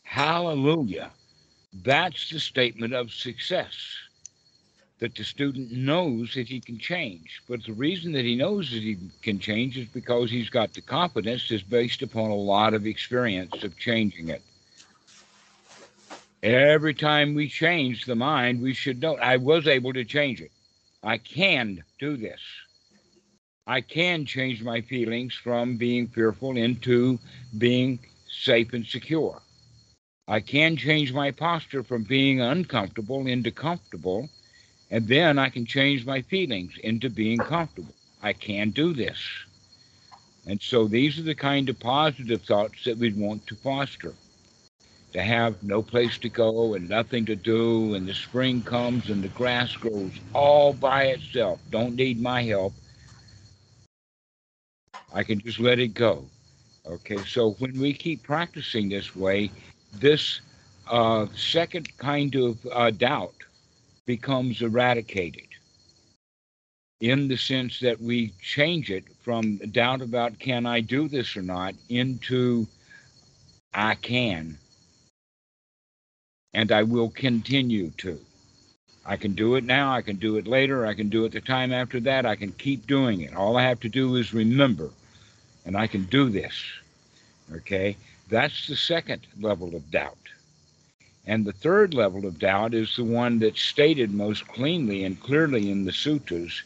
Hallelujah. 0.03 1.11
That's 1.85 2.29
the 2.29 2.39
statement 2.39 2.93
of 2.93 3.11
success 3.13 3.75
that 4.99 5.15
the 5.15 5.25
student 5.25 5.73
knows 5.73 6.35
that 6.35 6.47
he 6.47 6.61
can 6.61 6.79
change. 6.79 7.41
But 7.49 7.65
the 7.65 7.73
reason 7.73 8.13
that 8.13 8.27
he 8.27 8.37
knows 8.37 8.71
that 8.71 8.83
he 8.83 8.99
can 9.23 9.39
change 9.39 9.79
is 9.79 9.89
because 9.89 10.31
he's 10.31 10.51
got 10.51 10.75
the 10.75 10.83
confidence 10.83 11.51
is 11.51 11.63
based 11.63 12.03
upon 12.03 12.31
a 12.31 12.35
lot 12.35 12.75
of 12.75 12.87
experience 12.87 13.65
of 13.65 13.79
changing 13.79 14.29
it. 14.29 14.43
Every 16.43 16.95
time 16.95 17.35
we 17.35 17.49
change 17.49 18.05
the 18.05 18.15
mind, 18.15 18.61
we 18.61 18.75
should 18.75 19.01
know 19.01 19.17
I 19.17 19.37
was 19.37 19.67
able 19.67 19.93
to 19.95 20.05
change 20.05 20.41
it. 20.41 20.53
I 21.03 21.19
can 21.19 21.83
do 21.99 22.17
this. 22.17 22.41
I 23.67 23.81
can 23.81 24.27
change 24.27 24.63
my 24.63 24.81
feelings 24.81 25.35
from 25.35 25.77
being 25.77 26.07
fearful 26.07 26.57
into 26.57 27.19
being 27.59 27.99
safe 28.29 28.73
and 28.75 28.87
secure. 28.87 29.41
I 30.29 30.41
can 30.41 30.77
change 30.77 31.13
my 31.13 31.31
posture 31.31 31.83
from 31.83 32.03
being 32.03 32.41
uncomfortable 32.41 33.27
into 33.27 33.51
comfortable, 33.51 34.29
and 34.91 35.09
then 35.09 35.39
I 35.39 35.49
can 35.49 35.67
change 35.67 36.05
my 36.05 36.23
feelings 36.23 36.75
into 36.83 37.09
being 37.11 37.39
comfortable. 37.39 37.95
I 38.23 38.33
can 38.35 38.71
do 38.71 38.93
this. 38.93 39.19
And 40.47 40.61
so 40.61 40.87
these 40.87 41.19
are 41.19 41.23
the 41.23 41.35
kind 41.35 41.69
of 41.69 41.81
positive 41.81 42.43
thoughts 42.43 42.85
that 42.85 42.99
we'd 42.99 43.17
want 43.17 43.47
to 43.49 43.57
foster. 43.57 44.15
To 45.13 45.23
have 45.23 45.63
no 45.63 45.83
place 45.83 46.19
to 46.19 46.29
go 46.29 46.75
and 46.75 46.89
nothing 46.89 47.25
to 47.27 47.37
do, 47.37 47.95
and 47.95 48.07
the 48.07 48.15
spring 48.15 48.63
comes 48.63 49.09
and 49.09 49.23
the 49.23 49.29
grass 49.29 49.75
grows 49.75 50.13
all 50.35 50.73
by 50.75 51.05
itself. 51.05 51.61
Don't 51.71 51.97
need 51.97 52.21
my 52.21 52.43
help. 52.43 52.75
I 55.15 55.23
can 55.23 55.41
just 55.41 55.59
let 55.59 55.79
it 55.79 55.95
go. 55.95 56.25
Okay, 56.87 57.17
so 57.19 57.53
when 57.53 57.81
we 57.81 57.93
keep 57.93 58.23
practicing 58.23 58.89
this 58.89 59.17
way, 59.17 59.51
this 59.95 60.41
uh, 60.89 61.27
second 61.35 61.97
kind 61.97 62.35
of 62.35 62.59
uh, 62.71 62.91
doubt 62.91 63.35
becomes 64.05 64.63
eradicated 64.63 65.49
in 67.01 67.29
the 67.29 67.37
sense 67.37 67.81
that 67.81 68.01
we 68.01 68.33
change 68.41 68.91
it 68.91 69.05
from 69.21 69.59
doubt 69.73 70.01
about 70.01 70.39
can 70.39 70.65
I 70.65 70.81
do 70.81 71.09
this 71.09 71.37
or 71.37 71.43
not 71.43 71.75
into 71.89 72.67
I 73.75 73.97
can 73.97 74.57
and 76.57 76.73
I 76.73 76.85
will 76.85 77.11
continue 77.11 77.91
to. 77.99 78.19
I 79.05 79.19
can 79.19 79.35
do 79.35 79.57
it 79.57 79.65
now, 79.65 79.93
I 79.93 80.01
can 80.01 80.17
do 80.17 80.39
it 80.39 80.47
later, 80.47 80.87
I 80.87 80.95
can 80.95 81.11
do 81.11 81.27
it 81.27 81.33
the 81.33 81.41
time 81.43 81.71
after 81.71 82.01
that, 82.01 82.25
I 82.25 82.35
can 82.35 82.51
keep 82.53 82.87
doing 82.87 83.21
it. 83.21 83.37
All 83.37 83.59
I 83.59 83.63
have 83.65 83.79
to 83.81 83.91
do 83.91 84.17
is 84.17 84.33
remember, 84.33 84.89
and 85.67 85.77
I 85.77 85.87
can 85.87 86.05
do 86.05 86.31
this. 86.31 86.55
Okay? 87.55 87.99
That's 88.31 88.67
the 88.67 88.75
second 88.75 89.27
level 89.39 89.77
of 89.77 89.91
doubt. 89.91 90.17
And 91.27 91.45
the 91.45 91.53
third 91.53 91.93
level 91.93 92.25
of 92.25 92.39
doubt 92.39 92.73
is 92.73 92.97
the 92.97 93.05
one 93.05 93.39
that's 93.39 93.61
stated 93.61 94.15
most 94.15 94.49
cleanly 94.49 95.05
and 95.05 95.21
clearly 95.21 95.71
in 95.71 95.85
the 95.85 95.93
sutras 95.93 96.63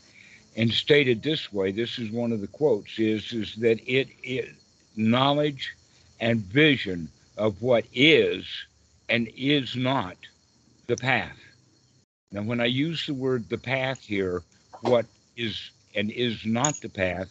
and 0.57 0.71
stated 0.71 1.21
this 1.21 1.53
way 1.53 1.73
this 1.73 1.99
is 1.99 2.13
one 2.13 2.31
of 2.31 2.41
the 2.41 2.47
quotes 2.47 2.99
is 2.99 3.33
is 3.33 3.57
that 3.57 3.81
it 3.91 4.09
is 4.23 4.55
knowledge 4.97 5.75
and 6.21 6.41
vision 6.41 7.09
of 7.37 7.61
what 7.63 7.85
is 7.93 8.47
and 9.11 9.29
is 9.37 9.77
not 9.77 10.17
the 10.89 10.97
path 10.97 11.39
now 12.33 12.43
when 12.43 12.61
i 12.61 12.67
use 12.67 13.07
the 13.07 13.15
word 13.15 13.49
the 13.51 13.59
path 13.59 14.01
here 14.03 14.45
what 14.81 15.07
is 15.37 15.73
and 15.97 16.11
is 16.13 16.47
not 16.47 16.81
the 16.83 16.91
path 16.91 17.29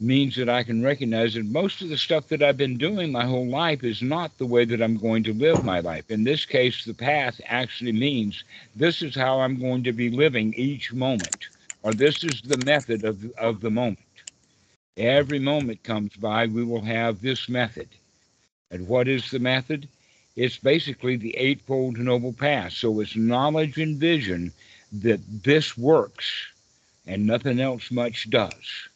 means 0.00 0.36
that 0.36 0.48
I 0.48 0.64
can 0.64 0.82
recognize 0.82 1.34
that 1.34 1.44
most 1.44 1.82
of 1.82 1.90
the 1.90 1.98
stuff 1.98 2.28
that 2.28 2.42
I've 2.42 2.56
been 2.56 2.78
doing 2.78 3.12
my 3.12 3.26
whole 3.26 3.48
life 3.48 3.84
is 3.84 4.02
not 4.02 4.38
the 4.38 4.46
way 4.46 4.64
that 4.64 4.82
I'm 4.82 4.96
going 4.96 5.24
to 5.24 5.34
live 5.34 5.62
my 5.62 5.80
life. 5.80 6.10
In 6.10 6.24
this 6.24 6.46
case, 6.46 6.84
the 6.84 6.94
path 6.94 7.40
actually 7.46 7.92
means 7.92 8.44
this 8.74 9.02
is 9.02 9.14
how 9.14 9.40
I'm 9.40 9.60
going 9.60 9.84
to 9.84 9.92
be 9.92 10.10
living 10.10 10.54
each 10.56 10.92
moment, 10.94 11.48
or 11.82 11.94
this 11.94 12.24
is 12.24 12.42
the 12.42 12.56
method 12.56 13.04
of, 13.04 13.24
of 13.38 13.60
the 13.60 13.70
moment. 13.70 13.98
Every 14.96 15.38
moment 15.38 15.84
comes 15.84 16.16
by, 16.16 16.46
we 16.46 16.64
will 16.64 16.82
have 16.82 17.20
this 17.22 17.48
method. 17.48 17.90
And 18.70 18.88
what 18.88 19.08
is 19.08 19.30
the 19.30 19.40
method? 19.40 19.88
It's 20.36 20.58
basically 20.58 21.16
the 21.16 21.36
Eightfold 21.36 21.98
Noble 21.98 22.32
Path. 22.32 22.72
So 22.72 23.00
it's 23.00 23.16
knowledge 23.16 23.78
and 23.78 23.98
vision 23.98 24.52
that 24.92 25.20
this 25.44 25.76
works 25.76 26.52
and 27.06 27.26
nothing 27.26 27.60
else 27.60 27.90
much 27.90 28.30
does. 28.30 28.88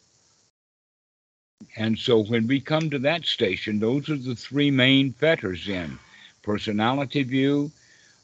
And 1.77 1.99
so 1.99 2.23
when 2.25 2.47
we 2.47 2.61
come 2.61 2.91
to 2.91 2.99
that 3.01 3.25
station, 3.27 3.79
those 3.81 4.09
are 4.11 4.17
the 4.17 4.35
three 4.35 4.71
main 4.71 5.13
fetters 5.13 5.69
in 5.69 6.01
personality 6.43 7.23
view, 7.23 7.73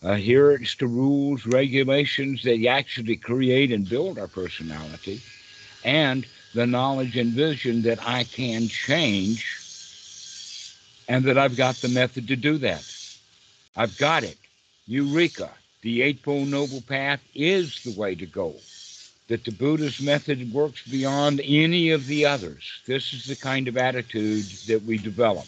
adherence 0.02 0.74
to 0.76 0.86
rules, 0.86 1.46
regulations 1.46 2.42
that 2.44 2.64
actually 2.66 3.16
create 3.16 3.72
and 3.72 3.88
build 3.88 4.18
our 4.18 4.28
personality, 4.28 5.24
and 5.82 6.28
the 6.52 6.66
knowledge 6.66 7.16
and 7.16 7.34
vision 7.34 7.82
that 7.82 7.98
I 8.02 8.24
can 8.24 8.68
change 8.68 9.62
and 11.08 11.24
that 11.24 11.38
I've 11.38 11.56
got 11.56 11.80
the 11.80 11.88
method 11.88 12.28
to 12.28 12.36
do 12.36 12.58
that. 12.58 12.99
I've 13.76 13.96
got 13.98 14.24
it. 14.24 14.38
Eureka! 14.86 15.50
The 15.82 16.02
Eightfold 16.02 16.48
Noble 16.48 16.82
Path 16.82 17.20
is 17.34 17.80
the 17.84 17.92
way 17.92 18.14
to 18.14 18.26
go. 18.26 18.54
That 19.28 19.44
the 19.44 19.52
Buddhist 19.52 20.02
method 20.02 20.52
works 20.52 20.82
beyond 20.82 21.40
any 21.44 21.90
of 21.90 22.06
the 22.06 22.26
others. 22.26 22.82
This 22.86 23.12
is 23.12 23.24
the 23.24 23.36
kind 23.36 23.68
of 23.68 23.76
attitude 23.76 24.44
that 24.66 24.82
we 24.82 24.98
develop. 24.98 25.46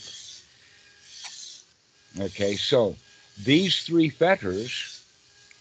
Okay, 2.18 2.56
so 2.56 2.94
these 3.44 3.82
three 3.82 4.08
fetters 4.08 4.72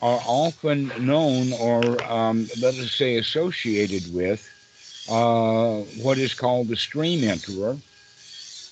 are 0.02 0.22
often 0.26 0.92
known 1.06 1.54
or, 1.54 2.04
um, 2.04 2.50
let 2.60 2.76
us 2.76 2.92
say, 2.92 3.18
associated 3.18 4.14
with 4.14 4.48
uh, 5.10 5.80
what 6.02 6.18
is 6.18 6.34
called 6.34 6.68
the 6.68 6.76
stream 6.76 7.22
enterer, 7.22 7.78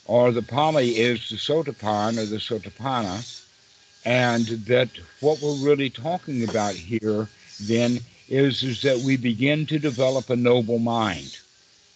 or 0.06 0.32
the 0.32 0.42
Pali 0.42 0.98
is 0.98 1.30
the 1.30 1.36
Sotapan 1.36 2.18
or 2.18 2.26
the 2.26 2.38
Sotapanna, 2.38 3.24
and 4.10 4.66
that 4.66 4.90
what 5.20 5.40
we're 5.40 5.54
really 5.54 5.92
talking 5.92 6.50
about 6.50 6.74
here 6.74 7.28
then 7.60 8.02
is, 8.28 8.64
is 8.64 8.82
that 8.82 9.00
we 9.00 9.16
begin 9.16 9.68
to 9.68 9.78
develop 9.78 10.32
a 10.32 10.36
noble 10.36 10.80
mind. 10.80 11.38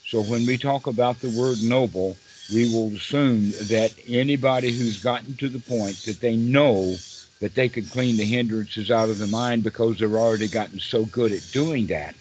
So 0.05 0.21
when 0.21 0.45
we 0.45 0.59
talk 0.59 0.85
about 0.85 1.19
the 1.21 1.29
word 1.29 1.63
noble, 1.63 2.15
we 2.51 2.67
will 2.67 2.95
assume 2.95 3.55
that 3.67 3.93
anybody 4.07 4.77
who's 4.77 4.99
gotten 4.99 5.35
to 5.37 5.49
the 5.49 5.59
point 5.61 5.97
that 6.05 6.21
they 6.21 6.35
know 6.35 6.99
that 7.41 7.55
they 7.55 7.67
can 7.67 7.87
clean 7.87 8.17
the 8.17 8.25
hindrances 8.25 8.91
out 8.91 9.09
of 9.09 9.17
the 9.17 9.25
mind 9.25 9.63
because 9.63 9.97
they've 9.97 10.13
already 10.13 10.47
gotten 10.47 10.79
so 10.79 11.05
good 11.05 11.31
at 11.31 11.49
doing 11.51 11.87
that, 11.87 12.13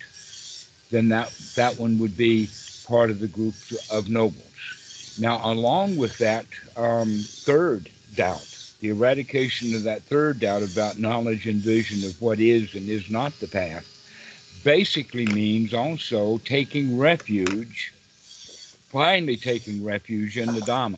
then 0.90 1.10
that, 1.10 1.32
that 1.54 1.78
one 1.78 1.98
would 1.98 2.16
be 2.16 2.50
part 2.88 3.10
of 3.10 3.20
the 3.20 3.28
group 3.28 3.54
of 3.90 4.08
nobles. 4.08 4.38
Now, 5.18 5.52
along 5.52 5.96
with 5.96 6.16
that 6.18 6.46
um, 6.76 7.28
third 7.44 7.90
doubt, 8.14 8.51
the 8.82 8.88
eradication 8.88 9.74
of 9.76 9.84
that 9.84 10.02
third 10.04 10.40
doubt 10.40 10.64
about 10.64 10.98
knowledge 10.98 11.46
and 11.46 11.62
vision 11.62 12.04
of 12.04 12.20
what 12.20 12.40
is 12.40 12.74
and 12.74 12.88
is 12.90 13.08
not 13.08 13.38
the 13.38 13.46
path, 13.48 13.86
basically 14.64 15.26
means 15.26 15.72
also 15.72 16.38
taking 16.38 16.98
refuge, 16.98 17.94
finally 18.90 19.36
taking 19.36 19.84
refuge 19.84 20.36
in 20.36 20.52
the 20.54 20.60
Dhamma. 20.60 20.96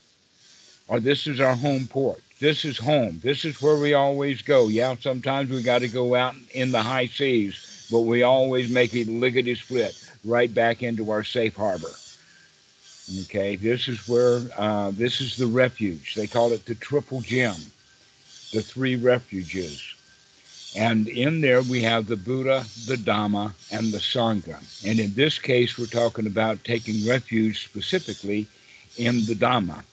Or 0.88 0.98
this 1.00 1.26
is 1.26 1.40
our 1.40 1.56
home 1.56 1.86
port. 1.86 2.22
This 2.40 2.64
is 2.64 2.78
home. 2.78 3.20
This 3.22 3.44
is 3.44 3.60
where 3.60 3.76
we 3.76 3.94
always 3.94 4.42
go. 4.42 4.68
Yeah, 4.68 4.96
sometimes 5.00 5.50
we 5.50 5.62
got 5.62 5.80
to 5.80 5.88
go 5.88 6.14
out 6.14 6.36
in 6.52 6.72
the 6.72 6.82
high 6.82 7.06
seas, 7.08 7.60
but 7.90 8.00
we 8.02 8.22
always 8.22 8.70
make 8.70 8.94
a 8.94 9.04
lickety 9.04 9.54
split 9.54 9.96
right 10.24 10.52
back 10.52 10.82
into 10.82 11.10
our 11.10 11.24
safe 11.24 11.56
harbor. 11.56 12.00
Okay, 13.12 13.56
this 13.56 13.86
is 13.86 14.08
where 14.08 14.42
uh, 14.56 14.90
this 14.92 15.20
is 15.20 15.36
the 15.36 15.46
refuge. 15.46 16.14
They 16.14 16.26
call 16.26 16.52
it 16.52 16.64
the 16.64 16.74
triple 16.74 17.20
gem, 17.20 17.70
the 18.50 18.62
three 18.62 18.96
refuges. 18.96 19.78
And 20.74 21.06
in 21.08 21.40
there 21.40 21.62
we 21.62 21.82
have 21.82 22.06
the 22.06 22.16
Buddha, 22.16 22.66
the 22.86 22.96
Dhamma, 22.96 23.54
and 23.70 23.92
the 23.92 23.98
Sangha. 23.98 24.58
And 24.82 24.98
in 24.98 25.14
this 25.14 25.38
case, 25.38 25.78
we're 25.78 25.86
talking 25.86 26.26
about 26.26 26.64
taking 26.64 27.06
refuge 27.06 27.64
specifically 27.64 28.48
in 28.96 29.26
the 29.26 29.34
Dhamma. 29.34 29.84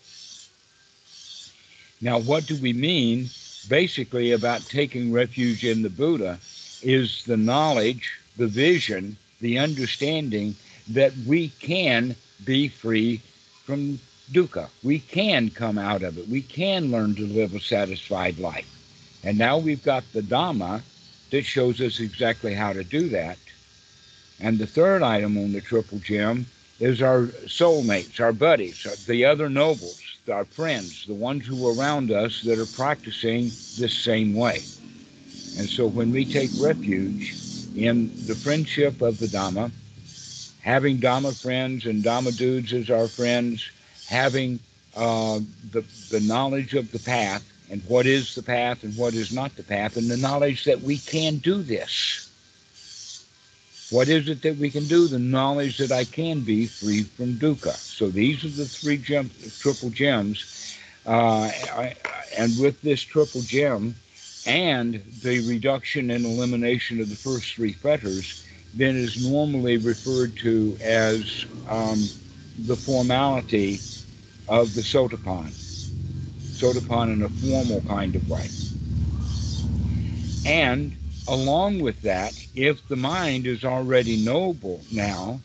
Now, 2.00 2.18
what 2.18 2.48
do 2.48 2.56
we 2.56 2.74
mean 2.74 3.30
basically 3.68 4.32
about 4.32 4.68
taking 4.70 5.12
refuge 5.12 5.66
in 5.66 5.82
the 5.82 5.90
Buddha 5.90 6.40
is 6.82 7.24
the 7.26 7.38
knowledge, 7.38 8.20
the 8.38 8.48
vision, 8.48 9.18
the 9.42 9.60
understanding 9.60 10.56
that 10.88 11.14
we 11.28 11.50
can 11.60 12.16
be 12.46 12.68
free 12.68 13.22
from 13.66 14.00
dukkha. 14.32 14.70
We 14.84 15.00
can 15.00 15.50
come 15.50 15.78
out 15.78 16.04
of 16.04 16.18
it. 16.18 16.28
We 16.28 16.42
can 16.42 16.92
learn 16.92 17.16
to 17.16 17.26
live 17.26 17.54
a 17.54 17.60
satisfied 17.60 18.40
life. 18.40 18.68
And 19.24 19.38
now 19.38 19.58
we've 19.58 19.84
got 19.84 20.04
the 20.14 20.22
Dhamma 20.22 20.82
that 21.32 21.46
shows 21.46 21.80
us 21.82 22.00
exactly 22.00 22.54
how 22.54 22.74
to 22.74 22.84
do 22.84 23.10
that. 23.10 23.38
And 24.40 24.58
the 24.58 24.68
third 24.68 25.04
item 25.04 25.38
on 25.38 25.54
the 25.54 25.62
triple 25.62 26.00
gem 26.00 26.48
is 26.80 27.02
our 27.02 27.28
soulmates, 27.46 28.20
our 28.20 28.34
buddies, 28.34 28.88
the 29.06 29.24
other 29.24 29.50
nobles, 29.50 30.00
our 30.32 30.46
friends, 30.46 31.06
the 31.06 31.14
ones 31.14 31.46
who 31.46 31.68
are 31.68 31.74
around 31.74 32.12
us 32.12 32.42
that 32.42 32.58
are 32.58 32.66
practicing 32.66 33.52
this 33.78 33.94
same 33.94 34.34
way. 34.34 34.64
And 35.60 35.70
so 35.70 35.86
when 35.86 36.12
we 36.12 36.26
take 36.26 36.50
refuge 36.58 37.38
in 37.76 38.12
the 38.26 38.36
friendship 38.36 39.02
of 39.02 39.20
the 39.20 39.28
Dhamma, 39.28 39.72
having 40.62 41.00
Dhamma 41.00 41.36
friends 41.36 41.86
and 41.86 42.04
Dhamma 42.04 42.36
dudes 42.36 42.74
as 42.74 42.90
our 42.90 43.08
friends, 43.08 43.70
having 44.06 44.60
uh, 44.96 45.40
the, 45.72 45.84
the 46.10 46.20
knowledge 46.20 46.74
of 46.74 46.92
the 46.92 47.00
path 47.00 47.44
and 47.70 47.82
what 47.88 48.06
is 48.06 48.36
the 48.36 48.44
path 48.44 48.84
and 48.84 48.96
what 48.98 49.16
is 49.16 49.32
not 49.32 49.56
the 49.56 49.64
path, 49.64 49.96
and 49.96 50.12
the 50.12 50.18
knowledge 50.18 50.66
that 50.66 50.82
we 50.82 50.98
can 50.98 51.38
do 51.38 51.64
this. 51.64 52.22
What 53.90 54.10
is 54.10 54.28
it 54.30 54.42
that 54.42 54.58
we 54.58 54.70
can 54.70 54.88
do? 54.88 55.08
The 55.08 55.20
knowledge 55.20 55.78
that 55.78 55.92
I 55.92 56.04
can 56.06 56.42
be 56.42 56.68
free 56.68 57.04
from 57.04 57.40
dukkha. 57.40 57.78
So 57.86 58.10
these 58.10 58.44
are 58.44 58.50
the 58.50 58.68
three 58.68 58.98
gem, 58.98 59.32
triple 59.60 59.90
gems. 59.90 60.46
Uh, 61.06 61.50
I, 61.74 61.96
and 62.38 62.58
with 62.58 62.82
this 62.82 63.02
triple 63.02 63.42
gem 63.42 63.96
and 64.46 65.02
the 65.22 65.40
reduction 65.40 66.12
and 66.12 66.26
elimination 66.26 67.02
of 67.02 67.10
the 67.10 67.16
first 67.16 67.54
three 67.54 67.74
fetters, 67.74 68.36
then 68.74 68.98
is 68.98 69.18
normally 69.18 69.78
referred 69.78 70.38
to 70.38 70.78
as 70.82 71.46
um, 71.68 72.14
the 72.58 72.78
formality 72.78 73.84
of 74.48 74.74
the 74.74 74.82
sotapan. 74.82 75.56
Sotapan 76.56 77.14
in 77.14 77.24
a 77.24 77.30
formal 77.30 77.82
kind 77.82 78.16
of 78.16 78.28
way. 78.30 78.52
And 80.46 80.96
along 81.28 81.80
with 81.80 82.02
that, 82.02 82.36
if 82.56 82.88
the 82.88 82.96
mind 82.96 83.48
is 83.48 83.64
already 83.64 84.18
noble 84.18 84.86
now, 84.92 85.42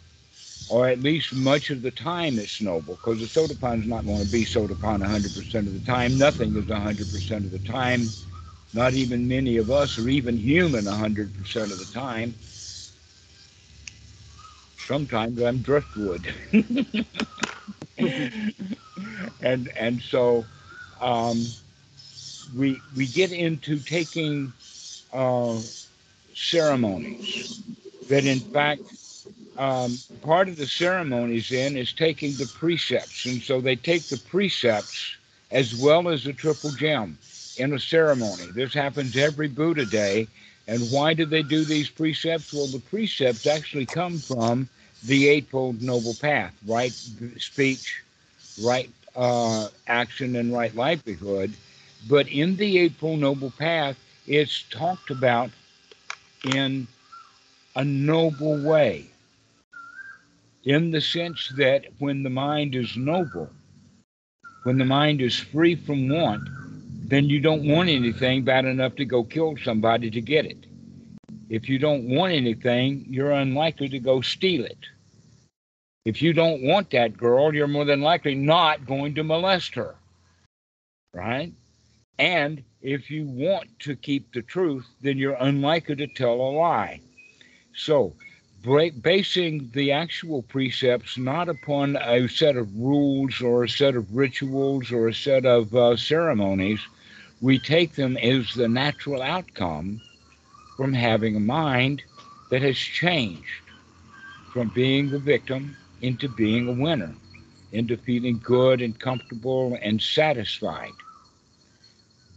or 0.68 0.88
at 0.88 1.02
least 1.02 1.32
much 1.34 1.70
of 1.70 1.82
the 1.82 1.90
time 1.92 2.38
it's 2.38 2.60
noble, 2.60 2.96
because 2.96 3.20
the 3.20 3.26
sotapan 3.26 3.82
is 3.82 3.88
not 3.88 4.06
going 4.06 4.20
to 4.20 4.24
be 4.24 4.44
sotapan 4.44 5.00
100% 5.02 5.66
of 5.66 5.74
the 5.74 5.80
time. 5.80 6.18
Nothing 6.18 6.56
is 6.56 6.66
100% 6.66 7.44
of 7.44 7.50
the 7.52 7.58
time. 7.60 8.14
Not 8.72 8.94
even 8.94 9.28
many 9.28 9.58
of 9.58 9.70
us 9.70 9.98
are 9.98 10.08
even 10.08 10.36
human 10.38 10.86
100% 10.86 11.72
of 11.72 11.78
the 11.78 11.86
time 11.86 12.36
sometimes 14.86 15.40
I'm 15.42 15.58
driftwood. 15.58 16.26
and 19.40 19.68
and 19.76 20.02
so 20.02 20.44
um, 21.00 21.46
we 22.56 22.82
we 22.96 23.06
get 23.06 23.32
into 23.32 23.78
taking 23.80 24.52
uh, 25.12 25.58
ceremonies 26.34 27.60
that 28.08 28.24
in 28.26 28.40
fact 28.40 28.82
um, 29.58 30.02
part 30.22 30.48
of 30.48 30.56
the 30.56 30.66
ceremonies 30.66 31.50
in 31.52 31.76
is 31.76 31.92
taking 31.92 32.36
the 32.36 32.46
precepts. 32.46 33.24
And 33.26 33.42
so 33.42 33.60
they 33.60 33.76
take 33.76 34.08
the 34.08 34.18
precepts 34.18 35.16
as 35.50 35.74
well 35.74 36.08
as 36.08 36.24
the 36.24 36.32
triple 36.32 36.72
gem 36.72 37.18
in 37.56 37.72
a 37.72 37.78
ceremony. 37.78 38.46
This 38.52 38.74
happens 38.74 39.16
every 39.16 39.48
buddha 39.48 39.86
day 39.86 40.28
and 40.68 40.82
why 40.90 41.14
did 41.14 41.30
they 41.30 41.42
do 41.42 41.64
these 41.64 41.88
precepts? 41.90 42.52
Well 42.52 42.66
the 42.66 42.80
precepts 42.80 43.46
actually 43.46 43.86
come 43.86 44.18
from 44.18 44.68
the 45.04 45.28
Eightfold 45.28 45.82
Noble 45.82 46.14
Path 46.14 46.54
right? 46.66 46.92
Speech, 47.38 48.02
right 48.62 48.90
uh, 49.16 49.68
action, 49.86 50.36
and 50.36 50.52
right 50.52 50.74
livelihood. 50.74 51.52
But 52.08 52.28
in 52.28 52.56
the 52.56 52.78
Eightfold 52.78 53.20
Noble 53.20 53.50
Path, 53.50 53.96
it's 54.26 54.64
talked 54.70 55.10
about 55.10 55.50
in 56.44 56.86
a 57.76 57.84
noble 57.84 58.58
way, 58.62 59.06
in 60.64 60.90
the 60.90 61.00
sense 61.00 61.48
that 61.56 61.84
when 61.98 62.22
the 62.22 62.30
mind 62.30 62.74
is 62.74 62.96
noble, 62.96 63.50
when 64.64 64.78
the 64.78 64.84
mind 64.84 65.20
is 65.20 65.38
free 65.38 65.74
from 65.74 66.08
want, 66.08 66.48
then 67.08 67.28
you 67.28 67.38
don't 67.38 67.68
want 67.68 67.88
anything 67.88 68.42
bad 68.42 68.64
enough 68.64 68.96
to 68.96 69.04
go 69.04 69.22
kill 69.22 69.56
somebody 69.62 70.10
to 70.10 70.20
get 70.20 70.44
it. 70.44 70.66
If 71.48 71.68
you 71.68 71.78
don't 71.78 72.08
want 72.08 72.32
anything, 72.32 73.06
you're 73.08 73.30
unlikely 73.30 73.88
to 73.90 74.00
go 74.00 74.20
steal 74.20 74.64
it. 74.64 74.78
If 76.04 76.20
you 76.20 76.32
don't 76.32 76.62
want 76.62 76.90
that 76.90 77.16
girl, 77.16 77.54
you're 77.54 77.68
more 77.68 77.84
than 77.84 78.00
likely 78.00 78.34
not 78.34 78.86
going 78.86 79.14
to 79.14 79.22
molest 79.22 79.76
her. 79.76 79.94
Right? 81.14 81.52
And 82.18 82.64
if 82.82 83.08
you 83.08 83.24
want 83.24 83.78
to 83.80 83.94
keep 83.94 84.32
the 84.32 84.42
truth, 84.42 84.86
then 85.00 85.16
you're 85.16 85.36
unlikely 85.38 85.96
to 85.96 86.08
tell 86.08 86.34
a 86.34 86.50
lie. 86.50 87.00
So, 87.72 88.14
basing 89.00 89.70
the 89.74 89.92
actual 89.92 90.42
precepts 90.42 91.16
not 91.16 91.48
upon 91.48 91.96
a 91.96 92.26
set 92.28 92.56
of 92.56 92.74
rules 92.76 93.40
or 93.40 93.62
a 93.62 93.68
set 93.68 93.94
of 93.94 94.16
rituals 94.16 94.90
or 94.90 95.06
a 95.06 95.14
set 95.14 95.46
of 95.46 95.72
uh, 95.72 95.96
ceremonies, 95.96 96.80
we 97.40 97.58
take 97.58 97.94
them 97.94 98.16
as 98.16 98.54
the 98.54 98.68
natural 98.68 99.22
outcome 99.22 100.00
from 100.76 100.92
having 100.92 101.36
a 101.36 101.40
mind 101.40 102.02
that 102.50 102.62
has 102.62 102.76
changed 102.76 103.62
from 104.52 104.70
being 104.74 105.10
the 105.10 105.18
victim 105.18 105.76
into 106.00 106.28
being 106.28 106.68
a 106.68 106.72
winner, 106.72 107.14
into 107.72 107.96
feeling 107.96 108.38
good 108.42 108.80
and 108.80 108.98
comfortable 108.98 109.76
and 109.82 110.00
satisfied. 110.00 110.92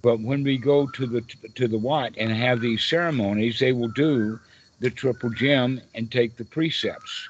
But 0.02 0.20
when 0.20 0.44
we 0.44 0.58
go 0.58 0.88
to 0.88 1.06
the 1.08 1.22
to 1.56 1.68
the 1.68 1.78
Wat 1.78 2.14
and 2.18 2.32
have 2.32 2.62
these 2.62 2.84
ceremonies, 2.84 3.60
they 3.60 3.74
will 3.74 3.90
do 3.90 4.40
the 4.80 4.90
triple 4.90 5.30
gem 5.30 5.82
and 5.94 6.12
take 6.12 6.38
the 6.38 6.46
precepts. 6.46 7.28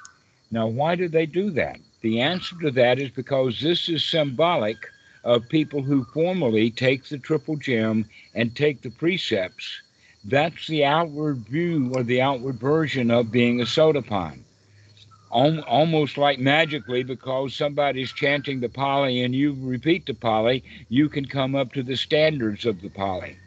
Now, 0.52 0.68
why 0.68 0.96
do 0.96 1.08
they 1.08 1.26
do 1.26 1.50
that? 1.52 1.80
The 2.02 2.22
answer 2.22 2.56
to 2.62 2.72
that 2.72 3.00
is 3.00 3.10
because 3.10 3.60
this 3.60 3.90
is 3.90 4.06
symbolic 4.06 4.78
of 5.24 5.50
people 5.50 5.82
who 5.82 6.04
formally 6.06 6.72
take 6.72 7.06
the 7.06 7.18
triple 7.18 7.58
gem 7.58 8.06
and 8.34 8.56
take 8.56 8.82
the 8.82 8.90
precepts. 8.92 9.82
That's 10.26 10.68
the 10.68 10.86
outward 10.86 11.38
view 11.40 11.92
or 11.96 12.04
the 12.04 12.22
outward 12.22 12.60
version 12.60 13.12
of 13.12 13.32
being 13.32 13.62
a 13.62 13.66
Sotapan. 13.66 14.40
Almost 15.32 16.18
like 16.18 16.40
magically, 16.40 17.04
because 17.04 17.54
somebody's 17.54 18.12
chanting 18.12 18.60
the 18.60 18.70
Pali 18.70 19.22
and 19.24 19.36
you 19.36 19.56
repeat 19.60 20.06
the 20.06 20.14
Pali, 20.16 20.64
you 20.90 21.08
can 21.08 21.26
come 21.26 21.56
up 21.56 21.72
to 21.74 21.84
the 21.84 21.96
standards 21.96 22.66
of 22.66 22.82
the 22.82 22.90
Pali. 22.90 23.38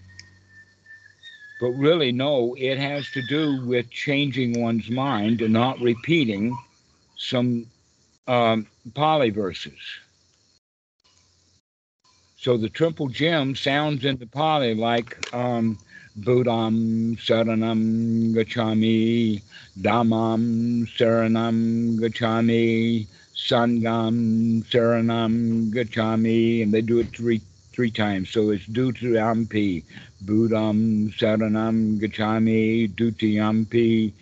But 1.60 1.70
really, 1.70 2.12
no, 2.12 2.54
it 2.58 2.78
has 2.78 3.08
to 3.10 3.22
do 3.22 3.64
with 3.64 3.90
changing 3.90 4.60
one's 4.60 4.90
mind 4.90 5.42
and 5.42 5.52
not 5.52 5.80
repeating 5.80 6.56
some 7.16 7.66
um, 8.26 8.66
Pali 8.94 9.30
verses. 9.30 9.78
So 12.42 12.56
the 12.56 12.68
triple 12.68 13.06
gem 13.06 13.54
sounds 13.54 14.04
in 14.04 14.16
the 14.16 14.26
Pali 14.26 14.74
like 14.74 15.16
um, 15.32 15.78
Buddham 16.16 17.14
Saranam 17.14 18.34
Gachami, 18.34 19.40
Dhammam 19.80 20.84
Saranam 20.88 22.00
Gachami, 22.00 23.06
Sangham 23.36 24.64
Saranam 24.64 25.72
Gachami, 25.72 26.64
and 26.64 26.74
they 26.74 26.82
do 26.82 26.98
it 26.98 27.14
three 27.14 27.40
three 27.72 27.92
times. 27.92 28.30
So 28.30 28.50
it's 28.50 28.66
Dutiyampi, 28.66 29.84
Buddham 30.22 31.12
Saranam 31.12 32.00
Gachami, 32.00 32.92
Dutiyampi, 32.92 34.12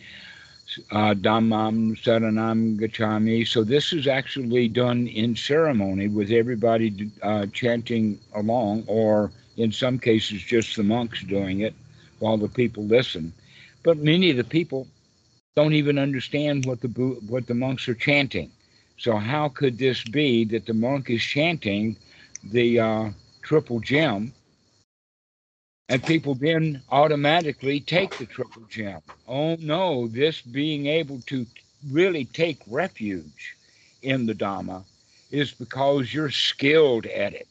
uh, 0.90 1.14
Dhammam 1.14 1.96
Saranam 1.96 2.78
Gachami. 2.78 3.46
So 3.46 3.64
this 3.64 3.92
is 3.92 4.06
actually 4.06 4.68
done 4.68 5.06
in 5.06 5.34
ceremony 5.36 6.08
with 6.08 6.30
everybody 6.30 7.10
uh, 7.22 7.46
chanting 7.52 8.18
along, 8.34 8.84
or 8.86 9.30
in 9.56 9.72
some 9.72 9.98
cases, 9.98 10.42
just 10.42 10.76
the 10.76 10.82
monks 10.82 11.22
doing 11.22 11.60
it 11.60 11.74
while 12.18 12.36
the 12.36 12.48
people 12.48 12.84
listen. 12.84 13.32
But 13.82 13.98
many 13.98 14.30
of 14.30 14.36
the 14.36 14.44
people 14.44 14.86
don't 15.56 15.72
even 15.74 15.98
understand 15.98 16.64
what 16.66 16.80
the 16.80 16.88
what 17.28 17.46
the 17.46 17.54
monks 17.54 17.88
are 17.88 17.94
chanting. 17.94 18.50
So 18.98 19.16
how 19.16 19.48
could 19.48 19.78
this 19.78 20.04
be 20.04 20.44
that 20.46 20.66
the 20.66 20.74
monk 20.74 21.10
is 21.10 21.22
chanting 21.22 21.96
the 22.42 22.78
uh, 22.80 23.10
triple 23.42 23.80
gem 23.80 24.32
and 25.90 26.04
people 26.04 26.36
then 26.36 26.80
automatically 26.92 27.80
take 27.80 28.16
the 28.16 28.24
triple 28.24 28.62
gem. 28.70 29.00
Oh 29.26 29.56
no, 29.56 30.06
this 30.06 30.40
being 30.40 30.86
able 30.86 31.20
to 31.26 31.44
really 31.90 32.26
take 32.26 32.60
refuge 32.68 33.56
in 34.02 34.24
the 34.24 34.34
Dhamma 34.34 34.84
is 35.32 35.50
because 35.50 36.14
you're 36.14 36.30
skilled 36.30 37.06
at 37.06 37.34
it. 37.34 37.48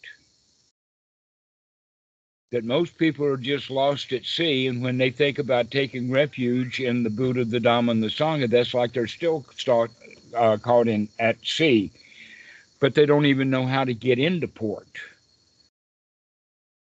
That 2.51 2.63
most 2.63 2.97
people 2.97 3.25
are 3.25 3.37
just 3.37 3.69
lost 3.69 4.13
at 4.13 4.25
sea, 4.25 4.67
and 4.67 4.81
when 4.81 4.97
they 4.97 5.11
think 5.11 5.37
about 5.37 5.69
taking 5.69 6.09
refuge 6.09 6.79
in 6.79 7.03
the 7.03 7.09
Buddha, 7.09 7.43
the 7.43 7.59
Dhamma, 7.59 7.91
and 7.91 8.01
the 8.01 8.07
Sangha, 8.07 8.49
that's 8.49 8.73
like 8.73 8.93
they're 8.93 9.05
still 9.05 9.45
start, 9.55 9.91
uh, 10.35 10.57
caught 10.57 10.87
in 10.87 11.09
at 11.19 11.37
sea, 11.45 11.91
but 12.79 12.95
they 12.95 13.05
don't 13.05 13.25
even 13.25 13.49
know 13.49 13.65
how 13.65 13.83
to 13.83 13.93
get 13.93 14.17
into 14.17 14.47
port 14.47 14.87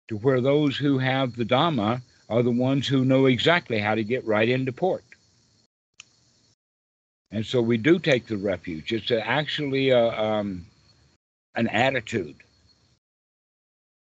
to 0.08 0.16
where 0.16 0.40
those 0.40 0.76
who 0.76 0.98
have 0.98 1.34
the 1.34 1.44
Dhamma 1.44 2.02
are 2.28 2.42
the 2.42 2.50
ones 2.50 2.86
who 2.86 3.04
know 3.04 3.26
exactly 3.26 3.78
how 3.78 3.94
to 3.94 4.04
get 4.04 4.26
right 4.26 4.48
into 4.48 4.72
port. 4.72 5.04
And 7.30 7.44
so 7.44 7.60
we 7.60 7.78
do 7.78 7.98
take 7.98 8.26
the 8.26 8.36
refuge. 8.36 8.92
It's 8.92 9.10
actually 9.10 9.90
a, 9.90 10.08
um, 10.08 10.66
an 11.54 11.68
attitude. 11.68 12.36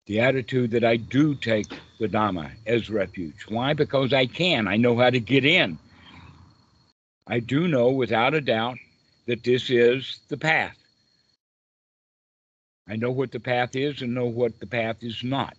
The 0.07 0.20
attitude 0.20 0.72
that 0.72 0.84
I 0.84 0.97
do 0.97 1.34
take 1.34 1.68
the 1.99 2.09
Dhamma 2.09 2.51
as 2.66 2.90
refuge. 2.90 3.47
Why? 3.49 3.72
Because 3.72 4.12
I 4.12 4.26
can. 4.26 4.68
I 4.68 4.76
know 4.76 4.99
how 4.99 5.09
to 5.11 5.20
get 5.20 5.45
in. 5.45 5.78
I 7.26 7.40
do 7.40 7.66
know 7.68 7.90
without 7.90 8.34
a 8.34 8.40
doubt 8.42 8.76
that 9.26 9.42
this 9.42 9.70
is 9.70 10.20
the 10.28 10.36
path. 10.36 10.76
I 12.86 12.97
know 12.97 13.11
what 13.11 13.32
the 13.32 13.40
path 13.40 13.74
is 13.74 14.03
and 14.03 14.14
know 14.14 14.26
what 14.26 14.61
the 14.61 14.66
path 14.66 15.03
is 15.03 15.24
not. 15.24 15.57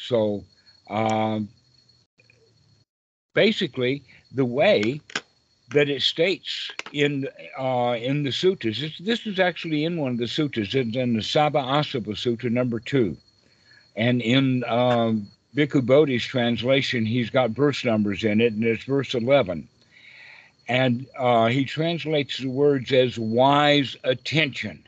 So 0.00 0.44
um, 0.88 1.48
basically, 3.34 4.02
the 4.32 4.44
way 4.44 5.00
that 5.72 5.88
it 5.88 6.02
states 6.02 6.70
in 6.92 7.28
uh, 7.58 7.96
in 8.00 8.22
the 8.22 8.32
sutras, 8.32 8.80
this, 8.80 8.98
this 8.98 9.26
is 9.26 9.38
actually 9.38 9.84
in 9.84 9.98
one 9.98 10.12
of 10.12 10.18
the 10.18 10.26
sutras, 10.26 10.74
it's 10.74 10.96
in 10.96 11.14
the 11.14 11.22
Sabba 11.22 11.58
Assava 11.60 12.16
Sutra 12.16 12.50
number 12.50 12.80
two. 12.80 13.16
And 13.94 14.22
in 14.22 14.64
um, 14.64 15.28
Bhikkhu 15.54 15.84
Bodhi's 15.84 16.24
translation, 16.24 17.04
he's 17.04 17.30
got 17.30 17.50
verse 17.50 17.84
numbers 17.84 18.24
in 18.24 18.40
it, 18.40 18.52
and 18.52 18.64
it's 18.64 18.84
verse 18.84 19.14
11. 19.14 19.68
And 20.68 21.06
uh, 21.18 21.48
he 21.48 21.64
translates 21.64 22.38
the 22.38 22.48
words 22.48 22.92
as 22.92 23.18
wise 23.18 23.96
attention 24.04 24.84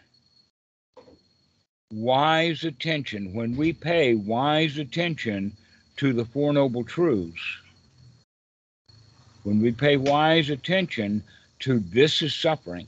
wise 1.93 2.65
attention, 2.65 3.33
when 3.35 3.55
we 3.57 3.73
pay 3.73 4.15
wise 4.15 4.79
attention 4.79 5.53
to 5.99 6.13
the 6.13 6.25
Four 6.25 6.53
Noble 6.55 6.85
Truths, 6.85 7.41
when 9.43 9.61
we 9.61 9.73
pay 9.73 9.97
wise 9.97 10.51
attention 10.51 11.23
to 11.61 11.81
this 11.81 12.23
is 12.23 12.35
suffering, 12.35 12.87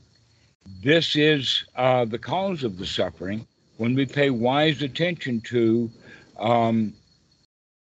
this 0.83 1.15
is 1.15 1.63
uh, 1.75 2.05
the 2.05 2.17
cause 2.17 2.63
of 2.63 2.77
the 2.77 2.85
suffering, 2.85 3.45
when 3.77 3.93
we 3.93 4.05
pay 4.05 4.29
wise 4.31 4.81
attention 4.81 5.39
to 5.41 5.89
um, 6.39 6.93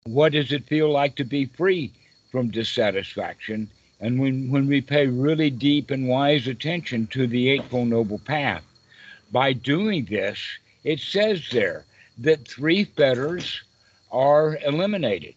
what 0.03 0.33
does 0.33 0.51
it 0.51 0.67
feel 0.67 0.91
like 0.91 1.15
to 1.15 1.23
be 1.23 1.45
free 1.45 1.91
from 2.31 2.51
dissatisfaction, 2.51 3.69
and 3.99 4.19
when, 4.19 4.49
when 4.51 4.67
we 4.67 4.79
pay 4.79 5.07
really 5.07 5.49
deep 5.49 5.89
and 5.89 6.07
wise 6.07 6.47
attention 6.47 7.07
to 7.07 7.25
the 7.25 7.49
Eightfold 7.49 7.87
Noble 7.87 8.19
Path, 8.19 8.63
by 9.31 9.53
doing 9.53 10.05
this, 10.05 10.39
it 10.83 10.99
says 10.99 11.49
there 11.51 11.87
that 12.17 12.47
three 12.47 12.85
fetters 12.85 13.63
are 14.11 14.57
eliminated. 14.65 15.35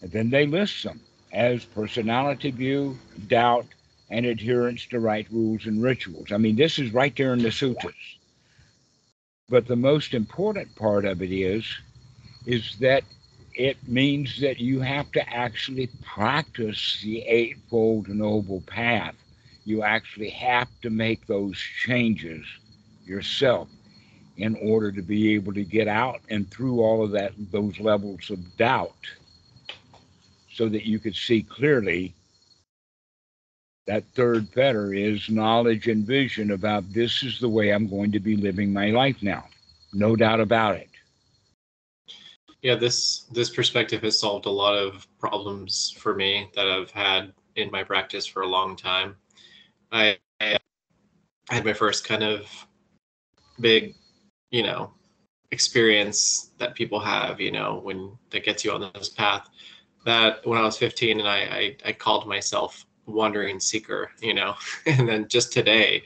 And 0.00 0.12
then 0.12 0.30
they 0.30 0.46
list 0.46 0.84
them 0.84 1.06
as 1.32 1.64
personality 1.66 2.50
view, 2.50 3.00
doubt, 3.26 3.74
and 4.10 4.26
adherence 4.26 4.86
to 4.88 5.00
right 5.00 5.28
rules 5.30 5.66
and 5.66 5.82
rituals. 5.82 6.32
I 6.32 6.38
mean, 6.38 6.56
this 6.56 6.78
is 6.78 6.92
right 6.92 7.14
there 7.16 7.32
in 7.34 7.42
the 7.42 7.52
sutras. 7.52 7.94
But 9.48 9.66
the 9.66 9.76
most 9.76 10.14
important 10.14 10.74
part 10.76 11.04
of 11.04 11.22
it 11.22 11.32
is, 11.32 11.66
is 12.44 12.76
that 12.80 13.04
it 13.54 13.78
means 13.86 14.40
that 14.40 14.58
you 14.60 14.80
have 14.80 15.10
to 15.12 15.28
actually 15.32 15.88
practice 16.02 17.00
the 17.02 17.22
Eightfold 17.22 18.08
Noble 18.08 18.62
Path. 18.62 19.16
You 19.64 19.82
actually 19.82 20.30
have 20.30 20.68
to 20.82 20.90
make 20.90 21.26
those 21.26 21.58
changes 21.58 22.46
yourself 23.04 23.68
in 24.38 24.56
order 24.56 24.90
to 24.92 25.02
be 25.02 25.34
able 25.34 25.52
to 25.52 25.64
get 25.64 25.88
out 25.88 26.20
and 26.30 26.50
through 26.50 26.80
all 26.80 27.04
of 27.04 27.10
that 27.10 27.32
those 27.50 27.78
levels 27.80 28.30
of 28.30 28.56
doubt 28.56 28.94
so 30.52 30.68
that 30.68 30.86
you 30.86 30.98
could 30.98 31.14
see 31.14 31.42
clearly 31.42 32.14
that 33.86 34.04
third 34.14 34.48
fetter 34.50 34.92
is 34.92 35.30
knowledge 35.30 35.88
and 35.88 36.06
vision 36.06 36.52
about 36.52 36.92
this 36.92 37.22
is 37.22 37.40
the 37.40 37.48
way 37.48 37.70
I'm 37.70 37.88
going 37.88 38.12
to 38.12 38.20
be 38.20 38.36
living 38.36 38.70
my 38.70 38.90
life 38.90 39.22
now. 39.22 39.46
No 39.94 40.14
doubt 40.14 40.40
about 40.40 40.76
it. 40.76 40.90
Yeah, 42.60 42.74
this 42.74 43.20
this 43.32 43.48
perspective 43.48 44.02
has 44.02 44.20
solved 44.20 44.44
a 44.44 44.50
lot 44.50 44.74
of 44.74 45.06
problems 45.18 45.94
for 45.96 46.14
me 46.14 46.50
that 46.54 46.68
I've 46.68 46.90
had 46.90 47.32
in 47.56 47.70
my 47.70 47.82
practice 47.82 48.26
for 48.26 48.42
a 48.42 48.46
long 48.46 48.76
time. 48.76 49.16
I, 49.90 50.18
I 50.40 50.58
had 51.48 51.64
my 51.64 51.72
first 51.72 52.04
kind 52.04 52.22
of 52.22 52.46
big 53.58 53.94
you 54.50 54.62
know 54.62 54.92
experience 55.50 56.50
that 56.58 56.74
people 56.74 57.00
have 57.00 57.40
you 57.40 57.50
know 57.50 57.80
when 57.82 58.16
that 58.30 58.44
gets 58.44 58.64
you 58.64 58.72
on 58.72 58.90
this 58.94 59.08
path. 59.08 59.48
That 60.04 60.46
when 60.46 60.58
i 60.58 60.62
was 60.62 60.78
15 60.78 61.20
and 61.20 61.28
i 61.28 61.38
i, 61.38 61.76
I 61.86 61.92
called 61.92 62.26
myself 62.26 62.86
wandering 63.06 63.58
seeker 63.58 64.10
you 64.20 64.34
know 64.34 64.54
and 64.86 65.08
then 65.08 65.28
just 65.28 65.52
today 65.52 66.02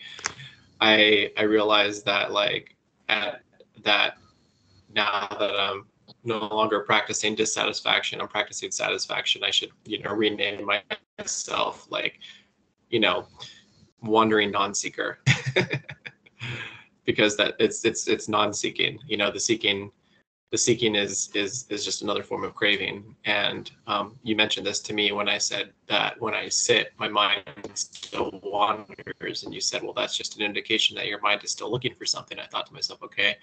i 0.80 1.30
i 1.36 1.42
realized 1.42 2.04
that 2.06 2.32
like 2.32 2.76
at 3.08 3.42
that 3.84 4.16
now 4.94 5.28
that 5.38 5.58
i'm 5.58 5.86
no 6.24 6.38
longer 6.48 6.80
practicing 6.80 7.34
dissatisfaction 7.34 8.20
i'm 8.20 8.28
practicing 8.28 8.70
satisfaction 8.70 9.42
i 9.44 9.50
should 9.50 9.70
you 9.84 10.00
know 10.02 10.12
rename 10.12 10.68
myself 11.18 11.86
like 11.90 12.18
you 12.88 13.00
know 13.00 13.26
wandering 14.02 14.50
non-seeker 14.50 15.18
because 17.04 17.36
that 17.36 17.54
it's 17.58 17.84
it's 17.84 18.08
it's 18.08 18.28
non-seeking 18.28 18.98
you 19.06 19.16
know 19.16 19.30
the 19.30 19.40
seeking 19.40 19.90
the 20.52 20.58
seeking 20.58 20.94
is 20.94 21.30
is 21.34 21.66
is 21.70 21.82
just 21.82 22.02
another 22.02 22.22
form 22.22 22.44
of 22.44 22.54
craving. 22.54 23.16
And 23.24 23.70
um, 23.86 24.18
you 24.22 24.36
mentioned 24.36 24.66
this 24.66 24.80
to 24.80 24.92
me 24.92 25.10
when 25.10 25.28
I 25.28 25.38
said 25.38 25.72
that 25.88 26.20
when 26.20 26.34
I 26.34 26.50
sit, 26.50 26.92
my 26.98 27.08
mind 27.08 27.42
still 27.72 28.38
wanders, 28.42 29.44
and 29.44 29.54
you 29.54 29.62
said, 29.62 29.82
well, 29.82 29.94
that's 29.94 30.16
just 30.16 30.36
an 30.36 30.42
indication 30.42 30.94
that 30.96 31.06
your 31.06 31.20
mind 31.20 31.42
is 31.42 31.50
still 31.50 31.70
looking 31.70 31.94
for 31.94 32.04
something. 32.04 32.38
I 32.38 32.46
thought 32.46 32.66
to 32.66 32.74
myself, 32.74 33.02
okay, 33.02 33.36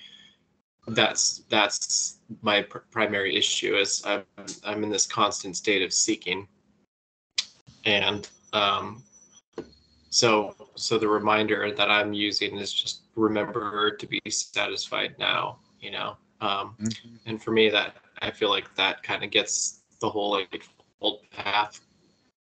that's 0.87 1.43
that's 1.49 2.19
my 2.43 2.61
pr- 2.61 2.85
primary 2.91 3.35
issue 3.35 3.75
is 3.75 4.03
I'm, 4.05 4.23
I'm 4.63 4.83
in 4.83 4.91
this 4.91 5.07
constant 5.07 5.57
state 5.57 5.81
of 5.81 5.91
seeking 5.91 6.47
and 7.85 8.29
um, 8.53 9.03
so 10.09 10.55
so 10.75 10.97
the 10.97 11.07
reminder 11.07 11.71
that 11.73 11.89
i'm 11.89 12.13
using 12.13 12.57
is 12.57 12.73
just 12.73 13.01
remember 13.15 13.91
to 13.91 14.07
be 14.07 14.19
satisfied 14.29 15.15
now 15.19 15.57
you 15.79 15.91
know 15.91 16.17
um, 16.41 16.75
Mhm. 16.79 17.19
and 17.25 17.43
for 17.43 17.51
me 17.51 17.69
that 17.69 17.95
i 18.21 18.31
feel 18.31 18.49
like 18.49 18.73
that 18.75 19.03
kind 19.03 19.23
of 19.23 19.29
gets 19.31 19.81
the 19.99 20.09
whole 20.09 20.31
like 20.31 20.67
old 21.01 21.19
path 21.31 21.81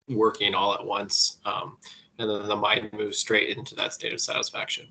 working 0.09 0.55
all 0.55 0.75
at 0.75 0.85
once 0.85 1.39
um, 1.45 1.79
and 2.19 2.29
then 2.31 2.47
the 2.49 2.57
mind 2.57 2.91
moves 2.93 3.19
straight 3.19 3.57
into 3.57 3.75
that 3.75 3.93
state 3.93 4.13
of 4.13 4.21
satisfaction 4.21 4.87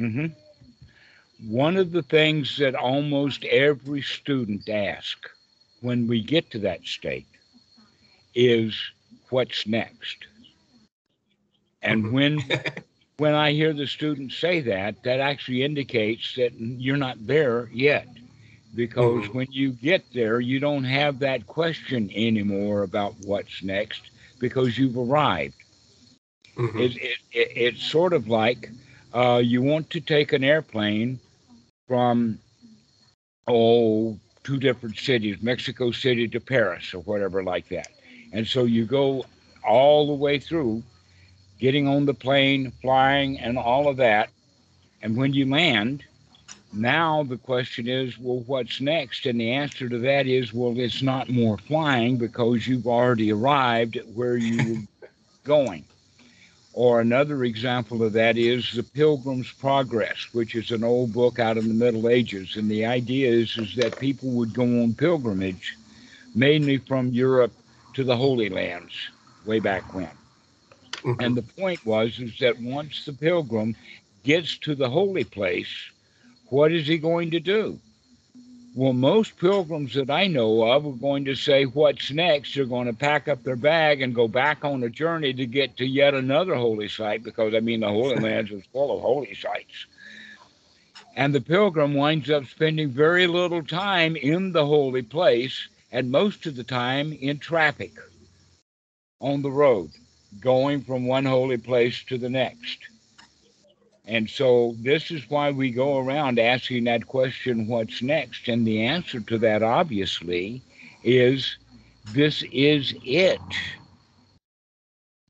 Mm-hmm. 0.00 0.26
One 1.48 1.76
of 1.76 1.92
the 1.92 2.02
things 2.02 2.56
that 2.58 2.74
almost 2.74 3.44
every 3.44 4.02
student 4.02 4.68
asks 4.68 5.30
when 5.80 6.06
we 6.06 6.20
get 6.22 6.50
to 6.50 6.58
that 6.60 6.84
state 6.84 7.26
is 8.34 8.74
what's 9.30 9.66
next. 9.66 10.16
And 11.84 12.10
Mhm. 12.10 12.12
when 12.12 12.46
when 13.16 13.34
I 13.34 13.52
hear 13.52 13.72
the 13.74 13.86
students 13.86 14.36
say 14.38 14.60
that, 14.62 15.02
that 15.04 15.20
actually 15.20 15.62
indicates 15.62 16.34
that 16.36 16.52
you're 16.58 16.96
not 16.96 17.26
there 17.26 17.70
yet. 17.72 18.08
Because 18.74 19.24
Mhm. 19.24 19.32
when 19.32 19.46
you 19.50 19.72
get 19.72 20.04
there, 20.12 20.40
you 20.40 20.60
don't 20.60 20.84
have 20.84 21.20
that 21.20 21.46
question 21.46 22.10
anymore 22.14 22.82
about 22.82 23.16
what's 23.20 23.62
next 23.62 24.10
because 24.38 24.78
you've 24.78 24.98
arrived. 24.98 25.54
Mhm. 26.56 26.76
It, 26.76 26.96
it, 26.96 27.18
it, 27.32 27.48
it's 27.56 27.84
sort 27.84 28.12
of 28.14 28.28
like 28.28 28.72
uh, 29.12 29.40
you 29.44 29.62
want 29.62 29.90
to 29.90 30.00
take 30.00 30.32
an 30.32 30.44
airplane 30.44 31.20
from, 31.88 32.40
oh, 33.48 34.18
two 34.44 34.58
different 34.58 34.96
cities, 34.96 35.36
Mexico 35.42 35.90
City 35.90 36.28
to 36.28 36.40
Paris 36.40 36.94
or 36.94 37.00
whatever 37.00 37.42
like 37.42 37.68
that. 37.68 37.88
And 38.32 38.46
so 38.46 38.64
you 38.64 38.84
go 38.86 39.26
all 39.66 40.06
the 40.06 40.14
way 40.14 40.38
through, 40.38 40.84
getting 41.64 41.88
on 41.88 42.04
the 42.04 42.12
plane, 42.12 42.70
flying, 42.82 43.40
and 43.40 43.56
all 43.56 43.88
of 43.88 43.96
that. 43.96 44.28
And 45.00 45.16
when 45.16 45.32
you 45.32 45.48
land, 45.48 46.04
now 46.70 47.22
the 47.22 47.38
question 47.38 47.88
is, 47.88 48.18
well, 48.18 48.40
what's 48.40 48.82
next? 48.82 49.24
And 49.24 49.40
the 49.40 49.50
answer 49.50 49.88
to 49.88 49.98
that 50.00 50.26
is, 50.26 50.52
well, 50.52 50.78
it's 50.78 51.00
not 51.00 51.30
more 51.30 51.56
flying 51.56 52.18
because 52.18 52.66
you've 52.66 52.86
already 52.86 53.32
arrived 53.32 53.96
at 53.96 54.06
where 54.08 54.36
you 54.36 54.86
were 55.00 55.08
going. 55.46 55.86
Or 56.74 57.00
another 57.00 57.44
example 57.44 58.02
of 58.02 58.12
that 58.12 58.36
is 58.36 58.70
The 58.74 58.82
Pilgrim's 58.84 59.50
Progress, 59.50 60.28
which 60.32 60.54
is 60.54 60.70
an 60.70 60.84
old 60.84 61.14
book 61.14 61.38
out 61.38 61.56
of 61.56 61.66
the 61.66 61.72
Middle 61.72 62.10
Ages. 62.10 62.56
And 62.56 62.70
the 62.70 62.84
idea 62.84 63.30
is, 63.32 63.56
is 63.56 63.74
that 63.76 63.98
people 63.98 64.32
would 64.32 64.52
go 64.52 64.64
on 64.82 64.94
pilgrimage, 64.96 65.78
mainly 66.34 66.76
from 66.76 67.08
Europe 67.14 67.54
to 67.94 68.04
the 68.04 68.18
Holy 68.18 68.50
Lands, 68.50 68.92
way 69.46 69.60
back 69.60 69.94
when. 69.94 70.23
Mhm. 71.04 71.16
And 71.20 71.36
the 71.36 71.42
point 71.42 71.84
was 71.86 72.18
is 72.20 72.38
that 72.40 72.60
once 72.60 73.04
the 73.04 73.12
pilgrim 73.12 73.76
gets 74.24 74.58
to 74.58 74.74
the 74.74 74.90
holy 74.90 75.24
place, 75.24 75.90
what 76.46 76.72
is 76.72 76.86
he 76.86 76.98
going 76.98 77.30
to 77.32 77.40
do? 77.40 77.80
Well, 78.74 78.92
most 78.92 79.38
pilgrims 79.38 79.94
that 79.94 80.10
I 80.10 80.26
know 80.26 80.62
of 80.72 80.86
are 80.86 80.92
going 80.92 81.24
to 81.26 81.34
say, 81.36 81.64
What's 81.64 82.10
next? 82.10 82.54
They're 82.54 82.64
going 82.66 82.86
to 82.86 82.92
pack 82.94 83.28
up 83.28 83.42
their 83.44 83.56
bag 83.56 84.02
and 84.02 84.14
go 84.14 84.28
back 84.28 84.64
on 84.64 84.82
a 84.82 84.90
journey 84.90 85.32
to 85.34 85.46
get 85.46 85.76
to 85.78 85.86
yet 85.86 86.14
another 86.14 86.54
holy 86.56 86.88
site 86.88 87.22
because, 87.22 87.54
I 87.54 87.60
mean, 87.60 87.80
the 87.80 87.88
Holy 87.88 88.16
Lands 88.20 88.50
is 88.50 88.64
full 88.72 88.96
of 88.96 89.02
holy 89.02 89.34
sites. 89.34 89.86
And 91.16 91.34
the 91.34 91.40
pilgrim 91.40 91.94
winds 91.94 92.30
up 92.30 92.46
spending 92.46 92.90
very 92.90 93.26
little 93.26 93.62
time 93.64 94.16
in 94.16 94.52
the 94.52 94.66
holy 94.66 95.02
place 95.02 95.68
and 95.92 96.10
most 96.10 96.46
of 96.46 96.56
the 96.56 96.64
time 96.64 97.12
in 97.12 97.38
traffic 97.38 97.92
on 99.20 99.42
the 99.42 99.50
road, 99.50 99.90
going 100.40 100.82
from 100.82 101.06
one 101.06 101.24
holy 101.26 101.56
place 101.58 102.02
to 102.04 102.18
the 102.18 102.30
next. 102.30 102.88
And 104.06 104.28
so 104.28 104.74
this 104.80 105.10
is 105.10 105.28
why 105.28 105.50
we 105.50 105.70
go 105.70 105.98
around 105.98 106.38
asking 106.38 106.84
that 106.84 107.06
question, 107.06 107.66
what's 107.66 108.02
next? 108.02 108.48
And 108.48 108.66
the 108.66 108.82
answer 108.82 109.20
to 109.20 109.38
that, 109.38 109.62
obviously, 109.62 110.62
is 111.02 111.58
this 112.04 112.42
is 112.52 112.94
it. 113.04 113.40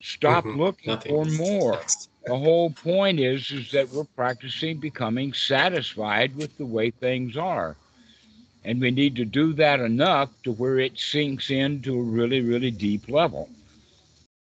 Stop 0.03 0.47
Mhm. 0.47 0.55
looking 0.55 0.99
Nothing 0.99 1.07
for 1.07 1.25
more. 1.27 1.87
next. 1.87 2.09
The 2.27 2.37
whole 2.37 2.71
point 2.71 3.21
is 3.21 3.51
is 3.51 3.71
that 3.73 3.91
we're 3.91 4.05
practicing 4.05 4.79
becoming 4.79 5.33
satisfied 5.33 6.37
with 6.37 6.57
the 6.57 6.67
way 6.67 6.91
things 6.91 7.37
are. 7.37 7.77
And 8.65 8.81
we 8.81 8.91
need 8.91 9.17
to 9.17 9.25
do 9.25 9.53
that 9.55 9.81
enough 9.81 10.31
to 10.45 10.53
where 10.53 10.79
it 10.79 10.99
sinks 10.99 11.51
into 11.51 11.99
a 11.99 12.03
really, 12.03 12.41
really 12.41 12.71
deep 12.71 13.09
level. 13.09 13.49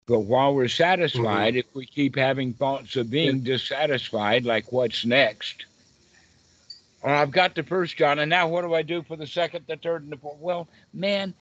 But 0.07 0.21
while 0.21 0.55
we're 0.55 0.69
satisfied, 0.69 1.53
mm-hmm. 1.53 1.59
if 1.59 1.75
we 1.75 1.85
keep 1.85 2.15
having 2.15 2.53
thoughts 2.53 2.95
of 2.95 3.09
being 3.09 3.41
dissatisfied, 3.41 4.45
like 4.45 4.71
what's 4.71 5.05
next? 5.05 5.65
Oh, 7.03 7.09
I've 7.09 7.31
got 7.31 7.55
the 7.55 7.63
first 7.63 7.97
jhana, 7.97 8.21
and 8.21 8.29
now 8.29 8.47
what 8.47 8.63
do 8.63 8.73
I 8.73 8.81
do 8.81 9.03
for 9.03 9.17
the 9.17 9.27
second, 9.27 9.65
the 9.67 9.75
third, 9.75 10.03
and 10.03 10.11
the 10.11 10.17
fourth? 10.17 10.39
Well, 10.39 10.67
man, 10.93 11.35